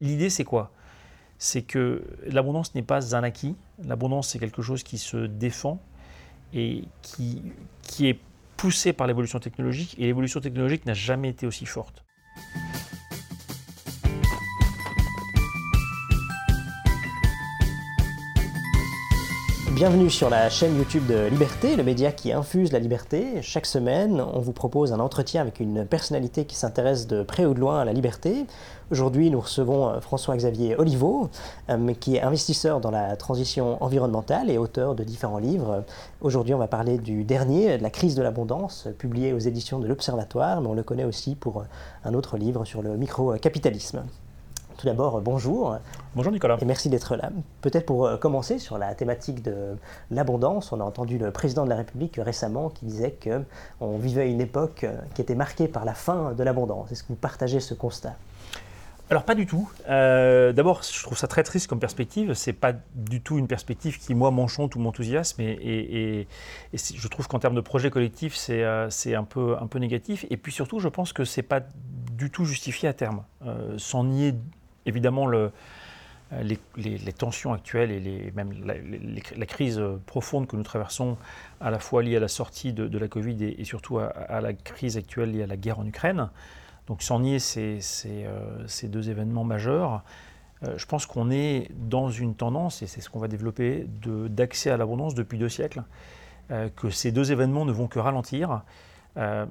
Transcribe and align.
L'idée, 0.00 0.30
c'est 0.30 0.44
quoi? 0.44 0.72
C'est 1.38 1.62
que 1.62 2.04
l'abondance 2.26 2.74
n'est 2.74 2.82
pas 2.82 3.16
un 3.16 3.22
acquis. 3.22 3.56
L'abondance, 3.84 4.28
c'est 4.28 4.38
quelque 4.38 4.62
chose 4.62 4.82
qui 4.82 4.98
se 4.98 5.26
défend 5.26 5.80
et 6.52 6.84
qui, 7.02 7.42
qui 7.82 8.08
est 8.08 8.20
poussé 8.56 8.92
par 8.92 9.06
l'évolution 9.06 9.38
technologique. 9.38 9.96
Et 9.98 10.06
l'évolution 10.06 10.40
technologique 10.40 10.86
n'a 10.86 10.94
jamais 10.94 11.28
été 11.30 11.46
aussi 11.46 11.66
forte. 11.66 12.04
Bienvenue 19.78 20.10
sur 20.10 20.28
la 20.28 20.50
chaîne 20.50 20.76
YouTube 20.76 21.06
de 21.06 21.28
Liberté, 21.28 21.76
le 21.76 21.84
média 21.84 22.10
qui 22.10 22.32
infuse 22.32 22.72
la 22.72 22.80
liberté. 22.80 23.40
Chaque 23.42 23.64
semaine, 23.64 24.20
on 24.20 24.40
vous 24.40 24.52
propose 24.52 24.92
un 24.92 24.98
entretien 24.98 25.40
avec 25.40 25.60
une 25.60 25.86
personnalité 25.86 26.46
qui 26.46 26.56
s'intéresse 26.56 27.06
de 27.06 27.22
près 27.22 27.46
ou 27.46 27.54
de 27.54 27.60
loin 27.60 27.78
à 27.78 27.84
la 27.84 27.92
liberté. 27.92 28.44
Aujourd'hui, 28.90 29.30
nous 29.30 29.38
recevons 29.38 29.88
euh, 29.88 30.00
François-Xavier 30.00 30.74
Oliveau, 30.80 31.30
euh, 31.70 31.94
qui 31.94 32.16
est 32.16 32.22
investisseur 32.22 32.80
dans 32.80 32.90
la 32.90 33.14
transition 33.14 33.80
environnementale 33.80 34.50
et 34.50 34.58
auteur 34.58 34.96
de 34.96 35.04
différents 35.04 35.38
livres. 35.38 35.84
Aujourd'hui, 36.22 36.54
on 36.54 36.58
va 36.58 36.66
parler 36.66 36.98
du 36.98 37.22
dernier, 37.22 37.78
de 37.78 37.82
la 37.84 37.90
crise 37.90 38.16
de 38.16 38.22
l'abondance, 38.22 38.88
publié 38.98 39.32
aux 39.32 39.38
éditions 39.38 39.78
de 39.78 39.86
l'Observatoire, 39.86 40.60
mais 40.60 40.66
on 40.66 40.74
le 40.74 40.82
connaît 40.82 41.04
aussi 41.04 41.36
pour 41.36 41.62
un 42.04 42.14
autre 42.14 42.36
livre 42.36 42.64
sur 42.64 42.82
le 42.82 42.96
micro-capitalisme. 42.96 44.02
Tout 44.78 44.86
d'abord, 44.86 45.20
bonjour. 45.20 45.76
Bonjour 46.14 46.30
Nicolas. 46.32 46.56
Et 46.60 46.64
merci 46.64 46.88
d'être 46.88 47.16
là. 47.16 47.30
Peut-être 47.62 47.84
pour 47.84 48.06
euh, 48.06 48.16
commencer 48.16 48.60
sur 48.60 48.78
la 48.78 48.94
thématique 48.94 49.42
de 49.42 49.76
l'abondance, 50.12 50.70
on 50.70 50.78
a 50.80 50.84
entendu 50.84 51.18
le 51.18 51.32
président 51.32 51.64
de 51.64 51.68
la 51.68 51.74
République 51.74 52.20
récemment 52.22 52.68
qui 52.70 52.86
disait 52.86 53.12
qu'on 53.20 53.98
vivait 53.98 54.30
une 54.30 54.40
époque 54.40 54.84
euh, 54.84 54.96
qui 55.16 55.20
était 55.20 55.34
marquée 55.34 55.66
par 55.66 55.84
la 55.84 55.94
fin 55.94 56.32
de 56.32 56.44
l'abondance. 56.44 56.92
Est-ce 56.92 57.02
que 57.02 57.08
vous 57.08 57.16
partagez 57.16 57.58
ce 57.58 57.74
constat? 57.74 58.14
Alors 59.10 59.24
pas 59.24 59.34
du 59.34 59.46
tout. 59.46 59.68
Euh, 59.88 60.52
d'abord, 60.52 60.84
je 60.84 61.02
trouve 61.02 61.18
ça 61.18 61.26
très 61.26 61.42
triste 61.42 61.66
comme 61.66 61.80
perspective. 61.80 62.34
C'est 62.34 62.52
pas 62.52 62.72
du 62.94 63.20
tout 63.20 63.36
une 63.36 63.48
perspective 63.48 63.98
qui 63.98 64.14
moi 64.14 64.30
m'enchante 64.30 64.76
ou 64.76 64.78
m'enthousiasme. 64.78 65.40
Et, 65.40 66.28
je 66.72 67.08
trouve 67.08 67.26
qu'en 67.26 67.40
termes 67.40 67.56
de 67.56 67.60
projet 67.60 67.90
collectif, 67.90 68.36
c'est 68.36 68.62
un 68.62 69.24
peu 69.24 69.56
un 69.60 69.66
peu 69.66 69.80
négatif. 69.80 70.24
Et 70.30 70.36
puis 70.36 70.52
surtout, 70.52 70.78
je 70.78 70.88
pense 70.88 71.12
que 71.12 71.24
c'est 71.24 71.42
pas 71.42 71.62
du 72.12 72.30
tout 72.30 72.44
justifié 72.44 72.88
à 72.88 72.92
terme. 72.92 73.24
sans 73.78 74.04
nier 74.04 74.34
évidemment, 74.86 75.26
le, 75.26 75.50
les, 76.76 77.12
tensions 77.12 77.52
actuelles 77.52 77.90
et 77.90 78.32
même 78.34 78.52
la, 78.64 79.46
crise 79.46 79.82
profonde 80.06 80.46
que 80.46 80.56
nous 80.56 80.62
traversons, 80.62 81.16
à 81.60 81.70
la 81.70 81.78
fois 81.78 82.02
liée 82.02 82.16
à 82.16 82.20
la 82.20 82.28
sortie 82.28 82.72
de, 82.72 82.98
la 82.98 83.08
Covid 83.08 83.54
et, 83.58 83.64
surtout 83.64 83.98
à, 83.98 84.40
la 84.40 84.52
crise 84.52 84.96
actuelle 84.96 85.32
liée 85.32 85.42
à 85.42 85.46
la 85.46 85.56
guerre 85.56 85.78
en 85.78 85.86
Ukraine, 85.86 86.28
donc 86.86 87.02
sans 87.02 87.20
nier 87.20 87.38
ces, 87.38 87.80
euh, 88.06 88.66
deux 88.84 89.10
événements 89.10 89.44
majeurs, 89.44 90.02
euh, 90.64 90.76
je 90.76 90.86
pense 90.86 91.06
qu'on 91.06 91.30
est 91.30 91.70
dans 91.74 92.10
une 92.10 92.34
tendance, 92.34 92.82
et 92.82 92.86
c'est 92.86 93.00
ce 93.00 93.10
qu'on 93.10 93.20
va 93.20 93.28
développer, 93.28 93.86
d'accès 93.86 94.70
à 94.70 94.76
l'abondance 94.76 95.14
depuis 95.14 95.38
deux 95.38 95.48
siècles, 95.48 95.82
euh, 96.50 96.68
que 96.74 96.90
ces 96.90 97.12
deux 97.12 97.30
événements 97.32 97.64
ne 97.64 97.72
vont 97.72 97.88
que 97.88 97.98
ralentir, 97.98 98.62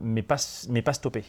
mais 0.02 0.22
pas 0.22 0.38
stopper. 0.38 1.26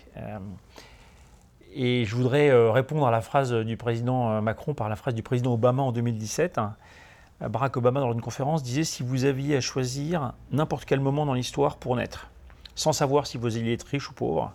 Et 1.81 2.05
je 2.05 2.17
voudrais 2.17 2.51
euh, 2.51 2.73
répondre 2.73 3.07
à 3.07 3.13
la 3.13 3.21
phrase 3.21 3.53
du 3.53 3.77
président 3.77 4.33
euh, 4.33 4.41
Macron 4.41 4.75
par 4.75 4.89
la 4.89 4.97
phrase 4.97 5.15
du 5.15 5.23
président 5.23 5.55
Obama 5.55 5.81
en 5.85 5.93
2017. 5.93 6.59
Euh, 6.59 7.49
Barack 7.49 7.77
Obama, 7.77 8.01
dans 8.01 8.13
une 8.13 8.21
conférence, 8.21 8.65
disait 8.65 8.83
Si 8.83 9.05
vous 9.05 9.25
aviez 9.25 9.55
à 9.55 9.61
choisir 9.61 10.33
n'importe 10.51 10.87
quel 10.87 10.99
moment 10.99 11.25
dans 11.25 11.35
l'histoire 11.35 11.77
pour 11.77 11.95
naître, 11.95 12.33
sans 12.75 12.93
savoir 12.93 13.29
si 13.29 13.39
vous 13.39 13.57
alliez 13.57 13.75
être 13.75 13.85
riche 13.85 14.11
ou 14.11 14.13
pauvre, 14.13 14.53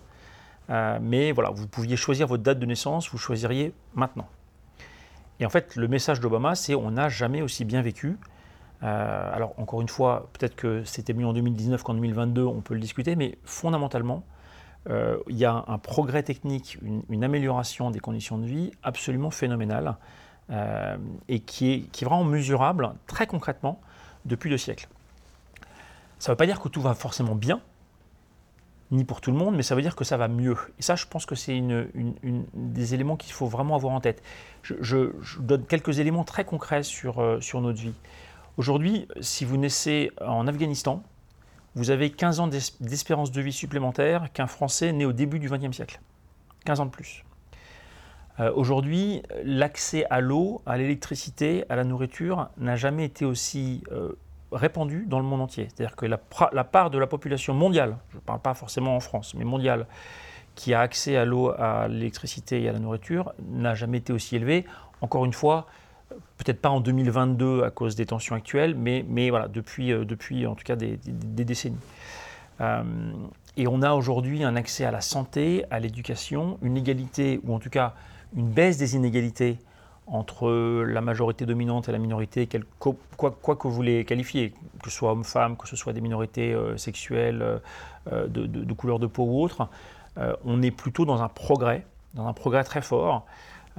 mais 1.02 1.32
voilà, 1.32 1.50
vous 1.50 1.68
pouviez 1.68 1.96
choisir 1.96 2.28
votre 2.28 2.44
date 2.44 2.60
de 2.60 2.66
naissance, 2.66 3.10
vous 3.10 3.18
choisiriez 3.18 3.74
maintenant. 3.94 4.28
Et 5.40 5.46
en 5.46 5.50
fait, 5.50 5.76
le 5.78 5.88
message 5.88 6.20
d'Obama, 6.20 6.56
c'est 6.56 6.76
on 6.76 6.92
n'a 6.92 7.08
jamais 7.08 7.42
aussi 7.42 7.64
bien 7.64 7.82
vécu. 7.82 8.18
alors, 8.82 9.54
encore 9.58 9.82
une 9.82 9.90
fois, 9.90 10.30
peut-être 10.34 10.56
que 10.56 10.84
c'était 10.84 11.14
mieux 11.14 11.28
en 11.28 11.34
2019 11.34 11.84
qu'en 11.84 11.94
2022, 11.94 12.44
on 12.44 12.62
peut 12.62 12.74
le 12.74 12.80
discuter, 12.82 13.16
mais 13.16 13.38
fondamentalement, 13.46 14.24
euh, 14.90 15.18
il 15.30 15.38
y 15.38 15.46
a 15.46 15.64
un 15.68 15.78
progrès 15.78 16.24
technique, 16.24 16.78
une, 17.10 17.24
amélioration 17.24 17.90
des 17.92 18.00
conditions 18.00 18.38
de 18.38 18.46
vie 18.46 18.72
absolument 18.84 19.32
phénoménale 19.32 19.96
euh, 20.50 20.98
et 21.30 21.40
qui 21.40 21.72
est, 21.72 22.04
vraiment 22.04 22.26
mesurable 22.26 22.94
très 23.08 23.28
concrètement 23.28 23.80
depuis 24.26 24.50
deux 24.50 24.58
siècles. 24.58 24.88
Ça 26.20 26.32
ne 26.32 26.34
veut 26.34 26.38
pas 26.38 26.46
dire 26.46 26.60
que 26.60 26.68
tout 26.68 26.82
va 26.82 26.94
forcément 26.94 27.36
bien, 27.36 27.62
ni 28.92 29.06
pour 29.06 29.22
tout 29.22 29.32
le 29.32 29.38
monde, 29.38 29.56
mais 29.56 29.64
ça 29.64 29.74
veut 29.74 29.82
dire 29.82 29.96
que 29.96 30.04
ça 30.04 30.18
va 30.18 30.28
mieux. 30.28 30.58
Et 30.80 30.82
ça, 30.82 30.96
je 30.96 31.06
pense 31.06 31.26
que 31.26 31.36
c'est 31.36 31.58
une, 31.58 31.88
des 32.54 32.94
éléments 32.94 33.16
qu'il 33.16 33.34
faut 33.34 33.48
vraiment 33.48 33.76
avoir 33.76 33.94
en 33.94 34.02
tête. 34.02 34.22
Je, 34.64 35.12
donne 35.40 35.66
quelques 35.66 36.00
éléments 36.00 36.24
très 36.26 36.44
concrets 36.46 36.84
sur, 36.84 37.20
euh, 37.20 37.40
sur 37.40 37.62
notre 37.62 37.82
vie. 37.82 37.96
Aujourd'hui, 38.58 39.08
si 39.22 39.46
vous 39.46 39.58
naissez 39.58 40.12
en 40.22 40.46
Afghanistan, 40.48 41.04
vous 41.76 41.90
avez 41.90 42.12
15 42.12 42.40
ans 42.40 42.48
d'espérance 42.48 43.32
de 43.32 43.42
vie 43.42 43.52
supplémentaire 43.52 44.32
qu'un 44.32 44.48
Français 44.48 44.92
né 44.92 45.06
au 45.06 45.14
début 45.14 45.40
du 45.40 45.50
XXe 45.50 45.76
siècle. 45.76 46.00
15 46.66 46.80
ans 46.82 46.86
de 46.86 46.92
plus. 46.92 47.24
Euh, 48.40 48.52
aujourd'hui, 48.56 49.22
l'accès 49.44 50.06
à 50.10 50.22
l'eau, 50.22 50.62
à 50.66 50.78
l'électricité, 50.78 51.66
à 51.70 51.76
la 51.76 51.84
nourriture 51.84 52.50
n'a 52.58 52.76
jamais 52.76 53.06
été 53.06 53.26
aussi 53.26 53.84
euh, 53.92 54.18
répandu 54.52 55.06
dans 55.08 55.20
le 55.20 55.26
monde 55.26 55.42
entier. 55.42 55.68
C'est-à-dire 55.70 55.96
que 55.96 56.06
la, 56.06 56.20
la, 56.52 56.64
part 56.64 56.90
de 56.90 56.98
la 56.98 57.08
population 57.08 57.54
mondiale, 57.54 57.98
je 58.10 58.18
ne 58.18 58.22
parle 58.22 58.40
pas 58.40 58.54
forcément 58.54 58.96
en 58.96 59.00
France, 59.00 59.34
mais 59.36 59.46
mondiale, 59.46 59.86
qui 60.56 60.74
a 60.74 60.82
accès 60.82 61.16
à 61.18 61.26
l'eau, 61.26 61.52
à 61.58 61.88
l'électricité 61.88 62.62
et 62.62 62.70
à 62.70 62.72
la 62.72 62.80
nourriture 62.80 63.34
n'a 63.50 63.74
jamais 63.74 63.98
été 63.98 64.14
aussi 64.14 64.36
élevée. 64.36 64.66
Encore 65.02 65.26
une 65.26 65.34
fois, 65.34 65.68
peut-être 66.38 66.62
pas 66.62 66.70
en 66.70 66.80
2022 66.80 67.64
à 67.64 67.70
cause 67.70 67.96
des 67.96 68.06
tensions 68.06 68.36
actuelles, 68.36 68.76
mais, 68.76 69.06
mais 69.08 69.30
voilà, 69.30 69.48
depuis, 69.48 69.92
euh, 69.92 70.06
depuis 70.06 70.46
en 70.46 70.56
tout 70.56 70.64
cas 70.64 70.76
des, 70.76 70.98
décennies. 70.98 71.78
Euh, 72.62 72.84
et 73.58 73.68
on 73.68 73.82
a 73.82 73.94
aujourd'hui 73.94 74.44
un 74.44 74.56
accès 74.56 74.86
à 74.86 74.92
la 74.92 75.02
santé, 75.02 75.66
à 75.72 75.80
l'éducation, 75.80 76.58
une 76.62 76.78
égalité, 76.78 77.40
ou 77.44 77.54
en 77.54 77.60
tout 77.60 77.70
cas 77.70 77.94
une 78.36 78.50
baisse 78.50 78.78
des 78.78 78.96
inégalités 78.96 79.58
entre 80.06 80.84
la 80.84 81.02
majorité 81.02 81.46
dominante 81.46 81.88
et 81.88 81.92
la 81.92 81.98
minorité, 81.98 82.50
quoi, 82.80 82.96
quoi, 83.18 83.56
que 83.56 83.68
vous 83.68 83.82
les 83.82 84.04
qualifiez, 84.04 84.52
que 84.82 84.90
ce 84.90 84.98
soit 84.98 85.12
hommes-femmes, 85.14 85.56
que 85.56 85.68
ce 85.68 85.78
soit 85.78 85.94
des 85.94 86.02
minorités 86.02 86.54
euh, 86.54 86.76
sexuelles, 86.78 87.62
de, 88.12 88.74
couleur 88.74 89.00
de 89.00 89.08
peau 89.08 89.24
ou 89.24 89.42
autre, 89.42 89.70
on 90.44 90.62
est 90.62 90.72
plutôt 90.72 91.06
dans 91.06 91.22
un 91.22 91.30
progrès, 91.30 91.86
dans 92.16 92.28
un 92.28 92.34
progrès 92.34 92.66
très 92.66 92.82
fort. 92.82 93.26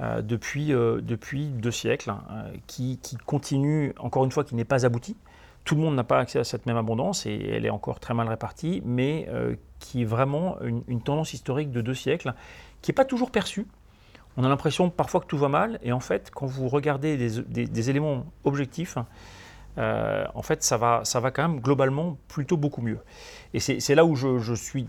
Euh, 0.01 0.21
depuis, 0.21 0.73
euh, 0.73 0.99
depuis 1.01 1.47
deux 1.47 1.71
siècles, 1.71 2.09
hein, 2.09 2.47
qui, 2.67 2.99
continue, 3.25 3.93
encore 3.97 4.25
une 4.25 4.31
fois, 4.31 4.43
qui 4.43 4.55
n'est 4.55 4.65
pas 4.65 4.85
abouti. 4.85 5.15
Tout 5.63 5.75
le 5.75 5.81
monde 5.81 5.95
n'a 5.95 6.03
pas 6.03 6.19
accès 6.19 6.37
à 6.37 6.43
cette 6.43 6.65
même 6.65 6.75
abondance 6.75 7.25
et 7.25 7.33
elle 7.33 7.65
est 7.65 7.69
encore 7.69 7.99
très 8.01 8.13
mal 8.13 8.27
répartie, 8.27 8.81
mais 8.85 9.25
euh, 9.29 9.55
qui 9.79 10.01
est 10.01 10.05
vraiment 10.05 10.57
une, 10.61 11.01
tendance 11.01 11.33
historique 11.33 11.71
de 11.71 11.81
deux 11.81 11.93
siècles, 11.93 12.33
qui 12.81 12.91
n'est 12.91 12.95
pas 12.95 13.05
toujours 13.05 13.31
perçue. 13.31 13.65
On 14.37 14.43
a 14.43 14.49
l'impression 14.49 14.89
parfois 14.89 15.21
que 15.21 15.27
tout 15.27 15.37
va 15.37 15.47
mal, 15.47 15.79
et 15.81 15.93
en 15.93 16.01
fait, 16.01 16.29
quand 16.29 16.45
vous 16.45 16.67
regardez 16.67 17.15
des, 17.17 17.89
éléments 17.89 18.25
objectifs, 18.43 18.97
en 19.77 20.41
fait, 20.41 20.61
ça 20.61 20.75
va, 20.75 21.01
ça 21.05 21.21
va 21.21 21.31
quand 21.31 21.47
même 21.47 21.61
globalement 21.61 22.17
plutôt 22.27 22.57
beaucoup 22.57 22.81
mieux. 22.81 22.99
Et 23.53 23.61
c'est 23.61 23.95
là 23.95 24.03
où 24.03 24.15
je 24.15 24.53
suis 24.53 24.87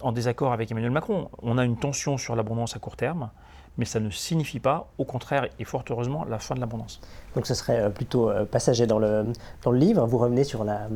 en 0.00 0.12
désaccord 0.12 0.52
avec 0.52 0.70
Emmanuel 0.70 0.92
Macron. 0.92 1.28
On 1.42 1.58
a 1.58 1.64
une 1.64 1.76
tension 1.76 2.16
sur 2.16 2.36
l'abondance 2.36 2.76
à 2.76 2.78
court 2.78 2.96
terme 2.96 3.30
mais 3.78 3.84
ça 3.84 4.00
ne 4.00 4.10
signifie 4.10 4.60
pas, 4.60 4.88
au 4.98 5.04
contraire 5.04 5.48
et 5.58 5.64
fort 5.64 5.84
heureusement, 5.90 6.24
la 6.24 6.38
fin 6.38 6.54
de 6.54 6.60
l'abondance. 6.60 7.00
Donc 7.34 7.46
ce 7.46 7.54
serait 7.54 7.80
euh, 7.80 7.90
plutôt 7.90 8.28
euh, 8.28 8.44
passager 8.44 8.86
dans 8.86 8.98
le, 8.98 9.24
dans 9.62 9.70
le 9.70 9.78
livre. 9.78 10.06
Vous 10.06 10.18
revenez 10.18 10.44
sur 10.44 10.64
la, 10.64 10.88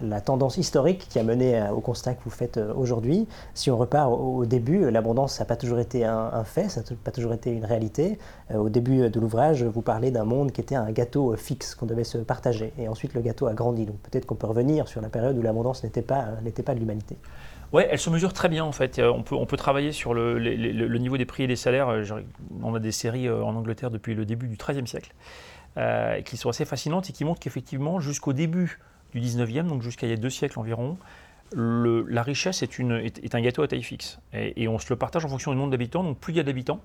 la 0.00 0.20
tendance 0.20 0.56
historique 0.56 1.08
qui 1.08 1.18
a 1.18 1.24
mené 1.24 1.60
euh, 1.60 1.70
au 1.70 1.80
constat 1.80 2.14
que 2.14 2.22
vous 2.24 2.30
faites 2.30 2.58
aujourd'hui. 2.76 3.26
Si 3.54 3.70
on 3.70 3.76
repart 3.76 4.12
au, 4.12 4.44
début, 4.46 4.90
l'abondance, 4.90 5.40
n'a 5.40 5.44
pas 5.44 5.56
toujours 5.56 5.80
été 5.80 6.04
un, 6.04 6.44
fait, 6.44 6.68
ça 6.68 6.82
n'a 6.82 6.96
pas 7.02 7.10
toujours 7.10 7.32
été 7.32 7.50
une 7.50 7.64
réalité. 7.64 8.18
Au 8.54 8.68
début 8.68 9.10
de 9.10 9.20
l'ouvrage, 9.20 9.62
vous 9.64 9.82
parlez 9.82 10.10
d'un 10.10 10.24
monde 10.24 10.52
qui 10.52 10.60
était 10.60 10.74
un 10.74 10.90
gâteau 10.90 11.36
fixe 11.36 11.74
qu'on 11.74 11.86
devait 11.86 12.04
se 12.04 12.18
partager. 12.18 12.72
Et 12.78 12.88
ensuite, 12.88 13.14
le 13.14 13.20
gâteau 13.20 13.46
a 13.46 13.54
grandi. 13.54 13.86
Donc 13.86 13.96
peut-être 13.98 14.26
qu'on 14.26 14.34
peut 14.34 14.46
revenir 14.46 14.88
sur 14.88 15.00
la 15.00 15.08
période 15.08 15.36
où 15.36 15.42
l'abondance 15.42 15.84
n'était 15.84 16.02
pas, 16.02 16.26
n'était 16.42 16.62
pas 16.62 16.74
de 16.74 16.80
l'humanité. 16.80 17.16
Oui, 17.72 17.84
elle 17.88 17.98
se 17.98 18.10
mesure 18.10 18.32
très 18.32 18.48
bien 18.48 18.64
en 18.64 18.72
fait. 18.72 18.98
On 18.98 19.22
peut, 19.22 19.36
on 19.36 19.46
peut 19.46 19.56
travailler 19.56 19.92
sur 19.92 20.12
le, 20.12 20.38
le, 20.38 20.98
niveau 20.98 21.16
des 21.16 21.24
prix 21.24 21.44
et 21.44 21.46
des 21.46 21.56
salaires. 21.56 21.88
Euh, 21.88 22.04
on 22.62 22.74
a 22.74 22.80
des 22.80 22.90
séries 22.90 23.28
euh, 23.28 23.44
en 23.44 23.54
Angleterre 23.54 23.90
depuis 23.90 24.14
le 24.14 24.24
début 24.24 24.48
du 24.48 24.56
XIIIe 24.56 24.86
siècle 24.86 25.12
euh, 25.76 26.20
qui 26.22 26.36
sont 26.36 26.48
assez 26.48 26.64
fascinantes 26.64 27.08
et 27.10 27.12
qui 27.12 27.24
montrent 27.24 27.40
qu'effectivement, 27.40 28.00
jusqu'au 28.00 28.32
début 28.32 28.80
du 29.14 29.20
XIXe, 29.20 29.68
donc 29.68 29.82
jusqu'à 29.82 30.08
il 30.08 30.10
y 30.10 30.12
a 30.12 30.16
deux 30.16 30.30
siècles 30.30 30.58
environ, 30.58 30.98
la 31.54 32.22
richesse 32.22 32.62
est, 32.62 32.78
une, 32.78 32.92
est, 32.92 33.34
un 33.34 33.40
gâteau 33.40 33.62
à 33.62 33.68
taille 33.68 33.82
fixe. 33.82 34.18
Et, 34.32 34.66
on 34.68 34.78
se 34.78 34.86
le 34.90 34.96
partage 34.96 35.24
en 35.24 35.28
fonction 35.28 35.52
du 35.52 35.58
nombre 35.58 35.70
d'habitants. 35.70 36.04
Donc 36.04 36.18
plus 36.18 36.32
il 36.32 36.36
y 36.36 36.40
a 36.40 36.44
d'habitants, 36.44 36.80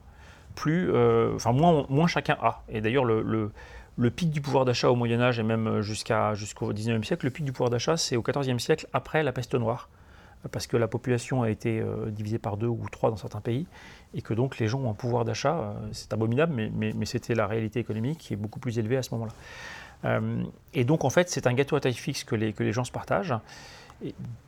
plus, 0.55 0.89
enfin 1.35 1.51
moins, 1.51 1.85
moins 1.89 2.07
chacun 2.07 2.35
a. 2.41 2.63
Et 2.69 2.81
d'ailleurs, 2.81 3.05
le, 3.05 3.51
le, 3.97 4.09
pic 4.09 4.31
du 4.31 4.41
pouvoir 4.41 4.65
d'achat 4.65 4.89
au 4.89 4.95
Moyen 4.95 5.21
Âge 5.21 5.39
et 5.39 5.43
même 5.43 5.81
jusqu'à, 5.81 6.33
jusqu'au 6.33 6.73
XIXe 6.73 7.05
siècle, 7.05 7.27
le 7.27 7.31
pic 7.31 7.45
du 7.45 7.51
pouvoir 7.51 7.69
d'achat, 7.69 7.95
c'est 7.95 8.15
au 8.15 8.23
XIVe 8.23 8.57
siècle, 8.57 8.87
après 8.91 9.21
la 9.21 9.31
peste 9.31 9.53
noire. 9.53 9.87
Parce 10.51 10.67
que 10.67 10.77
la 10.77 10.87
population 10.87 11.43
a 11.43 11.49
été 11.49 11.79
euh, 11.79 12.09
divisée 12.09 12.39
par 12.39 12.57
deux 12.57 12.67
ou 12.67 12.85
trois 12.91 13.09
dans 13.09 13.17
certains 13.17 13.41
pays, 13.41 13.65
et 14.13 14.21
que 14.21 14.33
donc 14.33 14.59
les 14.59 14.67
gens 14.67 14.79
ont 14.79 14.89
un 14.89 14.95
pouvoir 14.95 15.25
d'achat, 15.25 15.55
euh, 15.55 15.73
c'est 15.91 16.13
abominable, 16.13 16.53
mais, 16.53 16.93
c'était 17.05 17.35
la 17.35 17.47
réalité 17.47 17.79
économique 17.79 18.19
qui 18.19 18.33
est 18.33 18.37
beaucoup 18.37 18.59
plus 18.59 18.79
élevée 18.79 18.97
à 18.97 19.03
ce 19.03 19.13
moment-là. 19.13 19.33
Euh, 20.05 20.43
et 20.73 20.83
donc 20.83 21.03
en 21.03 21.09
fait, 21.09 21.29
c'est 21.29 21.47
un 21.47 21.53
gâteau 21.53 21.75
à 21.75 21.79
taille 21.79 21.93
fixe 21.93 22.23
que 22.23 22.35
les, 22.35 22.71
gens 22.71 22.83
se 22.83 22.91
partagent. 22.91 23.33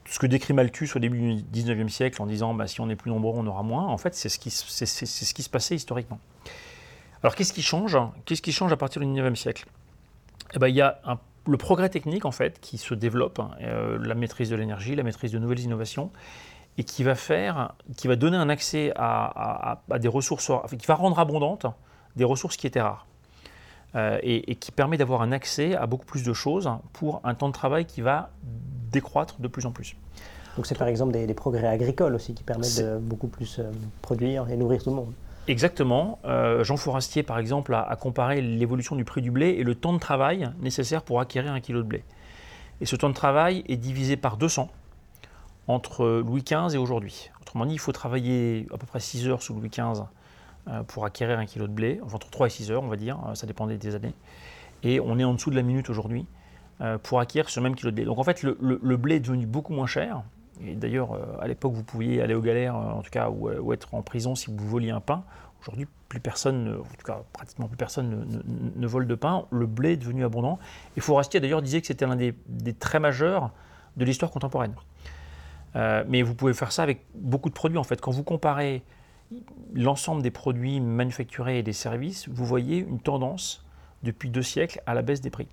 Ce 0.06 0.20
que 0.20 0.28
décrit 0.28 0.54
Malthus 0.54 0.90
au 0.96 1.00
début 1.00 1.36
du 1.36 1.64
19e 1.64 1.88
siècle 1.88 2.22
en 2.22 2.26
disant 2.26 2.54
bah, 2.54 2.68
si 2.68 2.82
on 2.82 2.90
est 2.90 2.96
plus 2.96 3.12
nombreux, 3.12 3.34
on 3.38 3.48
aura 3.48 3.64
moins, 3.64 3.86
en 3.86 3.98
fait, 3.98 4.14
c'est 4.14 4.30
ce, 4.30 4.40
qui, 4.40 4.52
se 4.52 5.50
passait 5.50 5.76
historiquement. 5.76 6.20
Alors 7.24 7.36
qu'est-ce 7.36 7.54
qui 7.54 7.64
change? 7.64 7.98
Qu'est-ce 8.26 8.42
qui 8.42 8.52
change 8.52 8.72
à 8.72 8.78
partir 8.78 9.02
du 9.02 9.08
19e 9.08 9.36
siècle? 9.36 9.66
Eh 10.54 10.60
ben, 10.60 10.68
Il 10.68 10.76
y 10.76 10.82
a 10.82 11.00
un 11.06 11.18
le 11.48 11.58
progrès 11.58 11.90
technique, 11.90 12.26
en 12.26 12.32
fait, 12.32 12.60
qui 12.60 12.78
se 12.78 12.94
développe, 12.94 13.40
hein, 13.40 13.52
euh, 13.62 13.98
la 14.02 14.16
maîtrise 14.16 14.50
de 14.50 14.56
l'énergie, 14.56 14.96
la 14.96 15.04
maîtrise 15.04 15.32
de 15.32 15.40
nouvelles 15.40 15.62
innovations, 15.62 16.12
et 16.78 16.84
qui 16.84 17.04
va 17.04 17.16
faire, 17.16 17.74
qui 17.96 18.08
va 18.08 18.16
donner 18.16 18.38
un 18.38 18.50
accès 18.50 18.92
à, 18.96 19.82
des 20.00 20.08
ressources, 20.08 20.52
qui 20.78 20.86
va 20.86 20.96
rendre 20.96 21.18
abondantes 21.20 21.66
des 22.16 22.24
ressources 22.24 22.58
qui 22.58 22.68
étaient 22.68 22.82
rares. 22.82 23.08
Euh, 23.96 24.20
et, 24.22 24.56
qui 24.56 24.72
permet 24.72 24.98
d'avoir 24.98 25.22
un 25.22 25.32
accès 25.32 25.76
à 25.76 25.88
beaucoup 25.88 26.06
plus 26.06 26.24
de 26.24 26.34
choses 26.34 26.70
pour 26.92 27.22
un 27.24 27.34
temps 27.34 27.48
de 27.48 27.54
travail 27.54 27.86
qui 27.86 28.02
va 28.02 28.30
décroître 28.92 29.40
de 29.40 29.48
plus 29.48 29.66
en 29.66 29.72
plus. 29.72 29.96
Donc 30.58 30.68
c'est 30.68 30.78
par 30.78 30.88
exemple 30.88 31.14
des, 31.14 31.34
progrès 31.34 31.68
agricoles 31.68 32.14
aussi 32.14 32.34
qui 32.34 32.44
permettent 32.44 32.80
de 32.80 32.98
beaucoup 32.98 33.28
plus 33.28 33.60
euh, 33.60 33.72
produire 34.02 34.50
et 34.50 34.58
nourrir 34.58 34.84
tout 34.84 34.90
le 34.90 34.98
monde. 34.98 35.14
Exactement. 35.48 36.20
Euh, 36.26 36.64
Jean 36.66 36.76
Fourastier, 36.76 37.24
par 37.24 37.40
exemple, 37.40 37.74
a, 37.74 37.96
comparé 37.96 38.42
l'évolution 38.42 38.96
du 38.98 39.06
prix 39.06 39.22
du 39.22 39.32
blé 39.32 39.48
et 39.48 39.64
le 39.64 39.76
temps 39.76 39.94
de 39.94 40.00
travail 40.00 40.50
nécessaire 40.60 41.04
pour 41.04 41.22
acquérir 41.22 41.54
un 41.54 41.62
kilo 41.62 41.82
de 41.82 41.88
blé. 41.88 42.04
Et 42.82 42.86
ce 42.86 42.96
temps 42.98 43.10
de 43.10 43.14
travail 43.14 43.64
est 43.68 43.78
divisé 43.78 44.18
par 44.18 44.36
200 44.36 44.70
entre 45.68 46.22
Louis 46.26 46.44
XV 46.44 46.76
et 46.76 46.78
aujourd'hui. 46.78 47.30
Autrement 47.42 47.66
dit, 47.66 47.74
il 47.74 47.80
faut 47.80 47.94
travailler 47.94 48.68
à 48.74 48.78
peu 48.78 48.86
près 48.86 49.00
6 49.00 49.28
heures 49.28 49.42
sous 49.42 49.54
Louis 49.54 49.70
XV 49.70 50.04
euh, 50.68 50.84
pour 50.84 51.06
acquérir 51.06 51.40
un 51.40 51.46
kilo 51.46 51.68
de 51.68 51.74
blé, 51.74 52.02
entre 52.14 52.30
3 52.30 52.48
et 52.48 52.50
6 52.50 52.72
heures, 52.72 52.84
on 52.84 52.88
va 52.88 52.98
dire, 52.98 53.18
euh, 53.28 53.36
ça 53.36 53.48
dépendait 53.48 53.78
des 53.78 53.96
années. 53.96 54.14
Et 54.84 55.00
on 55.00 55.18
est 55.18 55.24
en 55.24 55.34
dessous 55.34 55.50
de 55.50 55.56
la 55.56 55.64
minute 55.64 55.90
aujourd'hui 55.90 56.26
pour 57.02 57.20
acquérir 57.20 57.50
ce 57.50 57.60
même 57.60 57.74
kilo 57.74 57.90
de 57.90 57.96
blé. 57.96 58.06
Donc 58.06 58.20
en 58.20 58.24
fait, 58.24 58.44
le 58.44 58.98
blé 58.98 59.16
est 59.16 59.20
devenu 59.20 59.48
beaucoup 59.48 59.74
moins 59.74 59.88
cher, 59.88 60.22
et 60.66 60.76
d'ailleurs, 60.76 61.14
euh, 61.14 61.26
à 61.40 61.48
l'époque, 61.48 61.74
vous 61.74 61.84
pouviez 61.84 62.22
aller 62.22 62.34
aux 62.34 62.42
galères, 62.42 62.76
euh, 62.76 62.92
en 62.92 63.02
tout 63.02 63.10
cas, 63.10 63.30
ou, 63.30 63.74
être 63.74 63.94
en 63.94 64.02
prison 64.02 64.36
si 64.36 64.48
vous 64.50 64.68
voliez 64.68 64.92
un 64.92 65.00
pain. 65.00 65.24
Aujourd'hui, 65.62 65.88
plus 66.08 66.20
personne, 66.20 66.80
en 66.80 66.96
tout 66.96 67.06
cas 67.06 67.24
pratiquement 67.34 67.68
plus 67.68 67.78
personne 67.78 68.44
ne, 68.76 68.88
vole 68.88 69.08
de 69.08 69.16
pain. 69.16 69.46
Le 69.52 69.66
blé 69.66 69.94
est 69.94 69.98
devenu 69.98 70.24
abondant. 70.24 70.60
Et 70.96 71.02
Forestier 71.02 71.40
d'ailleurs 71.40 71.62
disait 71.62 71.82
que 71.82 71.88
c'était 71.88 72.06
l'un 72.06 72.16
des, 72.16 72.34
traits 72.80 73.02
majeurs 73.02 73.52
de 73.98 74.06
l'histoire 74.06 74.32
contemporaine. 74.32 74.76
Euh, 75.76 76.04
mais 76.08 76.22
vous 76.22 76.36
pouvez 76.36 76.54
faire 76.54 76.72
ça 76.72 76.84
avec 76.84 77.06
beaucoup 77.16 77.50
de 77.50 77.54
produits 77.54 77.78
en 77.78 77.84
fait. 77.84 78.00
Quand 78.00 78.12
vous 78.12 78.24
comparez 78.24 78.84
l'ensemble 79.74 80.22
des 80.22 80.32
produits 80.32 80.80
manufacturés 80.80 81.60
et 81.60 81.64
des 81.64 81.74
services, 81.74 82.30
vous 82.30 82.46
voyez 82.46 82.78
une 82.78 83.00
tendance 83.00 83.66
depuis 84.04 84.30
deux 84.30 84.44
siècles 84.44 84.82
à 84.86 84.94
la 84.94 85.02
baisse 85.02 85.22
des 85.22 85.32
prix. 85.32 85.48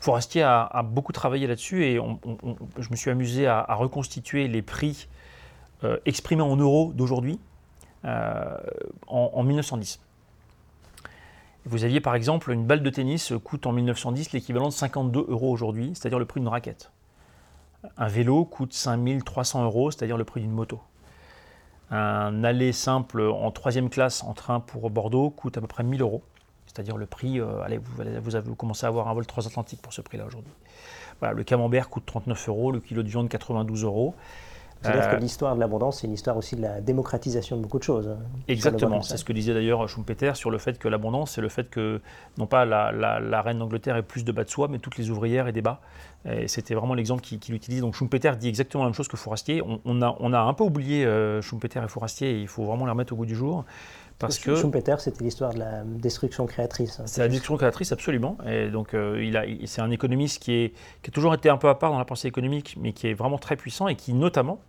Forestier 0.00 0.42
a, 0.42 0.82
beaucoup 0.82 1.12
travaillé 1.12 1.46
là-dessus 1.46 1.84
et 1.84 2.00
je 2.78 2.90
me 2.90 2.96
suis 2.96 3.10
amusé 3.10 3.46
à, 3.46 3.74
reconstituer 3.74 4.48
les 4.48 4.62
prix 4.62 5.08
euh, 5.84 5.98
exprimés 6.06 6.42
en 6.42 6.56
euros 6.56 6.92
d'aujourd'hui 6.94 7.38
euh, 8.06 8.56
en, 9.06 9.42
1910. 9.42 10.00
Vous 11.66 11.84
aviez 11.84 12.00
par 12.00 12.14
exemple 12.14 12.50
une 12.50 12.64
balle 12.64 12.82
de 12.82 12.88
tennis 12.88 13.34
coûte 13.44 13.66
en 13.66 13.72
1910 13.72 14.32
l'équivalent 14.32 14.68
de 14.68 14.72
52 14.72 15.26
euros 15.28 15.52
aujourd'hui, 15.52 15.92
c'est-à-dire 15.94 16.18
le 16.18 16.24
prix 16.24 16.40
d'une 16.40 16.48
raquette. 16.48 16.90
Un 17.98 18.08
vélo 18.08 18.46
coûte 18.46 18.72
5300 18.72 19.64
euros, 19.64 19.90
c'est-à-dire 19.90 20.16
le 20.16 20.24
prix 20.24 20.40
d'une 20.40 20.50
moto. 20.50 20.80
Un 21.90 22.42
aller 22.42 22.72
simple 22.72 23.20
en 23.20 23.50
troisième 23.50 23.90
classe 23.90 24.22
en 24.22 24.32
train 24.32 24.60
pour 24.60 24.88
Bordeaux 24.88 25.28
coûte 25.28 25.58
à 25.58 25.60
peu 25.60 25.66
près 25.66 25.82
1000 25.82 26.00
euros 26.00 26.22
c'est-à-dire 26.72 26.96
le 26.96 27.06
prix, 27.06 27.40
euh, 27.40 27.62
allez, 27.62 27.78
vous, 27.78 28.04
vous, 28.22 28.36
avez 28.36 28.54
commencé 28.54 28.86
à 28.86 28.88
avoir 28.88 29.08
un 29.08 29.14
vol 29.14 29.26
transatlantique 29.26 29.82
pour 29.82 29.92
ce 29.92 30.02
prix-là 30.02 30.24
aujourd'hui. 30.24 30.52
Voilà, 31.18 31.34
le 31.34 31.42
camembert 31.42 31.88
coûte 31.88 32.04
39 32.06 32.48
euros, 32.48 32.70
le 32.70 32.78
kilo 32.80 33.02
de 33.02 33.08
viande 33.08 33.28
92 33.28 33.84
euros. 33.84 34.14
C'est-à-dire 34.80 35.10
que 35.10 35.16
euh, 35.16 35.18
l'histoire 35.18 35.54
de 35.56 35.60
l'abondance, 35.60 36.00
c'est 36.00 36.06
une 36.06 36.14
histoire 36.14 36.36
aussi 36.36 36.56
de 36.56 36.62
la 36.62 36.80
démocratisation 36.80 37.56
de 37.56 37.62
beaucoup 37.62 37.78
de 37.78 37.82
choses. 37.82 38.08
Hein, 38.08 38.18
Exactement, 38.48 39.02
c'est 39.02 39.18
ce 39.18 39.24
que 39.24 39.32
disait 39.32 39.52
d'ailleurs 39.52 39.86
Schumpeter 39.88 40.32
sur 40.36 40.50
le 40.50 40.56
fait 40.58 40.78
que 40.78 40.88
l'abondance, 40.88 41.32
c'est 41.32 41.42
le 41.42 41.50
fait 41.50 41.68
que 41.68 42.00
non 42.38 42.46
pas 42.46 42.64
la, 42.64 43.42
reine 43.42 43.58
d'Angleterre 43.58 43.96
ait 43.96 44.02
plus 44.02 44.24
de 44.24 44.32
bas 44.32 44.44
de 44.44 44.48
soie, 44.48 44.68
mais 44.68 44.78
toutes 44.78 44.96
les 44.96 45.10
ouvrières 45.10 45.48
aient 45.48 45.52
des 45.52 45.60
bas. 45.60 45.80
C'était 46.46 46.74
vraiment 46.74 46.94
l'exemple 46.94 47.22
qu'il 47.22 47.54
utilise. 47.54 47.80
Donc 47.80 47.94
Schumpeter 47.94 48.32
dit 48.38 48.48
exactement 48.48 48.84
la 48.84 48.88
même 48.88 48.94
chose 48.94 49.08
que 49.08 49.18
Fourastier. 49.18 49.62
On, 49.62 50.02
a, 50.02 50.16
on 50.18 50.32
a, 50.32 50.38
un 50.38 50.54
peu 50.54 50.64
oublié 50.64 51.04
euh, 51.04 51.42
Schumpeter 51.42 51.80
et 51.84 51.88
Fourastier, 51.88 52.30
et 52.30 52.40
il 52.40 52.48
faut 52.48 52.64
vraiment 52.64 52.86
les 52.86 52.92
remettre 52.92 53.12
au 53.12 53.16
goût 53.16 53.26
du 53.26 53.34
jour. 53.34 53.66
Parce 54.20 54.38
que 54.38 54.54
Schumpeter, 54.54 54.96
c'était 54.98 55.24
l'histoire 55.24 55.54
de 55.54 55.60
la 55.60 55.82
destruction 55.82 56.44
créatrice. 56.44 57.00
C'est 57.06 57.22
la 57.22 57.28
destruction 57.28 57.56
créatrice, 57.56 57.90
absolument. 57.90 58.36
Et 58.46 58.68
donc, 58.68 58.92
euh, 58.92 59.24
il 59.24 59.34
a, 59.36 59.44
c'est 59.64 59.80
un 59.80 59.90
économiste 59.90 60.42
qui, 60.42 60.52
est, 60.52 60.74
qui 61.02 61.10
a 61.10 61.12
toujours 61.12 61.32
été 61.32 61.48
un 61.48 61.56
peu 61.56 61.70
à 61.70 61.74
part 61.74 61.90
dans 61.90 61.98
la 61.98 62.04
pensée 62.04 62.28
économique, 62.28 62.76
mais 62.78 62.92
qui 62.92 63.08
est 63.08 63.14
vraiment 63.14 63.38
très 63.38 63.56
puissant 63.56 63.88
et 63.88 63.96
qui, 63.96 64.12
notamment, 64.12 64.60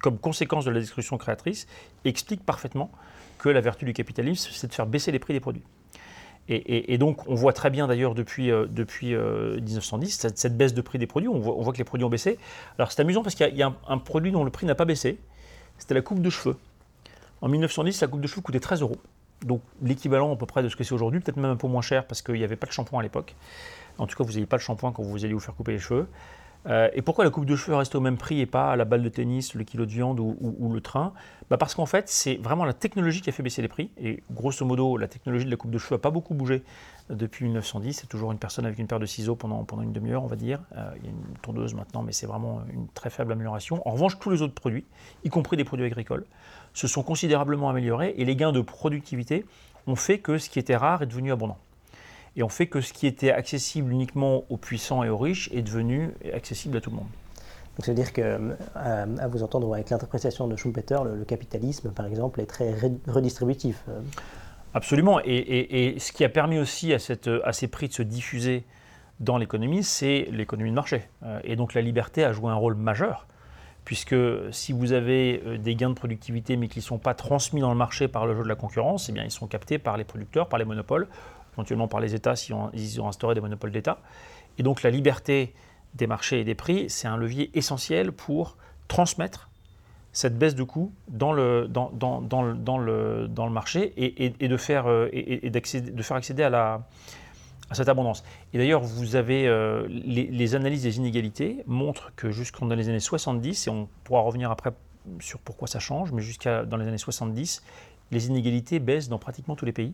comme 0.00 0.18
conséquence 0.18 0.64
de 0.64 0.70
la 0.70 0.80
destruction 0.80 1.18
créatrice, 1.18 1.66
explique 2.06 2.44
parfaitement 2.44 2.90
que 3.38 3.50
la 3.50 3.60
vertu 3.60 3.84
du 3.84 3.92
capitalisme, 3.92 4.50
c'est 4.50 4.68
de 4.68 4.72
faire 4.72 4.86
baisser 4.86 5.12
les 5.12 5.18
prix 5.18 5.34
des 5.34 5.40
produits. 5.40 5.64
Et, 6.48 6.96
donc, 6.96 7.28
on 7.28 7.34
voit 7.34 7.52
très 7.52 7.70
bien 7.70 7.88
d'ailleurs 7.88 8.14
depuis, 8.14 8.52
euh, 8.52 8.66
depuis 8.70 9.08
1910 9.08 10.24
euh, 10.24 10.28
cette, 10.32 10.56
baisse 10.56 10.74
de 10.74 10.80
prix 10.80 10.96
des 10.98 11.08
produits. 11.08 11.28
On 11.28 11.40
voit, 11.40 11.56
on 11.56 11.62
voit, 11.62 11.72
que 11.72 11.78
les 11.78 11.84
produits 11.84 12.04
ont 12.04 12.08
baissé. 12.08 12.38
Alors, 12.78 12.92
c'est 12.92 13.02
amusant 13.02 13.24
parce 13.24 13.34
qu'il 13.34 13.56
y 13.56 13.64
a, 13.64 13.74
un 13.88 13.98
produit 13.98 14.30
dont 14.30 14.44
le 14.44 14.50
prix 14.50 14.64
n'a 14.64 14.76
pas 14.76 14.84
baissé. 14.84 15.18
C'était 15.76 15.94
la 15.94 16.02
coupe 16.02 16.22
de 16.22 16.30
cheveux. 16.30 16.56
En 17.46 17.48
1910, 17.48 18.00
la 18.00 18.08
coupe 18.08 18.20
de 18.20 18.26
cheveux 18.26 18.42
coûtait 18.42 18.58
13 18.58 18.80
euros. 18.80 18.96
Donc 19.44 19.62
l'équivalent 19.80 20.34
à 20.34 20.36
peu 20.36 20.46
près 20.46 20.64
de 20.64 20.68
ce 20.68 20.74
que 20.74 20.82
c'est 20.82 20.94
aujourd'hui, 20.94 21.20
peut-être 21.20 21.36
même 21.36 21.52
un 21.52 21.56
peu 21.56 21.68
moins 21.68 21.80
cher 21.80 22.04
parce 22.04 22.20
qu'il 22.20 22.34
n'y 22.34 22.42
avait 22.42 22.56
pas 22.56 22.66
de 22.66 22.72
shampoing 22.72 22.98
à 22.98 23.02
l'époque. 23.04 23.36
En 23.98 24.08
tout 24.08 24.16
cas, 24.16 24.24
vous 24.24 24.32
n'aviez 24.32 24.46
pas 24.46 24.56
de 24.56 24.62
shampoing 24.62 24.90
quand 24.90 25.04
vous 25.04 25.24
alliez 25.24 25.32
vous 25.32 25.38
faire 25.38 25.54
couper 25.54 25.70
les 25.70 25.78
cheveux. 25.78 26.08
Euh, 26.68 26.88
et 26.94 27.02
pourquoi 27.02 27.24
la 27.24 27.30
coupe 27.30 27.46
de 27.46 27.54
cheveux 27.54 27.76
reste 27.76 27.94
au 27.94 28.00
même 28.00 28.16
prix 28.16 28.40
et 28.40 28.46
pas 28.46 28.74
la 28.76 28.84
balle 28.84 29.02
de 29.02 29.08
tennis, 29.08 29.54
le 29.54 29.64
kilo 29.64 29.86
de 29.86 29.90
viande 29.90 30.18
ou, 30.20 30.72
le 30.72 30.80
train? 30.80 31.12
Bah 31.48 31.56
Parce 31.56 31.74
qu'en 31.74 31.86
fait, 31.86 32.08
c'est 32.08 32.36
vraiment 32.36 32.64
la 32.64 32.72
technologie 32.72 33.20
qui 33.20 33.30
a 33.30 33.32
fait 33.32 33.42
baisser 33.42 33.62
les 33.62 33.68
prix. 33.68 33.90
Et 34.00 34.22
grosso 34.32 34.64
modo, 34.64 34.96
la 34.96 35.06
technologie 35.06 35.44
de 35.44 35.50
la 35.50 35.56
coupe 35.56 35.70
de 35.70 35.78
cheveux 35.78 35.94
n'a 35.94 36.00
pas 36.00 36.10
beaucoup 36.10 36.34
bougé 36.34 36.62
depuis 37.08 37.44
1910. 37.44 37.92
C'est 37.94 38.08
toujours 38.08 38.32
une 38.32 38.38
personne 38.38 38.66
avec 38.66 38.78
une 38.78 38.88
paire 38.88 38.98
de 38.98 39.06
ciseaux 39.06 39.36
pendant, 39.36 39.62
pendant 39.64 39.82
une 39.82 39.92
demi-heure, 39.92 40.24
on 40.24 40.28
va 40.28 40.36
dire. 40.36 40.60
Euh, 40.76 40.90
il 40.96 41.04
y 41.04 41.06
a 41.06 41.10
une 41.10 41.38
tondeuse 41.42 41.74
maintenant, 41.74 42.02
mais 42.02 42.12
c'est 42.12 42.26
vraiment 42.26 42.62
une 42.72 42.88
très 42.88 43.10
faible 43.10 43.32
amélioration. 43.32 43.86
En 43.88 43.92
revanche, 43.92 44.18
tous 44.18 44.30
les 44.30 44.42
autres 44.42 44.54
produits, 44.54 44.84
y 45.24 45.28
compris 45.28 45.56
des 45.56 45.64
produits 45.64 45.86
agricoles, 45.86 46.24
se 46.74 46.88
sont 46.88 47.02
considérablement 47.02 47.70
améliorés 47.70 48.14
et 48.16 48.24
les 48.24 48.36
gains 48.36 48.52
de 48.52 48.60
productivité 48.60 49.46
ont 49.86 49.96
fait 49.96 50.18
que 50.18 50.36
ce 50.36 50.50
qui 50.50 50.58
était 50.58 50.76
rare 50.76 51.02
est 51.02 51.06
devenu 51.06 51.30
abondant 51.30 51.58
et 52.36 52.42
on 52.42 52.48
fait 52.48 52.66
que 52.66 52.80
ce 52.80 52.92
qui 52.92 53.06
était 53.06 53.32
accessible 53.32 53.90
uniquement 53.90 54.44
aux 54.50 54.58
puissants 54.58 55.02
et 55.02 55.08
aux 55.08 55.16
riches 55.16 55.50
est 55.52 55.62
devenu 55.62 56.12
accessible 56.34 56.76
à 56.76 56.80
tout 56.80 56.90
le 56.90 56.96
monde. 56.96 57.08
Donc 57.76 57.84
ça 57.84 57.92
veut 57.92 57.96
dire 57.96 58.12
que, 58.12 58.22
euh, 58.22 58.54
à, 58.74 59.28
vous 59.28 59.42
entendre 59.42 59.72
avec 59.74 59.90
l'interprétation 59.90 60.46
de 60.48 60.56
Schumpeter, 60.56 60.98
le, 61.04 61.24
capitalisme, 61.24 61.90
par 61.90 62.06
exemple, 62.06 62.40
est 62.40 62.46
très 62.46 62.74
redistributif. 63.06 63.82
Euh. 63.88 64.00
Absolument. 64.72 65.20
Et, 65.24 65.96
ce 65.98 66.12
qui 66.12 66.24
a 66.24 66.28
permis 66.28 66.58
aussi 66.58 66.92
à, 66.92 66.98
cette, 66.98 67.30
à 67.44 67.52
ces 67.52 67.68
prix 67.68 67.88
de 67.88 67.92
se 67.92 68.02
diffuser 68.02 68.64
dans 69.20 69.38
l'économie, 69.38 69.82
c'est 69.82 70.28
l'économie 70.30 70.70
de 70.70 70.74
marché. 70.74 71.08
Euh, 71.22 71.40
et 71.44 71.56
donc 71.56 71.72
la 71.72 71.80
liberté 71.80 72.24
a 72.24 72.32
joué 72.32 72.50
un 72.50 72.54
rôle 72.54 72.74
majeur, 72.74 73.26
puisque 73.84 74.16
si 74.52 74.72
vous 74.72 74.92
avez 74.92 75.58
des 75.58 75.74
gains 75.74 75.90
de 75.90 75.94
productivité 75.94 76.56
mais 76.56 76.68
qui 76.68 76.80
ne 76.80 76.84
sont 76.84 76.98
pas 76.98 77.14
transmis 77.14 77.60
dans 77.60 77.70
le 77.70 77.76
marché 77.76 78.08
par 78.08 78.26
le 78.26 78.34
jeu 78.34 78.42
de 78.42 78.48
la 78.48 78.54
concurrence, 78.54 79.08
eh 79.08 79.12
bien, 79.12 79.24
ils 79.24 79.30
sont 79.30 79.46
captés 79.46 79.78
par 79.78 79.96
les 79.96 80.04
producteurs, 80.04 80.48
par 80.48 80.58
les 80.58 80.66
monopoles, 80.66 81.08
éventuellement 81.56 81.88
par 81.88 82.00
les 82.00 82.14
États 82.14 82.36
si 82.36 82.52
ils 82.74 83.00
ont 83.00 83.08
instauré 83.08 83.34
des 83.34 83.40
monopoles 83.40 83.72
d'État. 83.72 83.98
Et 84.58 84.62
donc 84.62 84.82
la 84.82 84.90
liberté 84.90 85.54
des 85.94 86.06
marchés 86.06 86.40
et 86.40 86.44
des 86.44 86.54
prix, 86.54 86.90
c'est 86.90 87.08
un 87.08 87.16
levier 87.16 87.50
essentiel 87.54 88.12
pour 88.12 88.56
transmettre 88.88 89.50
cette 90.12 90.38
baisse 90.38 90.54
de 90.54 90.62
coûts 90.62 90.92
dans 91.08 91.32
le, 91.32 91.68
dans, 91.68 91.90
dans, 91.90 92.22
dans 92.22 92.54
dans 92.54 92.78
le, 92.78 93.28
dans 93.28 93.50
marché 93.50 93.92
et, 93.96 94.32
et, 94.40 94.48
de, 94.48 94.56
faire, 94.56 94.86
euh, 94.86 95.10
et, 95.12 95.50
de 95.50 96.02
faire 96.02 96.16
accéder 96.16 96.42
à, 96.42 96.48
la, 96.48 96.86
à 97.70 97.74
cette 97.74 97.88
abondance. 97.88 98.24
Et 98.54 98.58
d'ailleurs, 98.58 98.80
vous 98.80 99.16
avez 99.16 99.46
euh, 99.46 99.86
les, 99.88 100.54
analyses 100.54 100.84
des 100.84 100.96
inégalités 100.96 101.62
montrent 101.66 102.12
que 102.16 102.30
jusqu'en 102.30 102.66
les 102.68 102.88
années 102.88 103.00
70, 103.00 103.66
et 103.66 103.70
on 103.70 103.88
pourra 104.04 104.22
revenir 104.22 104.50
après 104.50 104.70
sur 105.20 105.38
pourquoi 105.40 105.68
ça 105.68 105.80
change, 105.80 106.12
mais 106.12 106.22
jusqu'à 106.22 106.64
dans 106.64 106.78
les 106.78 106.86
années 106.88 106.98
70, 106.98 107.62
les 108.10 108.26
inégalités 108.28 108.78
baissent 108.78 109.08
dans 109.08 109.18
pratiquement 109.18 109.54
tous 109.54 109.66
les 109.66 109.72
pays. 109.72 109.92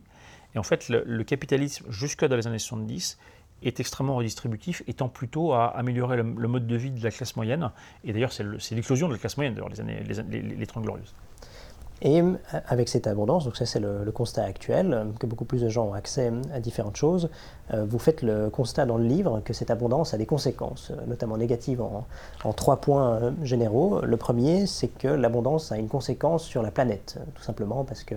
Et 0.55 0.59
en 0.59 0.63
fait, 0.63 0.89
le, 0.89 1.23
capitalisme, 1.23 1.85
jusque 1.89 2.25
dans 2.25 2.35
les 2.35 2.47
années 2.47 2.59
70, 2.59 3.17
est 3.63 3.79
extrêmement 3.79 4.15
redistributif, 4.15 4.83
étant 4.87 5.09
plutôt 5.09 5.53
à 5.53 5.67
améliorer 5.67 6.17
le, 6.17 6.23
mode 6.23 6.67
de 6.67 6.75
vie 6.75 6.91
de 6.91 7.03
la 7.03 7.11
classe 7.11 7.35
moyenne. 7.35 7.71
Et 8.03 8.13
d'ailleurs, 8.13 8.33
c'est 8.33 8.75
l'éclosion 8.75 9.07
de 9.07 9.13
la 9.13 9.19
classe 9.19 9.37
moyenne, 9.37 9.55
d'ailleurs, 9.55 9.69
les, 9.69 9.79
années, 9.79 10.03
les, 10.29 10.41
les, 10.41 10.67
30 10.67 10.83
glorieuses. 10.83 11.15
Et 12.03 12.21
euh, 12.21 12.33
avec 12.67 12.89
cette 12.89 13.07
abondance, 13.07 13.45
donc 13.45 13.55
ça 13.55 13.65
c'est 13.65 13.79
le, 13.79 14.11
constat 14.11 14.43
actuel, 14.43 14.93
euh, 14.93 15.05
que 15.19 15.25
beaucoup 15.25 15.45
plus 15.45 15.61
de 15.61 15.69
gens 15.69 15.85
ont 15.87 15.93
accès 15.93 16.31
à 16.53 16.59
différentes 16.59 16.97
choses, 16.97 17.29
euh, 17.73 17.85
vous 17.87 17.97
faites 17.97 18.21
le 18.21 18.49
constat 18.49 18.85
dans 18.85 18.97
le 18.97 19.05
livre 19.05 19.41
que 19.43 19.53
cette 19.53 19.71
abondance 19.71 20.13
a 20.13 20.17
des 20.17 20.25
conséquences, 20.25 20.91
notamment 21.07 21.37
négatives 21.37 21.81
en, 21.81 22.05
trois 22.53 22.77
points 22.77 23.33
généraux. 23.41 24.01
Le 24.01 24.17
premier, 24.17 24.67
c'est 24.67 24.89
que 24.89 25.07
l'abondance 25.07 25.71
a 25.71 25.77
une 25.77 25.87
conséquence 25.87 26.43
sur 26.43 26.61
la 26.61 26.71
planète, 26.71 27.17
tout 27.35 27.41
simplement 27.41 27.85
parce 27.85 28.03
que 28.03 28.15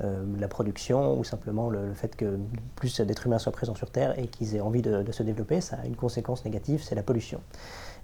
la 0.00 0.48
production 0.48 1.18
ou 1.18 1.24
simplement 1.24 1.68
le, 1.68 1.92
fait 1.92 2.16
que 2.16 2.38
plus 2.74 3.00
d'êtres 3.00 3.26
humains 3.26 3.38
soient 3.38 3.52
présents 3.52 3.74
sur 3.74 3.90
Terre 3.90 4.18
et 4.18 4.26
qu'ils 4.28 4.56
aient 4.56 4.60
envie 4.60 4.82
de 4.82 5.12
se 5.12 5.22
développer, 5.22 5.60
ça 5.60 5.76
a 5.82 5.86
une 5.86 5.96
conséquence 5.96 6.44
négative, 6.44 6.82
c'est 6.82 6.94
la 6.94 7.02
pollution. 7.02 7.40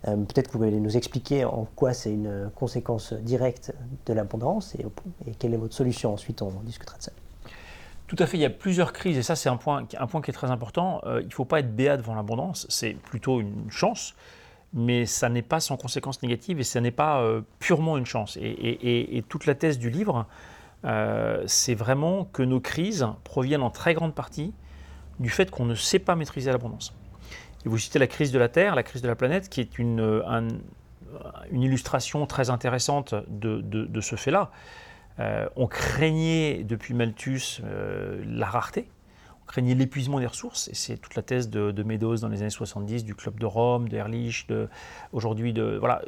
Euh, 0.09 0.17
peut-être 0.17 0.49
que 0.49 0.53
vous 0.53 0.59
pouvez 0.59 0.71
nous 0.73 0.97
expliquer 0.97 1.45
en 1.45 1.67
quoi 1.77 1.93
c'est 1.93 2.13
une 2.13 2.51
conséquence 2.55 3.13
directe 3.13 3.73
de 4.07 4.13
l'abondance 4.13 4.75
et, 4.75 4.87
quelle 5.39 5.55
est 5.55 5.59
votre 5.59 5.75
solution. 5.75 6.13
Ensuite, 6.13 6.43
on 6.43 6.51
discutera 6.65 6.99
de 6.99 7.03
ça. 7.03 7.13
Tout 8.09 8.17
à 8.19 8.27
fait, 8.27 8.37
il 8.37 8.41
y 8.41 8.47
a 8.47 8.51
plusieurs 8.51 8.93
crises 8.93 9.17
et 9.17 9.23
ça 9.23 9.37
c'est 9.37 9.49
un 9.49 9.57
point, 9.57 9.87
un 9.99 10.07
point 10.07 10.21
qui 10.21 10.31
est 10.31 10.35
très 10.35 10.51
important. 10.51 11.01
Euh, 11.07 11.21
il 11.23 11.29
ne 11.29 11.33
faut 11.33 11.45
pas 11.45 11.61
être 11.61 11.75
béat 11.75 11.97
devant 11.97 12.15
l'abondance, 12.15 12.67
c'est 12.69 12.93
plutôt 12.93 13.41
une 13.41 13.71
chance, 13.71 14.15
mais 14.75 15.07
ça 15.07 15.29
n'est 15.31 15.41
pas 15.41 15.61
sans 15.61 15.77
conséquences 15.77 16.23
négatives 16.23 16.61
et 16.61 16.65
ça 16.65 16.81
n'est 16.81 16.91
pas 16.91 17.23
euh, 17.23 17.41
purement 17.59 17.97
une 17.97 18.05
chance. 18.05 18.37
Et, 18.41 19.25
toute 19.29 19.47
la 19.47 19.55
thèse 19.55 19.79
du 19.79 19.89
livre, 19.89 20.27
c'est 21.47 21.75
vraiment 21.75 22.25
que 22.25 22.43
nos 22.43 22.61
crises 22.61 23.07
proviennent 23.25 23.63
en 23.63 23.71
très 23.71 23.95
grande 23.95 24.15
partie 24.15 24.53
du 25.21 25.31
fait 25.31 25.51
qu'on 25.51 25.65
ne 25.65 25.77
sait 25.77 26.01
pas 26.01 26.17
maîtriser 26.17 26.51
l'abondance. 26.51 26.93
Et 27.65 27.69
vous 27.69 27.79
citez 27.79 27.99
la 27.99 28.07
crise 28.07 28.33
de 28.33 28.39
la 28.39 28.49
Terre, 28.49 28.75
la 28.75 28.83
crise 28.83 29.03
de 29.03 29.09
la 29.09 29.15
planète, 29.15 29.49
qui 29.49 29.61
est 29.61 29.79
une, 29.79 30.01
euh, 30.01 30.23
une 31.51 31.63
illustration 31.63 32.27
très 32.27 32.51
intéressante 32.51 33.15
de, 33.29 34.01
ce 34.01 34.17
fait-là. 34.17 34.51
Euh, 35.19 35.49
on 35.57 35.67
craignait 35.67 36.65
depuis 36.65 36.95
Malthus 36.95 37.61
euh, 37.63 38.23
la 38.27 38.47
rareté, 38.47 38.89
on 39.43 39.47
craignait 39.47 39.75
l'épuisement 39.75 40.19
des 40.19 40.27
ressources, 40.27 40.69
et 40.69 40.75
c'est 40.75 40.97
toute 40.97 41.15
la 41.15 41.23
thèse 41.23 41.51
de, 41.51 41.83
Meadows 41.83 42.17
dans 42.17 42.29
les 42.29 42.41
années 42.41 42.51
70, 42.51 43.05
du 43.05 43.15
Club 43.15 43.39
de 43.39 43.45
Rome, 43.45 43.89
de 43.89 43.97
Ehrlich, 43.97 44.47
de, 44.49 44.69
aujourd'hui, 45.13 45.53
de, 45.53 45.77
voilà, 45.79 46.03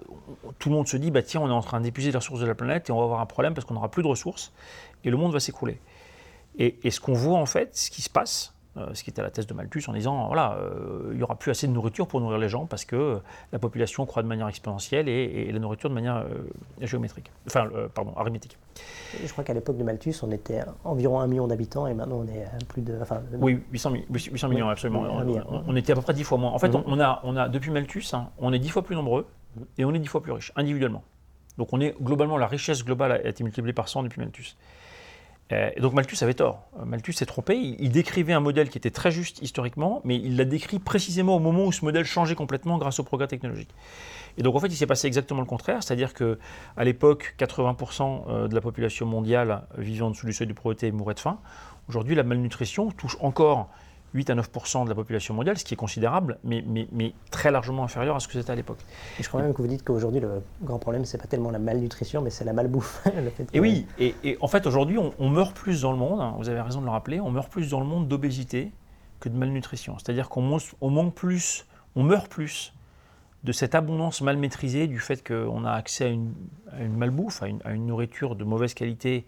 tout 0.58 0.70
le 0.70 0.75
monde 0.75 0.88
se 0.88 0.96
dit, 0.96 1.11
bah, 1.11 1.23
tiens, 1.23 1.42
on 1.42 1.49
est 1.49 1.52
en 1.52 1.61
train 1.61 1.80
d'épuiser 1.80 2.11
les 2.11 2.18
ressources 2.18 2.40
de 2.40 2.46
la 2.46 2.54
planète 2.54 2.88
et 2.88 2.92
on 2.92 2.99
va 2.99 3.04
avoir 3.04 3.20
un 3.20 3.26
problème 3.26 3.54
parce 3.54 3.66
qu'on 3.66 3.75
n'aura 3.75 3.90
plus 3.90 4.02
de 4.02 4.08
ressources 4.08 4.52
et 5.04 5.11
le 5.11 5.16
monde 5.16 5.32
va 5.32 5.40
s'écrouler. 5.40 5.78
Et, 6.58 6.78
et, 6.84 6.90
ce 6.90 7.00
qu'on 7.00 7.14
voit 7.14 7.38
en 7.38 7.46
fait, 7.46 7.76
ce 7.76 7.90
qui 7.90 8.00
se 8.00 8.08
passe, 8.08 8.53
euh, 8.53 8.53
ce 8.93 9.04
qui 9.04 9.11
était 9.11 9.23
la 9.23 9.31
thèse 9.31 9.47
de 9.47 9.54
Malthus, 9.54 9.85
en 9.88 9.93
disant 9.93 10.26
voilà, 10.26 10.54
euh, 10.54 11.11
il 11.12 11.16
n'y 11.16 11.23
aura 11.23 11.37
plus 11.37 11.50
assez 11.50 11.66
de 11.66 11.73
nourriture 11.73 12.07
pour 12.07 12.21
nourrir 12.21 12.38
les 12.38 12.49
gens 12.49 12.66
parce 12.66 12.85
que 12.85 13.21
la 13.52 13.59
population 13.59 14.04
croît 14.07 14.23
de 14.23 14.28
manière 14.28 14.49
exponentielle 14.49 15.09
et, 15.09 15.50
la 15.52 15.59
nourriture 15.59 15.88
de 15.88 15.95
manière 15.95 16.16
euh, 16.16 16.50
géométrique, 16.81 17.31
enfin, 17.47 17.69
pardon, 17.95 18.12
arithmétique. 18.16 18.59
je 19.23 19.31
crois 19.31 19.45
qu'à 19.45 19.54
l'époque 19.54 19.76
de 19.76 19.85
Malthus, 19.85 20.16
on 20.23 20.33
était 20.33 20.62
environ 20.83 21.21
un 21.21 21.26
million 21.26 21.47
d'habitants 21.47 21.87
et 21.87 21.95
maintenant 21.95 22.25
on 22.25 22.26
est 22.26 22.45
à 22.45 22.64
plus 22.66 22.83
de. 22.83 22.99
Enfin, 23.00 23.21
oui, 23.38 23.61
800, 23.73 23.93
800 24.11 24.49
millions, 24.49 24.69
absolument. 24.69 25.04
on, 25.66 25.76
était 25.76 25.93
à 25.93 25.95
peu 25.95 26.02
près 26.02 26.14
10 26.14 26.25
fois 26.25 26.38
moins. 26.38 26.50
En 26.50 26.59
fait, 26.59 26.69
mhm. 26.69 26.83
on, 26.87 27.00
a, 27.00 27.21
on 27.23 27.37
a, 27.37 27.49
depuis 27.49 27.71
Malthus, 27.71 28.07
hein, 28.12 28.28
on 28.38 28.52
est 28.52 28.59
10 28.59 28.71
fois 28.71 28.83
plus 28.83 28.97
nombreux 28.97 29.26
et 29.78 29.85
on 29.85 29.95
est 29.95 29.99
10 29.99 30.09
fois 30.09 30.23
plus 30.23 30.33
riches, 30.33 30.52
individuellement. 30.57 31.04
Donc 31.59 31.73
on 31.73 31.81
est 31.81 31.95
globalement, 32.02 32.37
la 32.37 32.49
richesse 32.49 32.85
globale 32.85 33.12
a 33.12 33.28
été 33.28 33.45
multipliée 33.45 33.73
par 33.73 33.88
100 33.88 34.04
depuis 34.04 34.21
Malthus. 34.21 34.57
Euh, 35.52 35.70
et 35.76 35.80
donc 35.80 35.92
Malthus 35.92 36.22
avait 36.22 36.34
tort. 36.34 36.62
Euh, 36.80 36.84
Malthus 36.84 37.12
s'est 37.12 37.26
trompé. 37.26 37.56
Il, 37.56 37.90
décrivait 37.90 38.32
un 38.32 38.40
modèle 38.40 38.70
qui 38.70 38.78
était 38.78 38.90
très 38.90 39.10
juste 39.10 39.42
historiquement, 39.42 40.00
mais 40.04 40.16
il 40.16 40.36
l'a 40.36 40.44
décrit 40.44 40.78
précisément 40.78 41.36
au 41.36 41.38
moment 41.38 41.66
où 41.66 41.72
ce 41.72 41.84
modèle 41.84 42.04
changeait 42.04 42.34
complètement 42.34 42.78
grâce 42.78 42.98
au 42.98 43.04
progrès 43.04 43.28
technologique. 43.28 43.70
Et 44.38 44.42
donc 44.42 44.56
en 44.56 44.60
fait, 44.60 44.68
il 44.68 44.76
s'est 44.76 44.86
passé 44.86 45.06
exactement 45.06 45.40
le 45.40 45.46
contraire, 45.46 45.82
c'est-à-dire 45.82 46.14
que 46.14 46.38
à 46.76 46.84
l'époque, 46.84 47.34
80% 47.38 48.24
euh, 48.28 48.48
de 48.48 48.54
la 48.54 48.60
population 48.60 49.06
mondiale 49.06 49.62
vivant 49.76 50.06
en 50.06 50.10
dessous 50.10 50.26
du 50.26 50.32
seuil 50.32 50.46
de 50.46 50.54
pauvreté 50.54 50.90
mourait 50.90 51.14
de 51.14 51.20
faim. 51.20 51.38
Aujourd'hui, 51.88 52.14
la 52.14 52.22
malnutrition 52.22 52.90
touche 52.90 53.16
encore 53.20 53.68
8 54.14 54.30
à 54.30 54.35
9% 54.37 54.85
de 54.85 54.88
la 54.88 54.94
population 54.94 55.35
mondiale, 55.35 55.59
ce 55.59 55.64
qui 55.64 55.75
est 55.75 55.76
considérable, 55.76 56.38
mais, 56.44 56.64
mais, 56.66 56.87
mais 56.92 57.12
très 57.30 57.50
largement 57.50 57.83
inférieur 57.83 58.14
à 58.14 58.21
ce 58.21 58.28
que 58.28 58.35
c'était 58.35 58.52
à 58.52 58.54
l'époque. 58.54 58.78
Et 59.18 59.23
je 59.23 59.28
crois 59.28 59.42
même 59.42 59.52
que 59.52 59.61
vous 59.61 59.68
dites 59.68 59.83
qu'aujourd'hui, 59.85 60.21
le 60.21 60.40
grand 60.62 60.78
problème, 60.78 61.04
c'est 61.04 61.18
pas 61.18 61.26
tellement 61.26 61.50
la 61.50 61.59
malnutrition, 61.59 62.23
mais 62.23 62.30
c'est 62.30 62.44
la 62.44 62.52
malbouffe. 62.52 63.04
Et 63.52 63.61
oui, 63.61 63.87
et, 63.99 64.14
et, 64.23 64.38
en 64.40 64.49
fait, 64.49 64.66
aujourd'hui, 64.66 64.99
on, 64.99 65.28
meurt 65.28 65.54
plus 65.54 65.83
dans 65.83 65.90
le 65.90 65.99
monde, 65.99 66.21
hein, 66.21 66.35
vous 66.38 66.49
avez 66.49 66.61
raison 66.61 66.80
de 66.80 66.87
le 66.87 66.90
rappeler, 66.90 67.21
on 67.21 67.30
meurt 67.30 67.50
plus 67.50 67.71
dans 67.71 67.80
le 67.80 67.87
monde 67.87 68.06
d'obésité 68.06 68.73
que 69.21 69.28
de 69.28 69.37
malnutrition. 69.37 69.97
C'est-à-dire 69.99 70.28
qu'on 70.28 70.42
manque 70.42 71.14
plus, 71.14 71.66
on 71.97 72.02
meurt 72.02 72.28
plus 72.28 72.73
de 73.42 73.52
cette 73.52 73.75
abondance 73.75 74.21
mal 74.23 74.37
maîtrisée, 74.37 74.87
du 74.87 74.99
fait 74.99 75.26
qu'on 75.26 75.64
a 75.64 75.73
accès 75.73 76.04
à 76.04 76.09
une, 76.09 76.33
à 76.73 76.83
une 76.83 76.97
malbouffe, 76.97 77.42
à 77.42 77.49
une, 77.49 77.61
à 77.64 77.73
une 77.73 77.87
nourriture 77.87 78.37
de 78.37 78.44
mauvaise 78.44 78.75
qualité 78.75 79.26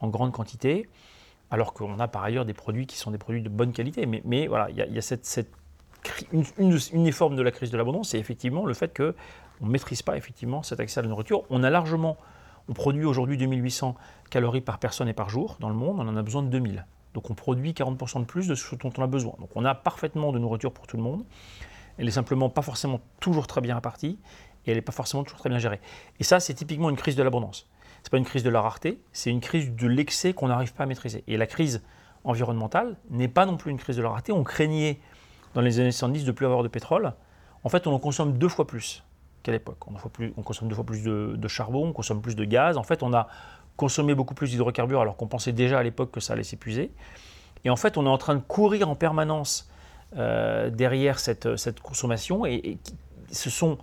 en 0.00 0.08
grande 0.08 0.32
quantité, 0.32 0.88
alors 1.50 1.72
qu'on 1.72 1.98
a 1.98 2.08
par 2.08 2.24
ailleurs 2.24 2.44
des 2.44 2.54
produits 2.54 2.86
qui 2.86 2.96
sont 2.96 3.10
des 3.10 3.18
produits 3.18 3.42
de 3.42 3.48
bonne 3.48 3.72
qualité. 3.72 4.06
Mais, 4.06 4.46
voilà, 4.46 4.68
il 4.70 4.76
y 4.76 4.98
a, 4.98 5.02
cette, 5.02 5.48
une, 6.32 6.44
une, 6.58 7.04
des 7.04 7.12
formes 7.12 7.36
de 7.36 7.42
la 7.42 7.50
crise 7.50 7.70
de 7.70 7.76
l'abondance, 7.76 8.10
c'est 8.10 8.18
effectivement 8.18 8.66
le 8.66 8.74
fait 8.74 8.96
qu'on 8.96 9.14
ne 9.66 9.70
maîtrise 9.70 10.02
pas 10.02 10.16
effectivement 10.16 10.62
cet 10.62 10.80
accès 10.80 11.00
à 11.00 11.02
la 11.02 11.08
nourriture. 11.08 11.44
On 11.50 11.62
a 11.62 11.70
largement, 11.70 12.16
on 12.68 12.72
produit 12.72 13.04
aujourd'hui 13.04 13.36
2800 13.36 13.94
calories 14.30 14.60
par 14.60 14.78
personne 14.78 15.08
et 15.08 15.14
par 15.14 15.28
jour 15.28 15.56
dans 15.60 15.68
le 15.68 15.74
monde, 15.74 15.98
on 16.00 16.08
en 16.08 16.16
a 16.16 16.22
besoin 16.22 16.42
de 16.42 16.48
2000. 16.48 16.84
Donc 17.14 17.30
on 17.30 17.34
produit 17.34 17.72
40% 17.72 18.20
de 18.20 18.24
plus 18.24 18.46
de 18.46 18.54
ce 18.54 18.74
dont 18.74 18.92
on 18.98 19.02
a 19.02 19.06
besoin. 19.06 19.34
Donc 19.38 19.50
on 19.54 19.64
a 19.64 19.74
parfaitement 19.74 20.32
de 20.32 20.38
nourriture 20.38 20.72
pour 20.72 20.86
tout 20.86 20.96
le 20.96 21.02
monde. 21.02 21.24
Elle 21.96 22.08
est 22.08 22.12
simplement 22.12 22.50
pas 22.50 22.62
forcément 22.62 23.00
toujours 23.20 23.46
très 23.46 23.62
bien 23.62 23.74
répartie 23.74 24.18
et 24.66 24.70
elle 24.70 24.76
n'est 24.76 24.82
pas 24.82 24.92
forcément 24.92 25.24
toujours 25.24 25.38
très 25.38 25.48
bien 25.48 25.58
gérée. 25.58 25.80
Et 26.20 26.24
ça, 26.24 26.40
c'est 26.40 26.52
typiquement 26.52 26.90
une 26.90 26.96
crise 26.96 27.16
de 27.16 27.22
l'abondance 27.22 27.68
n'est 28.06 28.10
pas 28.10 28.18
une 28.18 28.24
crise 28.24 28.42
de 28.42 28.50
la 28.50 28.60
rareté, 28.60 29.00
c'est 29.12 29.30
une 29.30 29.40
crise 29.40 29.74
de 29.74 29.86
l'excès 29.86 30.32
qu'on 30.32 30.48
n'arrive 30.48 30.74
pas 30.74 30.84
à 30.84 30.86
maîtriser. 30.86 31.24
Et 31.26 31.36
la 31.36 31.46
crise 31.46 31.82
environnementale 32.24 32.96
n'est 33.10 33.28
pas 33.28 33.46
non 33.46 33.56
plus 33.56 33.70
une 33.70 33.78
crise 33.78 33.96
de 33.96 34.02
la 34.02 34.10
rareté. 34.10 34.32
On 34.32 34.44
craignait 34.44 35.00
dans 35.54 35.60
les 35.60 35.80
années 35.80 35.92
70 35.92 36.24
de 36.24 36.32
plus 36.32 36.46
avoir 36.46 36.62
de 36.62 36.68
pétrole. 36.68 37.14
En 37.64 37.68
fait, 37.68 37.86
on 37.86 37.92
en 37.92 37.98
consomme 37.98 38.36
deux 38.36 38.48
fois 38.48 38.66
plus 38.66 39.02
qu'à 39.42 39.52
l'époque. 39.52 39.78
On, 39.86 40.42
consomme 40.42 40.68
deux 40.68 40.74
fois 40.74 40.84
plus 40.84 41.02
de, 41.02 41.48
charbon, 41.48 41.88
on 41.88 41.92
consomme 41.92 42.20
plus 42.20 42.36
de 42.36 42.44
gaz. 42.44 42.76
En 42.76 42.82
fait, 42.82 43.02
on 43.02 43.14
a 43.14 43.28
consommé 43.76 44.14
beaucoup 44.14 44.34
plus 44.34 44.50
d'hydrocarbures 44.50 45.00
alors 45.00 45.16
qu'on 45.16 45.26
pensait 45.26 45.52
déjà 45.52 45.78
à 45.78 45.82
l'époque 45.82 46.10
que 46.10 46.20
ça 46.20 46.32
allait 46.34 46.42
s'épuiser. 46.42 46.92
Et 47.64 47.70
en 47.70 47.76
fait, 47.76 47.96
on 47.96 48.06
est 48.06 48.10
en 48.10 48.18
train 48.18 48.34
de 48.34 48.40
courir 48.40 48.88
en 48.88 48.94
permanence 48.94 49.70
euh, 50.16 50.70
derrière 50.70 51.18
cette 51.18 51.80
consommation. 51.80 52.46
Et, 52.46 52.78
ce 53.32 53.50
sont, 53.50 53.78